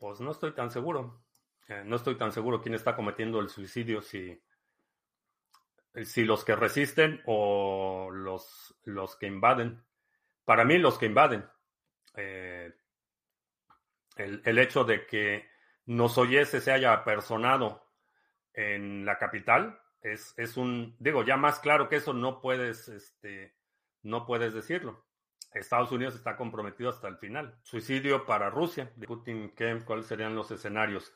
Pues 0.00 0.20
no 0.20 0.32
estoy 0.32 0.52
tan 0.52 0.72
seguro. 0.72 1.22
Eh, 1.68 1.84
no 1.84 1.94
estoy 1.94 2.16
tan 2.16 2.32
seguro 2.32 2.60
quién 2.60 2.74
está 2.74 2.96
cometiendo 2.96 3.38
el 3.38 3.48
suicidio, 3.48 4.02
si, 4.02 4.42
si 6.02 6.24
los 6.24 6.44
que 6.44 6.56
resisten 6.56 7.22
o 7.26 8.10
los, 8.10 8.74
los 8.82 9.14
que 9.14 9.28
invaden. 9.28 9.80
Para 10.44 10.64
mí, 10.64 10.76
los 10.76 10.98
que 10.98 11.06
invaden. 11.06 11.48
Eh, 12.16 12.74
el, 14.16 14.42
el, 14.44 14.58
hecho 14.58 14.82
de 14.82 15.06
que 15.06 15.48
Nosoyese 15.86 16.60
se 16.60 16.72
haya 16.72 16.92
apersonado 16.92 17.81
en 18.54 19.04
la 19.04 19.18
capital. 19.18 19.78
Es, 20.00 20.34
es 20.36 20.56
un, 20.56 20.96
digo, 20.98 21.24
ya 21.24 21.36
más 21.36 21.60
claro 21.60 21.88
que 21.88 21.96
eso 21.96 22.12
no 22.12 22.40
puedes, 22.40 22.88
este, 22.88 23.54
no 24.02 24.26
puedes 24.26 24.52
decirlo. 24.52 25.04
Estados 25.54 25.92
Unidos 25.92 26.14
está 26.14 26.36
comprometido 26.36 26.90
hasta 26.90 27.08
el 27.08 27.18
final. 27.18 27.58
Suicidio 27.62 28.24
para 28.24 28.50
Rusia. 28.50 28.92
De 28.96 29.06
Putin, 29.06 29.52
¿qué, 29.54 29.78
¿cuáles 29.84 30.06
serían 30.06 30.34
los 30.34 30.50
escenarios? 30.50 31.14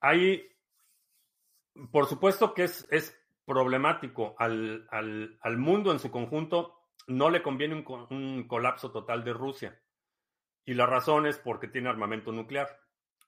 Hay, 0.00 0.46
por 1.90 2.06
supuesto 2.06 2.52
que 2.52 2.64
es, 2.64 2.86
es 2.90 3.18
problemático 3.44 4.34
al, 4.38 4.86
al, 4.90 5.38
al, 5.40 5.56
mundo 5.56 5.90
en 5.90 5.98
su 5.98 6.10
conjunto. 6.10 6.74
No 7.06 7.30
le 7.30 7.42
conviene 7.42 7.74
un, 7.74 8.06
un 8.10 8.46
colapso 8.46 8.90
total 8.92 9.24
de 9.24 9.32
Rusia. 9.32 9.80
Y 10.64 10.74
la 10.74 10.86
razón 10.86 11.26
es 11.26 11.38
porque 11.38 11.68
tiene 11.68 11.88
armamento 11.88 12.32
nuclear. 12.32 12.68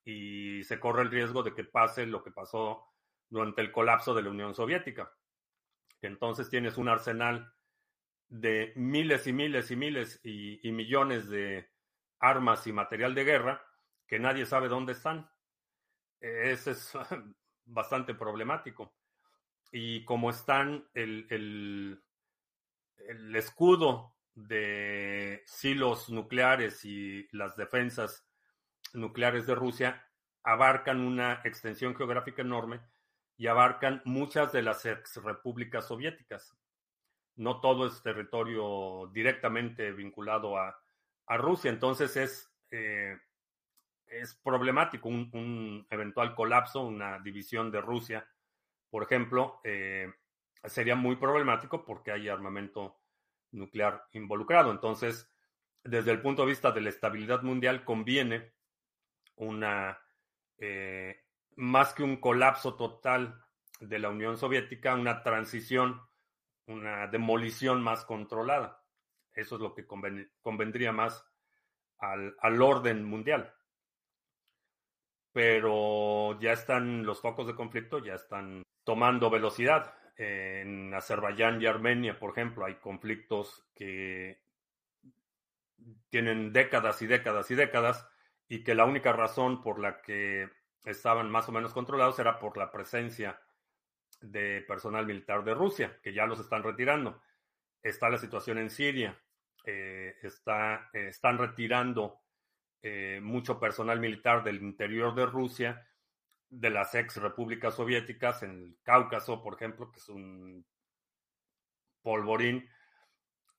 Y 0.05 0.63
se 0.65 0.79
corre 0.79 1.03
el 1.03 1.11
riesgo 1.11 1.43
de 1.43 1.55
que 1.55 1.65
pase 1.65 2.07
lo 2.07 2.23
que 2.23 2.31
pasó 2.31 2.88
durante 3.31 3.61
el 3.61 3.73
colapso 3.73 4.15
de 4.15 4.23
la 4.23 4.31
Unión 4.31 4.55
Soviética. 4.55 5.13
Entonces 6.01 6.49
tienes 6.49 6.77
un 6.79 6.89
arsenal 6.89 7.53
de 8.29 8.73
miles 8.77 9.27
y 9.27 9.33
miles 9.33 9.71
y 9.71 9.77
miles 9.77 10.21
y, 10.23 10.71
millones 10.71 11.29
de 11.29 11.71
armas 12.21 12.67
y 12.67 12.73
material 12.73 13.15
de 13.15 13.25
guerra 13.25 13.63
que 14.07 14.19
nadie 14.19 14.47
sabe 14.47 14.69
dónde 14.69 14.93
están. 14.93 15.31
Ese 16.21 16.73
es 16.73 16.93
bastante 17.65 18.15
problemático. 18.15 18.95
Y 19.71 20.05
como 20.05 20.31
están 20.31 20.89
el, 20.95 21.27
el, 21.31 22.03
el 22.97 23.37
escudo 23.37 24.15
de 24.35 25.43
silos 25.47 26.09
nucleares 26.11 26.85
y 26.85 27.29
las 27.33 27.57
defensas 27.57 28.27
nucleares 28.95 29.47
de 29.47 29.55
Rusia 29.55 30.07
abarcan 30.43 31.01
una 31.01 31.43
extensión 31.45 31.95
geográfica 31.95 32.43
enorme 32.43 32.81
y 33.39 33.47
abarcan 33.47 34.03
muchas 34.05 34.53
de 34.53 34.63
las 34.63 34.85
ex 34.85 35.17
repúblicas 35.23 35.87
soviéticas. 35.87 36.55
No 37.37 37.61
todo 37.61 37.87
es 37.87 38.03
territorio 38.03 39.09
directamente 39.15 39.93
vinculado 39.93 40.59
a, 40.59 40.77
a 41.27 41.37
Rusia, 41.37 41.71
entonces 41.71 42.17
es, 42.17 42.53
eh, 42.73 43.17
es 44.07 44.35
problemático 44.43 45.09
un, 45.09 45.31
un, 45.33 45.87
eventual 45.89 46.35
colapso, 46.35 46.83
una 46.83 47.21
división 47.21 47.71
de 47.71 47.81
Rusia, 47.81 48.29
por 48.91 49.05
ejemplo, 49.05 49.61
eh, 49.65 50.13
sería 50.65 50.97
muy 50.97 51.17
problemático 51.17 51.85
porque 51.85 52.11
hay 52.11 52.29
armamento 52.29 52.99
nuclear 53.53 54.05
involucrado. 54.13 54.73
Entonces, 54.73 55.31
desde 55.85 56.11
el 56.11 56.21
punto 56.21 56.43
de 56.43 56.49
vista 56.49 56.73
de 56.73 56.81
la 56.81 56.89
estabilidad 56.89 57.43
mundial, 57.43 57.85
conviene 57.85 58.53
una, 59.37 59.99
eh, 60.59 61.23
más 61.59 61.93
que 61.93 62.05
un 62.05 62.19
colapso 62.19 62.77
total 62.77 63.45
de 63.81 63.99
la 63.99 64.11
Unión 64.11 64.39
Soviética, 64.39 64.95
una 64.95 65.25
transición, 65.25 66.01
una 66.67 67.09
demolición 67.09 67.83
más 67.83 68.05
controlada. 68.05 68.85
Eso 69.35 69.57
es 69.57 69.61
lo 69.61 69.75
que 69.75 69.85
convendría 69.87 70.93
más 70.93 71.27
al, 71.99 72.37
al 72.41 72.63
orden 72.63 73.05
mundial. 73.05 73.53
Pero 75.33 76.39
ya 76.41 76.53
están 76.53 77.05
los 77.05 77.21
focos 77.21 77.49
de 77.49 77.57
conflicto, 77.57 77.99
ya 77.99 78.15
están 78.15 78.63
tomando 78.85 79.29
velocidad. 79.29 79.95
En 80.17 80.95
Azerbaiyán 80.95 81.61
y 81.61 81.67
Armenia, 81.67 82.19
por 82.19 82.31
ejemplo, 82.31 82.67
hay 82.67 82.77
conflictos 82.77 83.69
que 83.75 84.41
tienen 86.09 86.53
décadas 86.53 87.03
y 87.03 87.09
décadas 87.09 87.51
y 87.51 87.57
décadas 87.57 88.09
y 88.49 88.63
que 88.63 88.77
la 88.77 88.85
única 88.85 89.13
razón 89.13 89.61
por 89.61 89.81
la 89.81 90.01
que 90.03 90.58
estaban 90.85 91.31
más 91.31 91.49
o 91.49 91.53
menos 91.53 91.73
controlados 91.73 92.19
era 92.19 92.39
por 92.39 92.57
la 92.57 92.71
presencia 92.71 93.41
de 94.21 94.65
personal 94.67 95.07
militar 95.07 95.45
de 95.45 95.55
Rusia, 95.55 95.99
que 96.03 96.13
ya 96.13 96.27
los 96.27 96.41
están 96.41 96.63
retirando. 96.63 97.21
Está 97.83 98.11
la 98.11 98.19
situación 98.19 98.59
en 98.59 98.71
Siria, 98.71 99.19
eh, 99.65 100.17
eh, 100.23 101.09
están 101.09 101.39
retirando 101.39 102.21
eh, 102.83 103.21
mucho 103.23 103.59
personal 103.59 104.01
militar 104.01 104.43
del 104.43 104.63
interior 104.63 105.15
de 105.15 105.27
Rusia 105.27 105.87
de 106.49 106.71
las 106.71 106.95
ex 106.95 107.17
repúblicas 107.17 107.75
soviéticas, 107.75 108.43
en 108.43 108.51
el 108.51 108.79
Cáucaso, 108.83 109.43
por 109.43 109.55
ejemplo, 109.55 109.93
que 109.93 109.99
es 109.99 110.09
un 110.09 110.65
polvorín, 112.03 112.69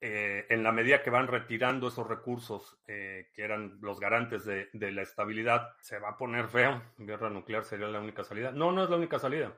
eh, 0.02 0.46
en 0.50 0.64
la 0.64 0.72
medida 0.72 1.04
que 1.04 1.10
van 1.10 1.28
retirando 1.28 1.90
esos 1.90 2.08
recursos 2.08 2.80
eh, 2.88 3.30
que 3.34 3.44
eran 3.44 3.80
los 3.82 4.00
garantes 4.00 4.46
de, 4.46 4.70
la 4.74 5.02
estabilidad, 5.02 5.76
se 5.82 6.00
va 6.00 6.12
a 6.12 6.18
poner 6.18 6.48
feo. 6.48 6.82
Guerra 6.98 7.30
nuclear 7.30 7.66
sería 7.66 7.88
la 7.88 8.00
única 8.00 8.24
salida. 8.24 8.52
No, 8.52 8.72
no 8.72 8.84
es 8.84 8.90
la 8.90 8.96
única 8.96 9.20
salida. 9.20 9.54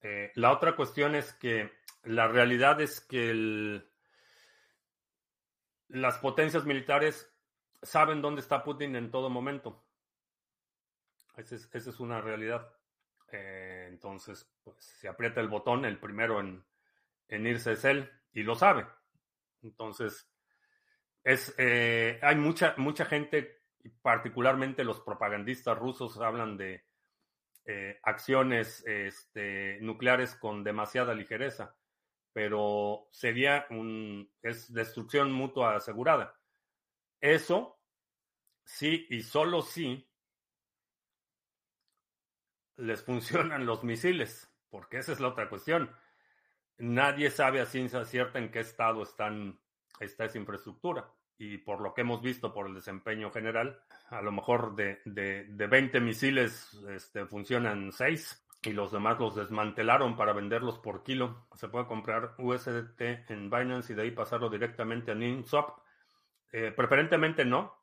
Eh, 0.00 0.32
la 0.36 0.52
otra 0.52 0.74
cuestión 0.74 1.14
es 1.14 1.34
que 1.34 1.70
la 2.04 2.28
realidad 2.28 2.80
es 2.80 3.02
que 3.02 3.82
las 5.88 6.16
potencias 6.16 6.64
militares 6.64 7.30
saben 7.82 8.22
dónde 8.22 8.40
está 8.40 8.64
Putin 8.64 8.96
en 8.96 9.10
todo 9.10 9.28
momento. 9.28 9.84
Esa 11.36 11.56
es, 11.56 12.00
una 12.00 12.22
realidad. 12.22 12.74
Entonces, 13.30 14.50
pues 14.64 14.82
se 14.82 15.08
aprieta 15.08 15.40
el 15.42 15.48
botón, 15.48 15.84
el 15.84 16.00
primero 16.00 16.40
en, 16.40 16.64
irse 17.46 17.72
es 17.72 17.84
él, 17.84 18.10
y 18.32 18.42
lo 18.42 18.54
sabe. 18.54 18.86
Entonces, 19.62 20.28
es, 21.24 21.54
eh, 21.58 22.18
hay 22.22 22.36
mucha, 22.36 22.74
mucha 22.76 23.04
gente, 23.04 23.62
particularmente 24.02 24.84
los 24.84 25.00
propagandistas 25.00 25.78
rusos, 25.78 26.18
hablan 26.20 26.56
de 26.56 26.84
eh, 27.66 28.00
acciones 28.02 28.84
este, 28.86 29.78
nucleares 29.80 30.34
con 30.34 30.64
demasiada 30.64 31.14
ligereza, 31.14 31.76
pero 32.32 33.08
sería 33.12 33.66
un, 33.70 34.32
es 34.42 34.72
destrucción 34.72 35.32
mutua 35.32 35.76
asegurada. 35.76 36.38
Eso 37.20 37.78
sí 38.64 39.06
y 39.10 39.22
solo 39.22 39.62
sí 39.62 40.08
les 42.76 43.04
funcionan 43.04 43.66
los 43.66 43.84
misiles, 43.84 44.50
porque 44.70 44.98
esa 44.98 45.12
es 45.12 45.20
la 45.20 45.28
otra 45.28 45.48
cuestión. 45.48 45.94
Nadie 46.80 47.30
sabe 47.30 47.60
a 47.60 47.66
ciencia 47.66 48.04
cierta 48.04 48.38
en 48.38 48.50
qué 48.50 48.60
estado 48.60 49.02
están, 49.02 49.58
está 50.00 50.24
esa 50.24 50.38
infraestructura. 50.38 51.12
Y 51.38 51.58
por 51.58 51.80
lo 51.80 51.94
que 51.94 52.02
hemos 52.02 52.20
visto 52.20 52.52
por 52.52 52.66
el 52.66 52.74
desempeño 52.74 53.30
general, 53.30 53.80
a 54.08 54.20
lo 54.20 54.32
mejor 54.32 54.74
de, 54.74 55.00
de, 55.04 55.44
de 55.44 55.66
20 55.66 56.00
misiles 56.00 56.74
este, 56.88 57.24
funcionan 57.26 57.92
6 57.92 58.46
y 58.62 58.72
los 58.72 58.92
demás 58.92 59.18
los 59.18 59.34
desmantelaron 59.34 60.16
para 60.16 60.32
venderlos 60.32 60.78
por 60.78 61.02
kilo. 61.02 61.46
Se 61.54 61.68
puede 61.68 61.86
comprar 61.86 62.34
USDT 62.38 63.30
en 63.30 63.48
Binance 63.48 63.92
y 63.92 63.96
de 63.96 64.02
ahí 64.02 64.10
pasarlo 64.10 64.50
directamente 64.50 65.12
a 65.12 65.14
NinSwap. 65.14 65.78
Eh, 66.52 66.72
preferentemente 66.76 67.44
no. 67.44 67.74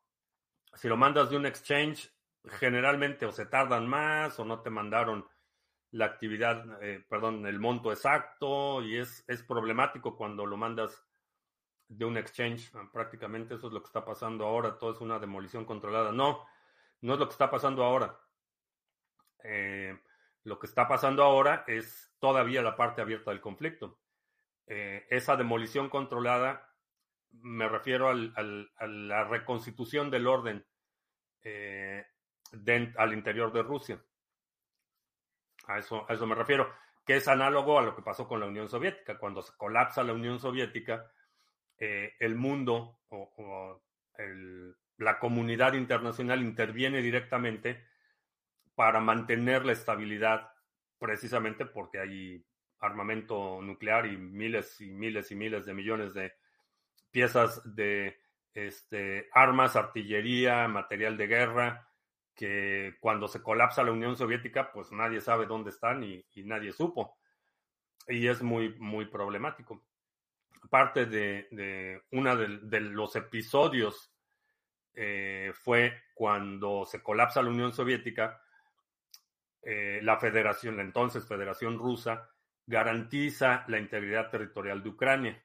Si 0.74 0.86
lo 0.86 0.96
mandas 0.96 1.30
de 1.30 1.36
un 1.36 1.46
exchange, 1.46 2.12
generalmente 2.44 3.26
o 3.26 3.32
se 3.32 3.46
tardan 3.46 3.88
más 3.88 4.38
o 4.38 4.44
no 4.44 4.60
te 4.60 4.70
mandaron 4.70 5.26
la 5.90 6.04
actividad, 6.04 6.82
eh, 6.82 7.04
perdón, 7.08 7.46
el 7.46 7.58
monto 7.58 7.90
exacto 7.92 8.82
y 8.82 8.96
es, 8.96 9.24
es 9.26 9.42
problemático 9.42 10.16
cuando 10.16 10.44
lo 10.44 10.56
mandas 10.56 11.04
de 11.88 12.04
un 12.04 12.16
exchange. 12.16 12.70
Ah, 12.74 12.88
prácticamente 12.92 13.54
eso 13.54 13.68
es 13.68 13.72
lo 13.72 13.80
que 13.80 13.86
está 13.86 14.04
pasando 14.04 14.46
ahora. 14.46 14.78
Todo 14.78 14.92
es 14.92 15.00
una 15.00 15.18
demolición 15.18 15.64
controlada. 15.64 16.12
No, 16.12 16.44
no 17.00 17.14
es 17.14 17.18
lo 17.18 17.26
que 17.26 17.32
está 17.32 17.50
pasando 17.50 17.82
ahora. 17.84 18.18
Eh, 19.42 19.98
lo 20.44 20.58
que 20.58 20.66
está 20.66 20.86
pasando 20.86 21.22
ahora 21.22 21.64
es 21.66 22.12
todavía 22.18 22.62
la 22.62 22.76
parte 22.76 23.00
abierta 23.00 23.30
del 23.30 23.40
conflicto. 23.40 23.98
Eh, 24.66 25.06
esa 25.08 25.36
demolición 25.36 25.88
controlada, 25.88 26.74
me 27.30 27.68
refiero 27.68 28.08
al, 28.08 28.32
a 28.76 28.86
la 28.86 29.24
reconstitución 29.24 30.10
del 30.10 30.26
orden 30.26 30.66
eh, 31.42 32.04
al 32.96 33.12
interior 33.12 33.52
de 33.52 33.62
Rusia. 33.62 34.02
A 35.68 35.78
eso, 35.78 36.04
a 36.08 36.14
eso 36.14 36.26
me 36.26 36.34
refiero, 36.34 36.68
que 37.06 37.16
es 37.16 37.28
análogo 37.28 37.78
a 37.78 37.82
lo 37.82 37.94
que 37.94 38.02
pasó 38.02 38.26
con 38.26 38.40
la 38.40 38.46
Unión 38.46 38.68
Soviética. 38.68 39.18
Cuando 39.18 39.40
se 39.40 39.56
colapsa 39.56 40.02
la 40.02 40.12
Unión 40.12 40.40
Soviética, 40.40 41.10
eh, 41.78 42.14
el 42.18 42.34
mundo 42.34 42.98
o, 43.10 43.80
la 44.96 45.18
comunidad 45.20 45.74
internacional 45.74 46.42
interviene 46.42 47.00
directamente 47.00 47.86
para 48.74 49.00
mantener 49.00 49.64
la 49.64 49.72
estabilidad, 49.72 50.50
precisamente 50.98 51.66
porque 51.66 52.00
hay 52.00 52.44
armamento 52.80 53.60
nuclear 53.62 54.06
y 54.06 54.16
miles 54.16 54.80
y 54.80 54.90
miles 54.90 55.30
y 55.30 55.36
miles 55.36 55.66
de 55.66 55.74
millones 55.74 56.14
de 56.14 56.32
piezas 57.10 57.62
de 57.74 58.20
este, 58.54 59.28
armas, 59.32 59.76
artillería, 59.76 60.66
material 60.68 61.16
de 61.16 61.26
guerra, 61.26 61.87
que 62.38 62.94
cuando 63.00 63.26
se 63.26 63.42
colapsa 63.42 63.82
la 63.82 63.90
Unión 63.90 64.16
Soviética, 64.16 64.70
pues 64.70 64.92
nadie 64.92 65.20
sabe 65.20 65.46
dónde 65.46 65.70
están 65.70 66.04
y, 66.04 66.24
nadie 66.44 66.72
supo. 66.72 67.18
Y 68.06 68.28
es 68.28 68.42
muy, 68.42 68.76
muy 68.78 69.06
problemático. 69.06 69.84
Parte 70.70 71.06
de, 71.06 72.00
uno 72.12 72.36
de, 72.36 72.58
de, 72.62 72.80
los 72.80 73.16
episodios 73.16 74.14
eh, 74.94 75.52
fue 75.52 76.04
cuando 76.14 76.86
se 76.86 77.02
colapsa 77.02 77.42
la 77.42 77.50
Unión 77.50 77.72
Soviética, 77.72 78.40
eh, 79.60 79.98
la 80.04 80.16
federación, 80.18 80.76
la 80.76 80.82
entonces 80.82 81.26
Federación 81.26 81.76
Rusa, 81.76 82.30
garantiza 82.66 83.64
la 83.66 83.80
integridad 83.80 84.30
territorial 84.30 84.80
de 84.80 84.88
Ucrania 84.90 85.44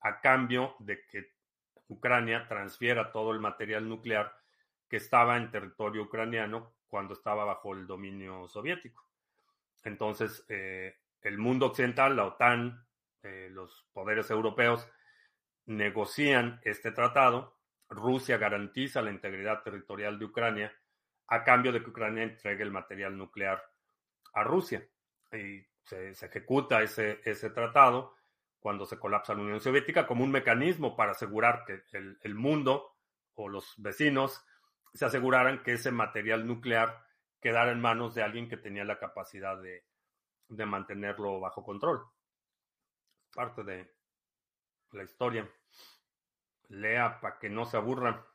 a 0.00 0.20
cambio 0.20 0.74
de 0.80 1.06
que 1.06 1.34
Ucrania 1.86 2.48
transfiera 2.48 3.12
todo 3.12 3.30
el 3.30 3.38
material 3.38 3.88
nuclear 3.88 4.41
que 4.92 4.98
estaba 4.98 5.38
en 5.38 5.50
territorio 5.50 6.02
ucraniano 6.02 6.74
cuando 6.86 7.14
estaba 7.14 7.46
bajo 7.46 7.72
el 7.72 7.86
dominio 7.86 8.46
soviético. 8.46 9.08
Entonces, 9.84 10.44
eh, 10.50 10.98
el 11.22 11.38
mundo 11.38 11.64
occidental, 11.64 12.14
la 12.14 12.26
OTAN, 12.26 12.86
eh, 13.22 13.48
los 13.50 13.86
poderes 13.94 14.30
europeos 14.30 14.86
negocian 15.64 16.60
este 16.62 16.92
tratado. 16.92 17.56
Rusia 17.88 18.36
garantiza 18.36 19.00
la 19.00 19.10
integridad 19.10 19.62
territorial 19.62 20.18
de 20.18 20.26
Ucrania 20.26 20.78
a 21.28 21.42
cambio 21.42 21.72
de 21.72 21.82
que 21.82 21.88
Ucrania 21.88 22.24
entregue 22.24 22.62
el 22.62 22.70
material 22.70 23.16
nuclear 23.16 23.64
a 24.34 24.44
Rusia. 24.44 24.86
Y 25.32 25.66
se, 25.84 26.14
se 26.14 26.26
ejecuta 26.26 26.82
ese, 26.82 27.22
ese 27.24 27.48
tratado 27.48 28.14
cuando 28.60 28.84
se 28.84 28.98
colapsa 28.98 29.32
la 29.32 29.40
Unión 29.40 29.62
Soviética 29.62 30.06
como 30.06 30.22
un 30.22 30.32
mecanismo 30.32 30.94
para 30.94 31.12
asegurar 31.12 31.64
que 31.64 31.82
el, 31.92 32.34
mundo 32.34 32.94
o 33.36 33.48
los 33.48 33.72
vecinos 33.78 34.44
se 34.94 35.04
aseguraran 35.04 35.62
que 35.62 35.74
ese 35.74 35.90
material 35.90 36.46
nuclear 36.46 37.04
quedara 37.40 37.72
en 37.72 37.80
manos 37.80 38.14
de 38.14 38.22
alguien 38.22 38.48
que 38.48 38.56
tenía 38.56 38.84
la 38.84 38.98
capacidad 38.98 39.60
de, 39.60 39.84
de 40.48 40.66
mantenerlo 40.66 41.40
bajo 41.40 41.64
control. 41.64 42.04
Parte 43.34 43.64
de 43.64 43.94
la 44.92 45.02
historia. 45.02 45.50
Lea 46.68 47.20
para 47.20 47.38
que 47.38 47.50
no 47.50 47.64
se 47.64 47.76
aburra. 47.76 48.26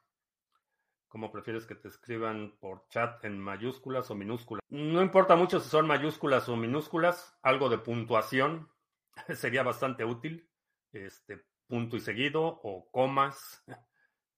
¿Cómo 1.08 1.32
prefieres 1.32 1.66
que 1.66 1.76
te 1.76 1.88
escriban 1.88 2.58
por 2.60 2.88
chat 2.90 3.24
en 3.24 3.40
mayúsculas 3.40 4.12
o 4.12 4.16
minúsculas? 4.16 4.62
No 4.70 5.02
importa 5.02 5.36
mucho 5.36 5.60
si 5.60 5.70
son 5.70 5.88
mayúsculas 5.88 6.50
o 6.50 6.58
minúsculas, 6.58 7.38
algo 7.42 7.70
de 7.70 7.78
puntuación 7.78 8.70
sería 9.34 9.64
bastante 9.64 10.04
útil. 10.04 10.50
Este 10.92 11.46
punto 11.68 11.96
y 11.98 12.00
seguido 12.02 12.44
o 12.44 12.90
comas. 12.92 13.64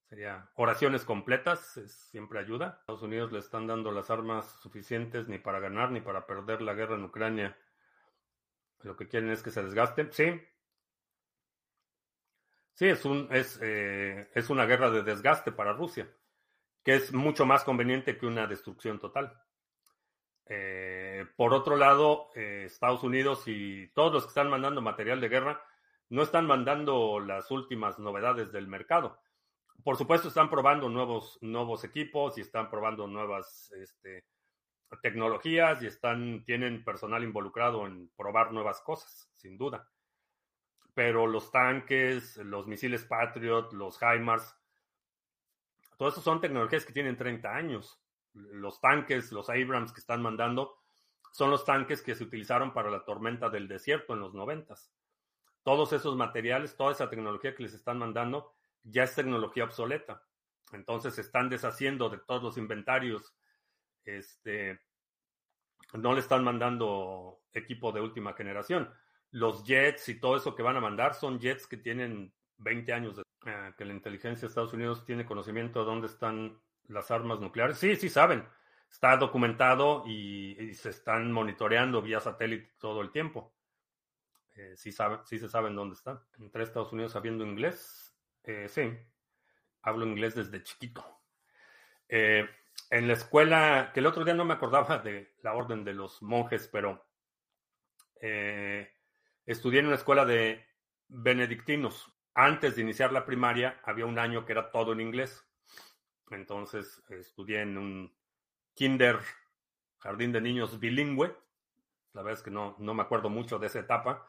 Sería 0.10 0.50
oraciones 0.56 1.06
completas, 1.06 1.80
siempre 2.10 2.40
ayuda. 2.40 2.78
Estados 2.80 3.04
Unidos 3.04 3.32
le 3.32 3.40
están 3.40 3.68
dando 3.68 3.92
las 3.92 4.10
armas 4.10 4.60
suficientes 4.62 5.28
ni 5.28 5.38
para 5.38 5.60
ganar 5.60 5.92
ni 5.92 6.02
para 6.02 6.26
perder 6.26 6.62
la 6.62 6.74
guerra 6.74 6.96
en 6.96 7.04
Ucrania. 7.04 7.58
Lo 8.82 8.98
que 8.98 9.08
quieren 9.08 9.30
es 9.30 9.44
que 9.44 9.52
se 9.52 9.62
desgaste. 9.62 10.12
Sí. 10.12 10.42
Sí, 12.74 12.88
es, 12.88 13.06
un, 13.06 13.28
es, 13.32 13.60
eh, 13.62 14.32
es 14.34 14.50
una 14.50 14.66
guerra 14.66 14.90
de 14.90 15.04
desgaste 15.04 15.52
para 15.52 15.74
Rusia 15.74 16.10
que 16.84 16.96
es 16.96 17.14
mucho 17.14 17.46
más 17.46 17.64
conveniente 17.64 18.18
que 18.18 18.26
una 18.26 18.48
destrucción 18.48 19.00
total. 19.00 19.40
Eh, 20.46 21.26
por 21.36 21.54
otro 21.54 21.76
lado, 21.78 22.30
eh, 22.36 22.64
Estados 22.66 23.04
Unidos 23.04 23.44
y 23.48 23.88
todos 23.90 24.14
los 24.14 24.24
que 24.24 24.30
están 24.30 24.50
mandando 24.50 24.82
material 24.82 25.22
de 25.22 25.30
guerra 25.30 25.64
no 26.10 26.24
están 26.24 26.48
mandando 26.48 27.20
las 27.20 27.52
últimas 27.52 28.00
novedades 28.00 28.52
del 28.52 28.68
mercado. 28.68 29.20
Por 29.84 29.96
supuesto, 29.96 30.28
están 30.28 30.50
probando 30.50 30.90
nuevos, 30.90 31.38
nuevos 31.42 31.84
equipos 31.84 32.38
y 32.38 32.42
están 32.42 32.70
probando 32.70 33.08
nuevas 33.08 33.72
este, 33.72 34.26
tecnologías 35.02 35.82
y 35.82 35.88
están, 35.88 36.44
tienen 36.44 36.84
personal 36.84 37.24
involucrado 37.24 37.88
en 37.88 38.10
probar 38.18 38.52
nuevas 38.52 38.82
cosas, 38.82 39.32
sin 39.36 39.58
duda. 39.58 39.90
Pero 40.94 41.28
los 41.28 41.52
tanques, 41.52 42.38
los 42.38 42.68
misiles 42.68 43.06
Patriot, 43.06 43.72
los 43.74 44.00
HIMARS, 44.02 44.56
todo 45.98 46.10
eso 46.10 46.22
son 46.22 46.42
tecnologías 46.42 46.86
que 46.86 46.94
tienen 46.94 47.18
30 47.18 47.54
años. 47.54 48.02
Los 48.34 48.80
tanques, 48.80 49.32
los 49.32 49.50
Abrams 49.50 49.92
que 49.92 50.00
están 50.00 50.22
mandando, 50.22 50.78
son 51.32 51.52
los 51.52 51.66
tanques 51.66 52.02
que 52.02 52.16
se 52.16 52.24
utilizaron 52.24 52.74
para 52.74 52.90
la 52.90 53.04
tormenta 53.04 53.50
del 53.50 53.68
desierto 53.68 54.14
en 54.14 54.22
los 54.22 54.34
90. 54.34 54.76
Todos 55.64 55.94
esos 55.94 56.16
materiales, 56.16 56.76
toda 56.76 56.94
esa 56.94 57.10
tecnología 57.10 57.54
que 57.54 57.64
les 57.64 57.74
están 57.74 58.00
mandando, 58.00 58.54
ya 58.84 59.04
es 59.04 59.16
tecnología 59.16 59.64
obsoleta. 59.64 60.24
Entonces 60.72 61.16
se 61.16 61.22
están 61.22 61.50
deshaciendo 61.50 62.10
de 62.10 62.20
todos 62.20 62.44
los 62.44 62.58
inventarios. 62.58 63.34
Este, 64.06 64.80
no 65.94 66.14
le 66.14 66.20
están 66.20 66.44
mandando 66.44 67.42
equipo 67.54 67.92
de 67.92 68.02
última 68.02 68.34
generación. 68.34 68.92
Los 69.32 69.64
jets 69.64 70.10
y 70.10 70.20
todo 70.20 70.38
eso 70.38 70.56
que 70.56 70.64
van 70.64 70.78
a 70.78 70.82
mandar 70.82 71.14
son 71.14 71.40
jets 71.40 71.68
que 71.68 71.78
tienen 71.78 72.34
20 72.58 72.94
años 72.94 73.16
de 73.18 73.24
eh, 73.46 73.74
que 73.78 73.86
la 73.86 73.94
inteligencia 73.94 74.42
de 74.42 74.48
Estados 74.48 74.74
Unidos 74.74 75.06
tiene 75.06 75.26
conocimiento 75.26 75.80
de 75.80 75.86
dónde 75.86 76.08
están 76.08 76.60
las 76.88 77.10
armas 77.12 77.40
nucleares. 77.40 77.78
Sí, 77.78 77.96
sí 77.96 78.10
saben. 78.10 78.48
Está 78.90 79.18
documentado 79.18 80.04
y, 80.08 80.74
se 80.74 80.90
están 80.90 81.32
monitoreando 81.32 82.02
vía 82.02 82.20
satélite 82.20 82.74
todo 82.80 83.02
el 83.02 83.12
tiempo. 83.12 83.54
Eh, 84.56 84.74
sí, 84.76 84.92
sí 85.26 85.40
se 85.40 85.48
saben 85.48 85.76
dónde 85.76 85.94
están. 85.94 86.20
Entre 86.40 86.64
Estados 86.64 86.92
Unidos 86.92 87.12
sabiendo 87.12 87.46
inglés. 87.46 88.09
Eh, 88.44 88.68
sí, 88.70 88.92
hablo 89.82 90.06
inglés 90.06 90.36
desde 90.36 90.64
chiquito. 90.64 91.06
en 92.08 93.08
la 93.08 93.14
escuela, 93.14 93.92
que 93.94 94.00
el 94.00 94.08
otro 94.08 94.24
día 94.24 94.34
no 94.34 94.46
me 94.46 94.56
acordaba 94.56 94.98
de 94.98 95.36
la 95.44 95.54
orden 95.54 95.84
de 95.84 95.94
los 95.94 96.22
monjes, 96.22 96.68
pero 96.72 97.06
estudié 99.46 99.80
en 99.80 99.88
una 99.88 99.96
escuela 99.96 100.26
de 100.26 100.66
benedictinos 101.08 102.12
antes 102.40 102.76
de 102.76 102.84
iniciar 102.84 103.12
la 103.12 103.26
primaria 103.26 103.82
había 103.84 104.06
un 104.06 104.18
año 104.18 104.46
que 104.46 104.54
era 104.54 104.72
todo 104.72 104.94
en 104.94 105.02
inglés. 105.02 105.46
Entonces 106.32 107.04
estudié 107.10 107.64
en 107.64 107.78
un 107.78 108.16
kinder, 108.76 109.20
jardín 109.98 110.32
de 110.32 110.40
niños 110.40 110.80
bilingüe. 110.80 111.36
La 112.14 112.22
verdad 112.22 112.40
es 112.40 112.44
que 112.44 112.52
no, 112.52 112.78
no 112.80 112.94
me 112.94 113.04
acuerdo 113.04 113.30
mucho 113.30 113.60
de 113.60 113.68
esa 113.68 113.80
etapa. 113.80 114.26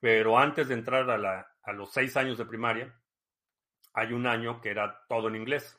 Pero 0.00 0.38
antes 0.38 0.66
de 0.66 0.74
entrar 0.74 1.08
a, 1.08 1.18
la, 1.18 1.56
a 1.68 1.72
los 1.74 1.92
seis 1.92 2.16
años 2.16 2.38
de 2.38 2.46
primaria, 2.46 2.98
hay 3.92 4.14
un 4.14 4.26
año 4.26 4.62
que 4.62 4.70
era 4.70 5.04
todo 5.06 5.28
en 5.28 5.36
inglés. 5.36 5.78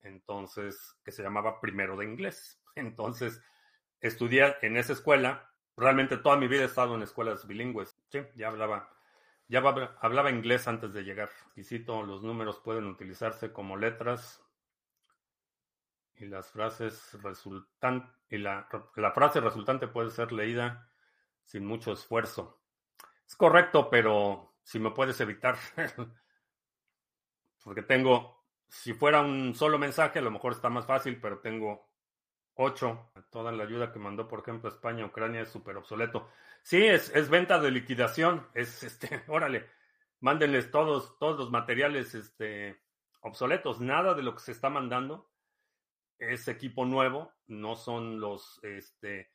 Entonces, 0.00 0.96
que 1.04 1.12
se 1.12 1.22
llamaba 1.22 1.60
primero 1.60 1.98
de 1.98 2.06
inglés. 2.06 2.58
Entonces, 2.74 3.42
estudié 4.00 4.56
en 4.62 4.78
esa 4.78 4.94
escuela. 4.94 5.50
Realmente 5.76 6.16
toda 6.16 6.36
mi 6.36 6.48
vida 6.48 6.62
he 6.62 6.66
estado 6.66 6.94
en 6.94 7.02
escuelas 7.02 7.46
bilingües. 7.46 7.94
Sí, 8.10 8.20
ya 8.34 8.48
hablaba 8.48 8.88
ya 9.48 9.58
hablaba 10.00 10.30
inglés 10.30 10.66
antes 10.66 10.94
de 10.94 11.02
llegar. 11.02 11.28
Y 11.56 11.64
cito, 11.64 12.02
los 12.02 12.22
números 12.22 12.60
pueden 12.64 12.86
utilizarse 12.86 13.52
como 13.52 13.76
letras 13.76 14.42
y 16.14 16.24
las 16.24 16.50
frases 16.52 17.18
resultan 17.22 18.14
y 18.30 18.38
la, 18.38 18.66
la 18.96 19.12
frase 19.12 19.40
resultante 19.40 19.88
puede 19.88 20.10
ser 20.10 20.32
leída 20.32 20.90
sin 21.44 21.66
mucho 21.66 21.92
esfuerzo. 21.92 22.62
Es 23.26 23.36
correcto, 23.36 23.90
pero 23.90 24.51
si 24.62 24.78
me 24.78 24.90
puedes 24.90 25.20
evitar, 25.20 25.56
porque 27.64 27.82
tengo, 27.82 28.44
si 28.68 28.94
fuera 28.94 29.20
un 29.20 29.54
solo 29.54 29.78
mensaje, 29.78 30.18
a 30.18 30.22
lo 30.22 30.30
mejor 30.30 30.52
está 30.52 30.68
más 30.68 30.86
fácil, 30.86 31.20
pero 31.20 31.40
tengo 31.40 31.92
ocho. 32.54 33.12
Toda 33.30 33.52
la 33.52 33.64
ayuda 33.64 33.92
que 33.92 33.98
mandó, 33.98 34.28
por 34.28 34.40
ejemplo, 34.40 34.68
España, 34.68 35.06
Ucrania 35.06 35.42
es 35.42 35.50
súper 35.50 35.76
obsoleto. 35.76 36.28
Sí, 36.62 36.84
es, 36.84 37.14
es 37.14 37.28
venta 37.28 37.58
de 37.58 37.70
liquidación. 37.70 38.46
Es 38.54 38.82
este, 38.82 39.22
órale, 39.28 39.68
mándenles 40.20 40.70
todos, 40.70 41.18
todos 41.18 41.38
los 41.38 41.50
materiales 41.50 42.14
este, 42.14 42.82
obsoletos. 43.20 43.80
Nada 43.80 44.14
de 44.14 44.22
lo 44.22 44.34
que 44.34 44.40
se 44.40 44.52
está 44.52 44.70
mandando 44.70 45.30
es 46.18 46.46
equipo 46.46 46.84
nuevo, 46.84 47.32
no 47.48 47.74
son 47.74 48.20
los 48.20 48.60
este, 48.62 49.30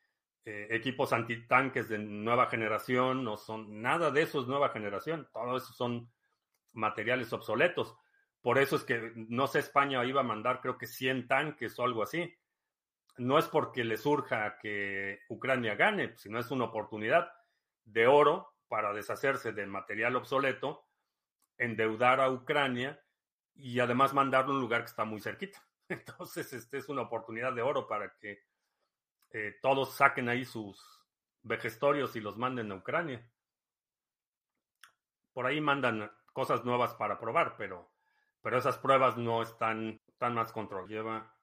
equipos 0.47 1.13
antitanques 1.13 1.89
de 1.89 1.97
nueva 1.97 2.47
generación, 2.47 3.23
no 3.23 3.37
son 3.37 3.81
nada 3.81 4.11
de 4.11 4.21
eso 4.21 4.41
es 4.41 4.47
nueva 4.47 4.69
generación, 4.69 5.27
todo 5.33 5.57
eso 5.57 5.73
son 5.73 6.09
materiales 6.73 7.33
obsoletos. 7.33 7.95
Por 8.41 8.57
eso 8.57 8.77
es 8.77 8.83
que, 8.83 9.11
no 9.15 9.47
sé, 9.47 9.59
España 9.59 10.03
iba 10.05 10.21
a 10.21 10.23
mandar 10.23 10.61
creo 10.61 10.77
que 10.77 10.87
100 10.87 11.27
tanques 11.27 11.77
o 11.79 11.83
algo 11.83 12.03
así 12.03 12.33
no 13.17 13.39
es 13.39 13.45
porque 13.47 13.83
le 13.83 13.97
surja 13.97 14.57
que 14.59 15.21
Ucrania 15.29 15.75
gane, 15.75 16.15
sino 16.17 16.39
es 16.39 16.51
una 16.51 16.65
oportunidad 16.65 17.31
de 17.83 18.07
oro 18.07 18.53
para 18.67 18.93
deshacerse 18.93 19.53
del 19.53 19.67
material 19.67 20.15
obsoleto, 20.15 20.85
endeudar 21.57 22.21
a 22.21 22.29
Ucrania 22.29 23.01
y 23.55 23.79
además 23.79 24.13
mandarlo 24.13 24.51
a 24.51 24.55
un 24.55 24.61
lugar 24.61 24.81
que 24.81 24.89
está 24.91 25.03
muy 25.03 25.19
cerquita. 25.19 25.63
Entonces, 25.89 26.53
este 26.53 26.77
es 26.77 26.89
una 26.89 27.03
oportunidad 27.03 27.53
de 27.53 27.61
oro 27.61 27.87
para 27.87 28.15
que 28.17 28.43
eh, 29.31 29.57
todos 29.61 29.95
saquen 29.95 30.29
ahí 30.29 30.45
sus 30.45 30.79
vejestorios 31.43 32.15
y 32.15 32.21
los 32.21 32.37
manden 32.37 32.71
a 32.71 32.75
Ucrania. 32.75 33.29
Por 35.33 35.45
ahí 35.45 35.61
mandan 35.61 36.11
cosas 36.33 36.65
nuevas 36.65 36.93
para 36.95 37.19
probar, 37.19 37.55
pero, 37.57 37.91
pero 38.41 38.57
esas 38.57 38.77
pruebas 38.77 39.17
no 39.17 39.41
están, 39.41 40.01
tan 40.17 40.33
más 40.33 40.51
control. 40.51 40.87
Lleva 40.87 41.33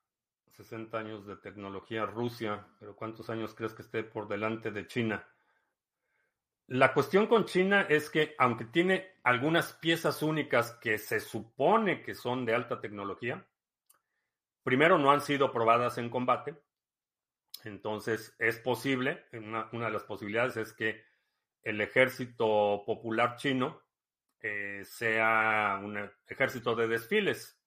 60 0.49 0.97
años 0.99 1.27
de 1.27 1.37
tecnología 1.37 2.07
Rusia, 2.07 2.67
pero 2.79 2.95
¿cuántos 2.95 3.31
años 3.31 3.55
crees 3.55 3.75
que 3.75 3.83
esté 3.83 4.05
por 4.05 4.29
delante 4.29 4.71
de 4.71 4.87
China? 4.87 5.27
La 6.69 6.95
cuestión 6.95 7.27
con 7.27 7.45
China 7.45 7.83
es 7.89 8.09
que 8.09 8.35
aunque 8.39 8.65
tiene 8.65 9.19
algunas 9.23 9.75
piezas 9.75 10.23
únicas 10.23 10.73
que 10.81 10.97
se 10.99 11.21
supone 11.21 12.03
que 12.03 12.15
son 12.15 12.47
de 12.47 12.55
alta 12.55 12.81
tecnología, 12.81 13.45
primero 14.63 14.99
no 14.99 15.11
han 15.11 15.21
sido 15.21 15.53
probadas 15.53 15.99
en 15.99 16.09
combate. 16.09 16.57
Entonces 17.67 18.35
es 18.39 18.59
posible, 18.59 19.25
una, 19.33 19.69
de 19.71 19.91
las 19.91 20.05
posibilidades 20.05 20.57
es 20.57 20.73
que 20.73 21.05
el 21.63 21.81
ejército 21.81 22.83
popular 22.85 23.37
chino 23.37 23.83
eh, 24.41 24.83
sea 24.85 25.81
un 25.83 26.11
ejército 26.27 26.75
de 26.75 26.89
desfiles. 26.89 27.61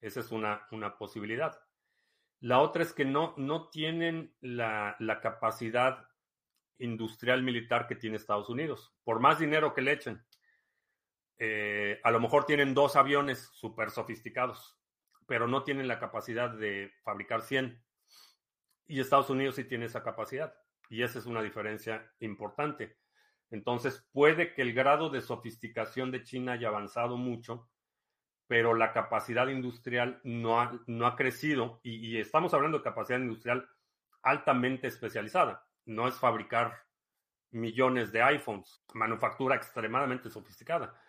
Esa 0.00 0.20
es 0.20 0.30
una, 0.30 0.66
una 0.70 0.96
posibilidad. 0.96 1.58
La 2.40 2.60
otra 2.60 2.82
es 2.82 2.92
que 2.92 3.04
no, 3.04 3.34
no 3.36 3.68
tienen 3.70 4.34
la, 4.40 4.96
capacidad 5.22 6.06
industrial 6.78 7.42
militar 7.42 7.86
que 7.86 7.96
tiene 7.96 8.16
Estados 8.16 8.50
Unidos, 8.50 8.94
por 9.04 9.20
más 9.20 9.38
dinero 9.38 9.72
que 9.72 9.80
le 9.80 9.92
echen. 9.92 10.24
Eh, 11.38 12.00
a 12.04 12.10
lo 12.10 12.20
mejor 12.20 12.44
tienen 12.44 12.74
dos 12.74 12.94
aviones 12.96 13.50
súper 13.54 13.90
sofisticados, 13.90 14.78
pero 15.26 15.48
no 15.48 15.64
tienen 15.64 15.88
la 15.88 15.98
capacidad 15.98 16.50
de 16.50 16.92
fabricar 17.02 17.40
100. 17.42 17.82
Y 18.86 19.00
Estados 19.00 19.30
Unidos 19.30 19.56
sí 19.56 19.64
tiene 19.64 19.86
esa 19.86 20.02
capacidad. 20.02 20.54
Y 20.88 21.02
esa 21.02 21.18
es 21.18 21.26
una 21.26 21.42
diferencia 21.42 22.12
importante. 22.20 22.96
Entonces 23.50 24.06
puede 24.12 24.54
que 24.54 24.62
el 24.62 24.72
grado 24.72 25.08
de 25.08 25.20
sofisticación 25.20 26.10
de 26.10 26.22
China 26.22 26.52
haya 26.52 26.68
avanzado 26.68 27.16
mucho, 27.16 27.68
pero 28.46 28.74
la 28.74 28.92
capacidad 28.92 29.48
industrial 29.48 30.20
no 30.24 30.60
ha, 30.60 30.80
no 30.86 31.06
ha 31.06 31.16
crecido 31.16 31.80
y, 31.82 32.18
estamos 32.18 32.54
hablando 32.54 32.78
de 32.78 32.84
capacidad 32.84 33.18
industrial 33.18 33.68
altamente 34.22 34.88
especializada. 34.88 35.66
No 35.84 36.08
es 36.08 36.14
fabricar 36.14 36.84
millones 37.50 38.12
de 38.12 38.22
iPhones, 38.22 38.82
manufactura 38.94 39.56
extremadamente 39.56 40.30
sofisticada. 40.30 41.00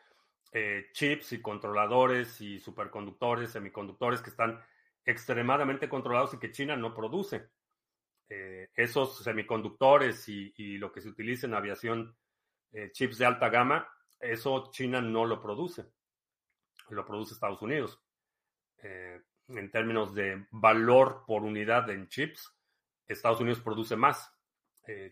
Eh, 0.53 0.89
chips 0.93 1.33
y 1.33 1.41
controladores 1.41 2.39
y 2.41 2.59
superconductores, 2.59 3.51
semiconductores 3.51 4.21
que 4.21 4.29
están 4.29 4.59
extremadamente 5.03 5.89
controlados 5.89 6.33
y 6.33 6.39
que 6.39 6.51
China 6.51 6.75
no 6.75 6.93
produce. 6.93 7.49
Eh, 8.29 8.71
esos 8.75 9.23
semiconductores 9.23 10.27
y, 10.27 10.77
lo 10.77 10.91
que 10.91 11.01
se 11.01 11.09
utiliza 11.09 11.47
en 11.47 11.53
aviación, 11.53 12.15
eh, 12.71 12.91
chips 12.91 13.17
de 13.17 13.25
alta 13.25 13.49
gama, 13.49 13.87
eso 14.19 14.69
China 14.71 15.01
no 15.01 15.25
lo 15.25 15.41
produce. 15.41 15.85
Lo 16.89 17.05
produce 17.05 17.33
Estados 17.33 17.61
Unidos. 17.61 18.01
Eh, 18.79 19.21
en 19.47 19.71
términos 19.71 20.13
de 20.13 20.45
valor 20.51 21.23
por 21.25 21.43
unidad 21.43 21.89
en 21.89 22.07
chips, 22.09 22.53
Estados 23.07 23.39
Unidos 23.39 23.61
produce 23.61 23.95
más 23.95 24.33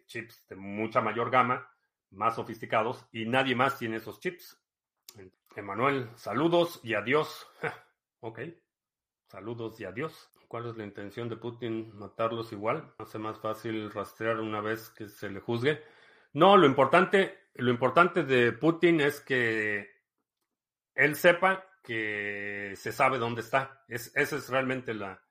chips 0.05 0.45
de 0.47 0.55
mucha 0.55 1.01
mayor 1.01 1.29
gama, 1.29 1.69
más 2.11 2.35
sofisticados, 2.35 3.05
y 3.11 3.25
nadie 3.25 3.55
más 3.55 3.77
tiene 3.77 3.97
esos 3.97 4.21
chips. 4.21 4.57
Emanuel, 5.53 6.09
saludos 6.15 6.79
y 6.81 6.93
adiós. 6.93 7.45
ok, 8.21 8.39
saludos 9.27 9.77
y 9.81 9.83
adiós. 9.83 10.31
¿Cuál 10.55 10.67
es 10.67 10.77
la 10.77 10.85
intención 10.85 11.27
de 11.27 11.35
Putin? 11.35 11.91
¿Matarlos 11.97 12.53
igual? 12.53 12.93
¿Hace 12.97 13.19
más 13.19 13.37
fácil 13.41 13.91
rastrear 13.91 14.39
una 14.39 14.61
vez 14.61 14.89
que 14.91 15.09
se 15.09 15.29
le 15.29 15.41
juzgue? 15.41 15.83
No, 16.31 16.55
lo 16.55 16.65
importante, 16.65 17.49
lo 17.55 17.71
importante 17.71 18.23
de 18.23 18.53
Putin 18.53 19.01
es 19.01 19.19
que 19.19 19.85
él 20.93 21.15
sepa 21.17 21.65
que 21.83 22.71
se 22.77 22.93
sabe 22.93 23.17
dónde 23.17 23.41
está. 23.41 23.83
Es, 23.89 24.15
esa 24.15 24.37
es 24.37 24.47
realmente 24.47 24.93
la, 24.93 25.21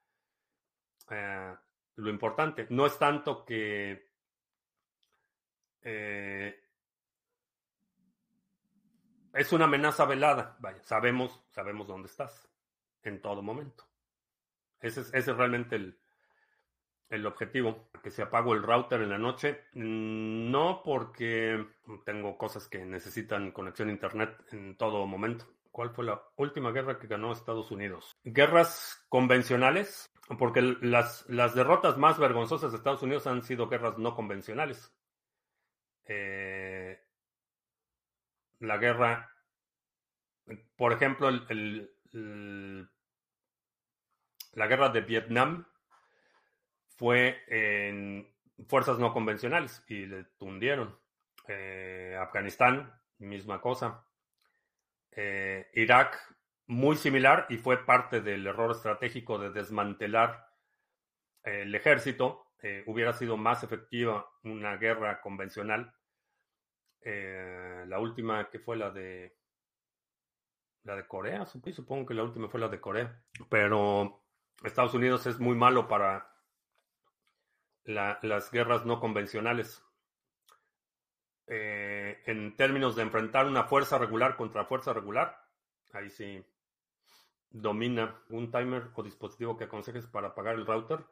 eh, 1.09 1.55
lo 1.95 2.09
importante. 2.11 2.67
No 2.69 2.85
es 2.85 2.95
tanto 2.99 3.43
que 3.45 4.11
eh, 5.81 6.55
es 9.33 9.51
una 9.51 9.65
amenaza 9.65 10.05
velada. 10.05 10.55
Vaya, 10.59 10.83
sabemos, 10.83 11.43
sabemos 11.49 11.87
dónde 11.87 12.09
estás 12.09 12.47
en 13.01 13.19
todo 13.23 13.41
momento. 13.41 13.85
Ese 14.85 15.01
es, 15.17 15.27
realmente 15.27 15.75
el, 15.75 15.99
el 17.09 17.25
objetivo. 17.25 17.89
Que 18.03 18.11
se 18.11 18.21
apagó 18.21 18.53
el 18.53 18.63
router 18.63 19.01
en 19.01 19.09
la 19.09 19.17
noche. 19.17 19.61
No 19.73 20.81
porque 20.83 21.65
tengo 22.05 22.37
cosas 22.37 22.67
que 22.67 22.85
necesitan 22.85 23.51
conexión 23.51 23.89
a 23.89 23.93
internet 23.93 24.37
en 24.51 24.77
todo 24.77 25.05
momento. 25.05 25.45
¿Cuál 25.71 25.89
fue 25.89 26.05
la 26.05 26.21
última 26.37 26.71
guerra 26.71 26.99
que 26.99 27.07
ganó 27.07 27.33
Estados 27.33 27.69
Unidos? 27.69 28.15
Guerras 28.23 29.05
convencionales, 29.09 30.09
porque 30.39 30.61
las, 30.61 31.25
las 31.27 31.53
derrotas 31.53 31.97
más 31.97 32.17
vergonzosas 32.17 32.71
de 32.71 32.77
Estados 32.77 33.03
Unidos 33.03 33.27
han 33.27 33.43
sido 33.43 33.67
guerras 33.67 33.97
no 33.97 34.15
convencionales. 34.15 34.93
Eh, 36.05 36.97
la 38.59 38.77
guerra, 38.77 39.31
por 40.77 40.93
ejemplo, 40.93 41.27
el, 41.27 42.89
la 44.55 44.67
guerra 44.67 44.89
de 44.89 45.01
Vietnam 45.01 45.67
fue 46.87 47.43
en 47.47 48.33
fuerzas 48.67 48.97
no 48.97 49.13
convencionales 49.13 49.83
y 49.87 50.05
le 50.05 50.23
tundieron. 50.37 50.97
Eh, 51.47 52.17
Afganistán, 52.19 52.91
misma 53.19 53.61
cosa. 53.61 54.07
Eh, 55.11 55.69
Irak, 55.73 56.17
muy 56.67 56.95
similar 56.95 57.45
y 57.49 57.57
fue 57.57 57.85
parte 57.85 58.21
del 58.21 58.47
error 58.47 58.71
estratégico 58.71 59.37
de 59.37 59.51
desmantelar 59.51 60.47
el 61.43 61.75
ejército. 61.75 62.47
Eh, 62.61 62.83
hubiera 62.87 63.13
sido 63.13 63.37
más 63.37 63.63
efectiva 63.63 64.27
una 64.43 64.77
guerra 64.77 65.21
convencional. 65.21 65.93
Eh, 67.01 67.83
la 67.87 67.99
última 67.99 68.49
que 68.49 68.59
fue 68.59 68.77
la 68.77 68.89
de 68.89 69.37
la 70.83 70.95
de 70.95 71.07
Corea, 71.07 71.45
supongo 71.45 72.05
que 72.05 72.13
la 72.13 72.23
última 72.23 72.47
fue 72.47 72.59
la 72.59 72.69
de 72.69 72.79
Corea. 72.79 73.21
Pero 73.49 74.24
Estados 74.63 74.93
Unidos 74.93 75.25
es 75.27 75.39
muy 75.39 75.55
malo 75.55 75.87
para 75.87 76.31
la, 77.83 78.19
las 78.21 78.51
guerras 78.51 78.85
no 78.85 78.99
convencionales. 78.99 79.83
Eh, 81.47 82.23
en 82.25 82.55
términos 82.55 82.95
de 82.95 83.03
enfrentar 83.03 83.45
una 83.45 83.65
fuerza 83.65 83.97
regular 83.97 84.35
contra 84.35 84.65
fuerza 84.65 84.93
regular, 84.93 85.39
ahí 85.93 86.09
sí 86.09 86.43
domina 87.49 88.21
un 88.29 88.51
timer 88.51 88.89
o 88.95 89.03
dispositivo 89.03 89.55
que 89.55 89.65
aconsejes 89.65 90.07
para 90.07 90.29
apagar 90.29 90.55
el 90.55 90.65
router. 90.65 91.05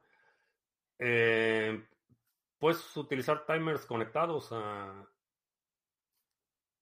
Eh, 1.00 1.88
puedes 2.58 2.96
utilizar 2.98 3.46
timers 3.46 3.86
conectados 3.86 4.50
a, 4.52 5.08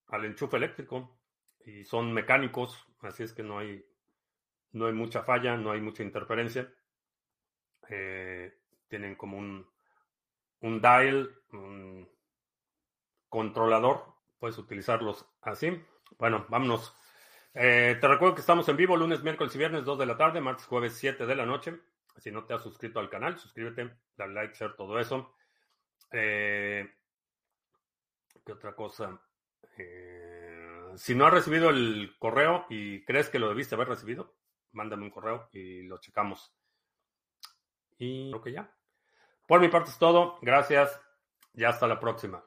al 0.07 0.25
enchufe 0.25 0.57
eléctrico 0.57 1.19
y 1.65 1.83
son 1.83 2.13
mecánicos, 2.13 2.85
así 3.01 3.23
es 3.23 3.33
que 3.33 3.43
no 3.43 3.59
hay, 3.59 3.85
no 4.73 4.87
hay 4.87 4.93
mucha 4.93 5.23
falla, 5.23 5.57
no 5.57 5.71
hay 5.71 5.81
mucha 5.81 6.03
interferencia. 6.03 6.71
Eh, 7.89 8.53
tienen 8.87 9.15
como 9.15 9.37
un, 9.37 9.67
un 10.61 10.81
dial, 10.81 11.35
un 11.51 12.09
controlador, 13.29 14.05
puedes 14.39 14.57
utilizarlos 14.57 15.25
así. 15.41 15.81
Bueno, 16.17 16.45
vámonos. 16.49 16.95
Eh, 17.53 17.97
te 17.99 18.07
recuerdo 18.07 18.35
que 18.35 18.41
estamos 18.41 18.67
en 18.69 18.77
vivo 18.77 18.95
lunes, 18.95 19.23
miércoles 19.23 19.53
y 19.55 19.57
viernes, 19.57 19.83
2 19.83 19.99
de 19.99 20.05
la 20.05 20.17
tarde, 20.17 20.39
martes, 20.39 20.65
jueves, 20.65 20.93
7 20.93 21.25
de 21.25 21.35
la 21.35 21.45
noche. 21.45 21.79
Si 22.17 22.31
no 22.31 22.45
te 22.45 22.53
has 22.53 22.63
suscrito 22.63 22.99
al 22.99 23.09
canal, 23.09 23.37
suscríbete, 23.37 23.97
dale 24.15 24.33
like, 24.33 24.53
share, 24.53 24.75
todo 24.75 24.99
eso. 24.99 25.35
Eh, 26.11 26.89
¿Qué 28.45 28.51
otra 28.51 28.75
cosa? 28.75 29.21
Si 30.95 31.15
no 31.15 31.25
has 31.25 31.33
recibido 31.33 31.69
el 31.69 32.15
correo 32.19 32.65
y 32.69 33.03
crees 33.05 33.29
que 33.29 33.39
lo 33.39 33.49
debiste 33.49 33.75
haber 33.75 33.87
recibido, 33.87 34.35
mándame 34.73 35.03
un 35.03 35.11
correo 35.11 35.49
y 35.51 35.83
lo 35.83 35.97
checamos. 35.99 36.53
Y 37.97 38.31
creo 38.31 38.41
que 38.41 38.51
ya. 38.51 38.75
Por 39.47 39.59
mi 39.59 39.67
parte 39.67 39.91
es 39.91 39.97
todo. 39.97 40.37
Gracias 40.41 40.99
y 41.53 41.63
hasta 41.63 41.87
la 41.87 41.99
próxima. 41.99 42.43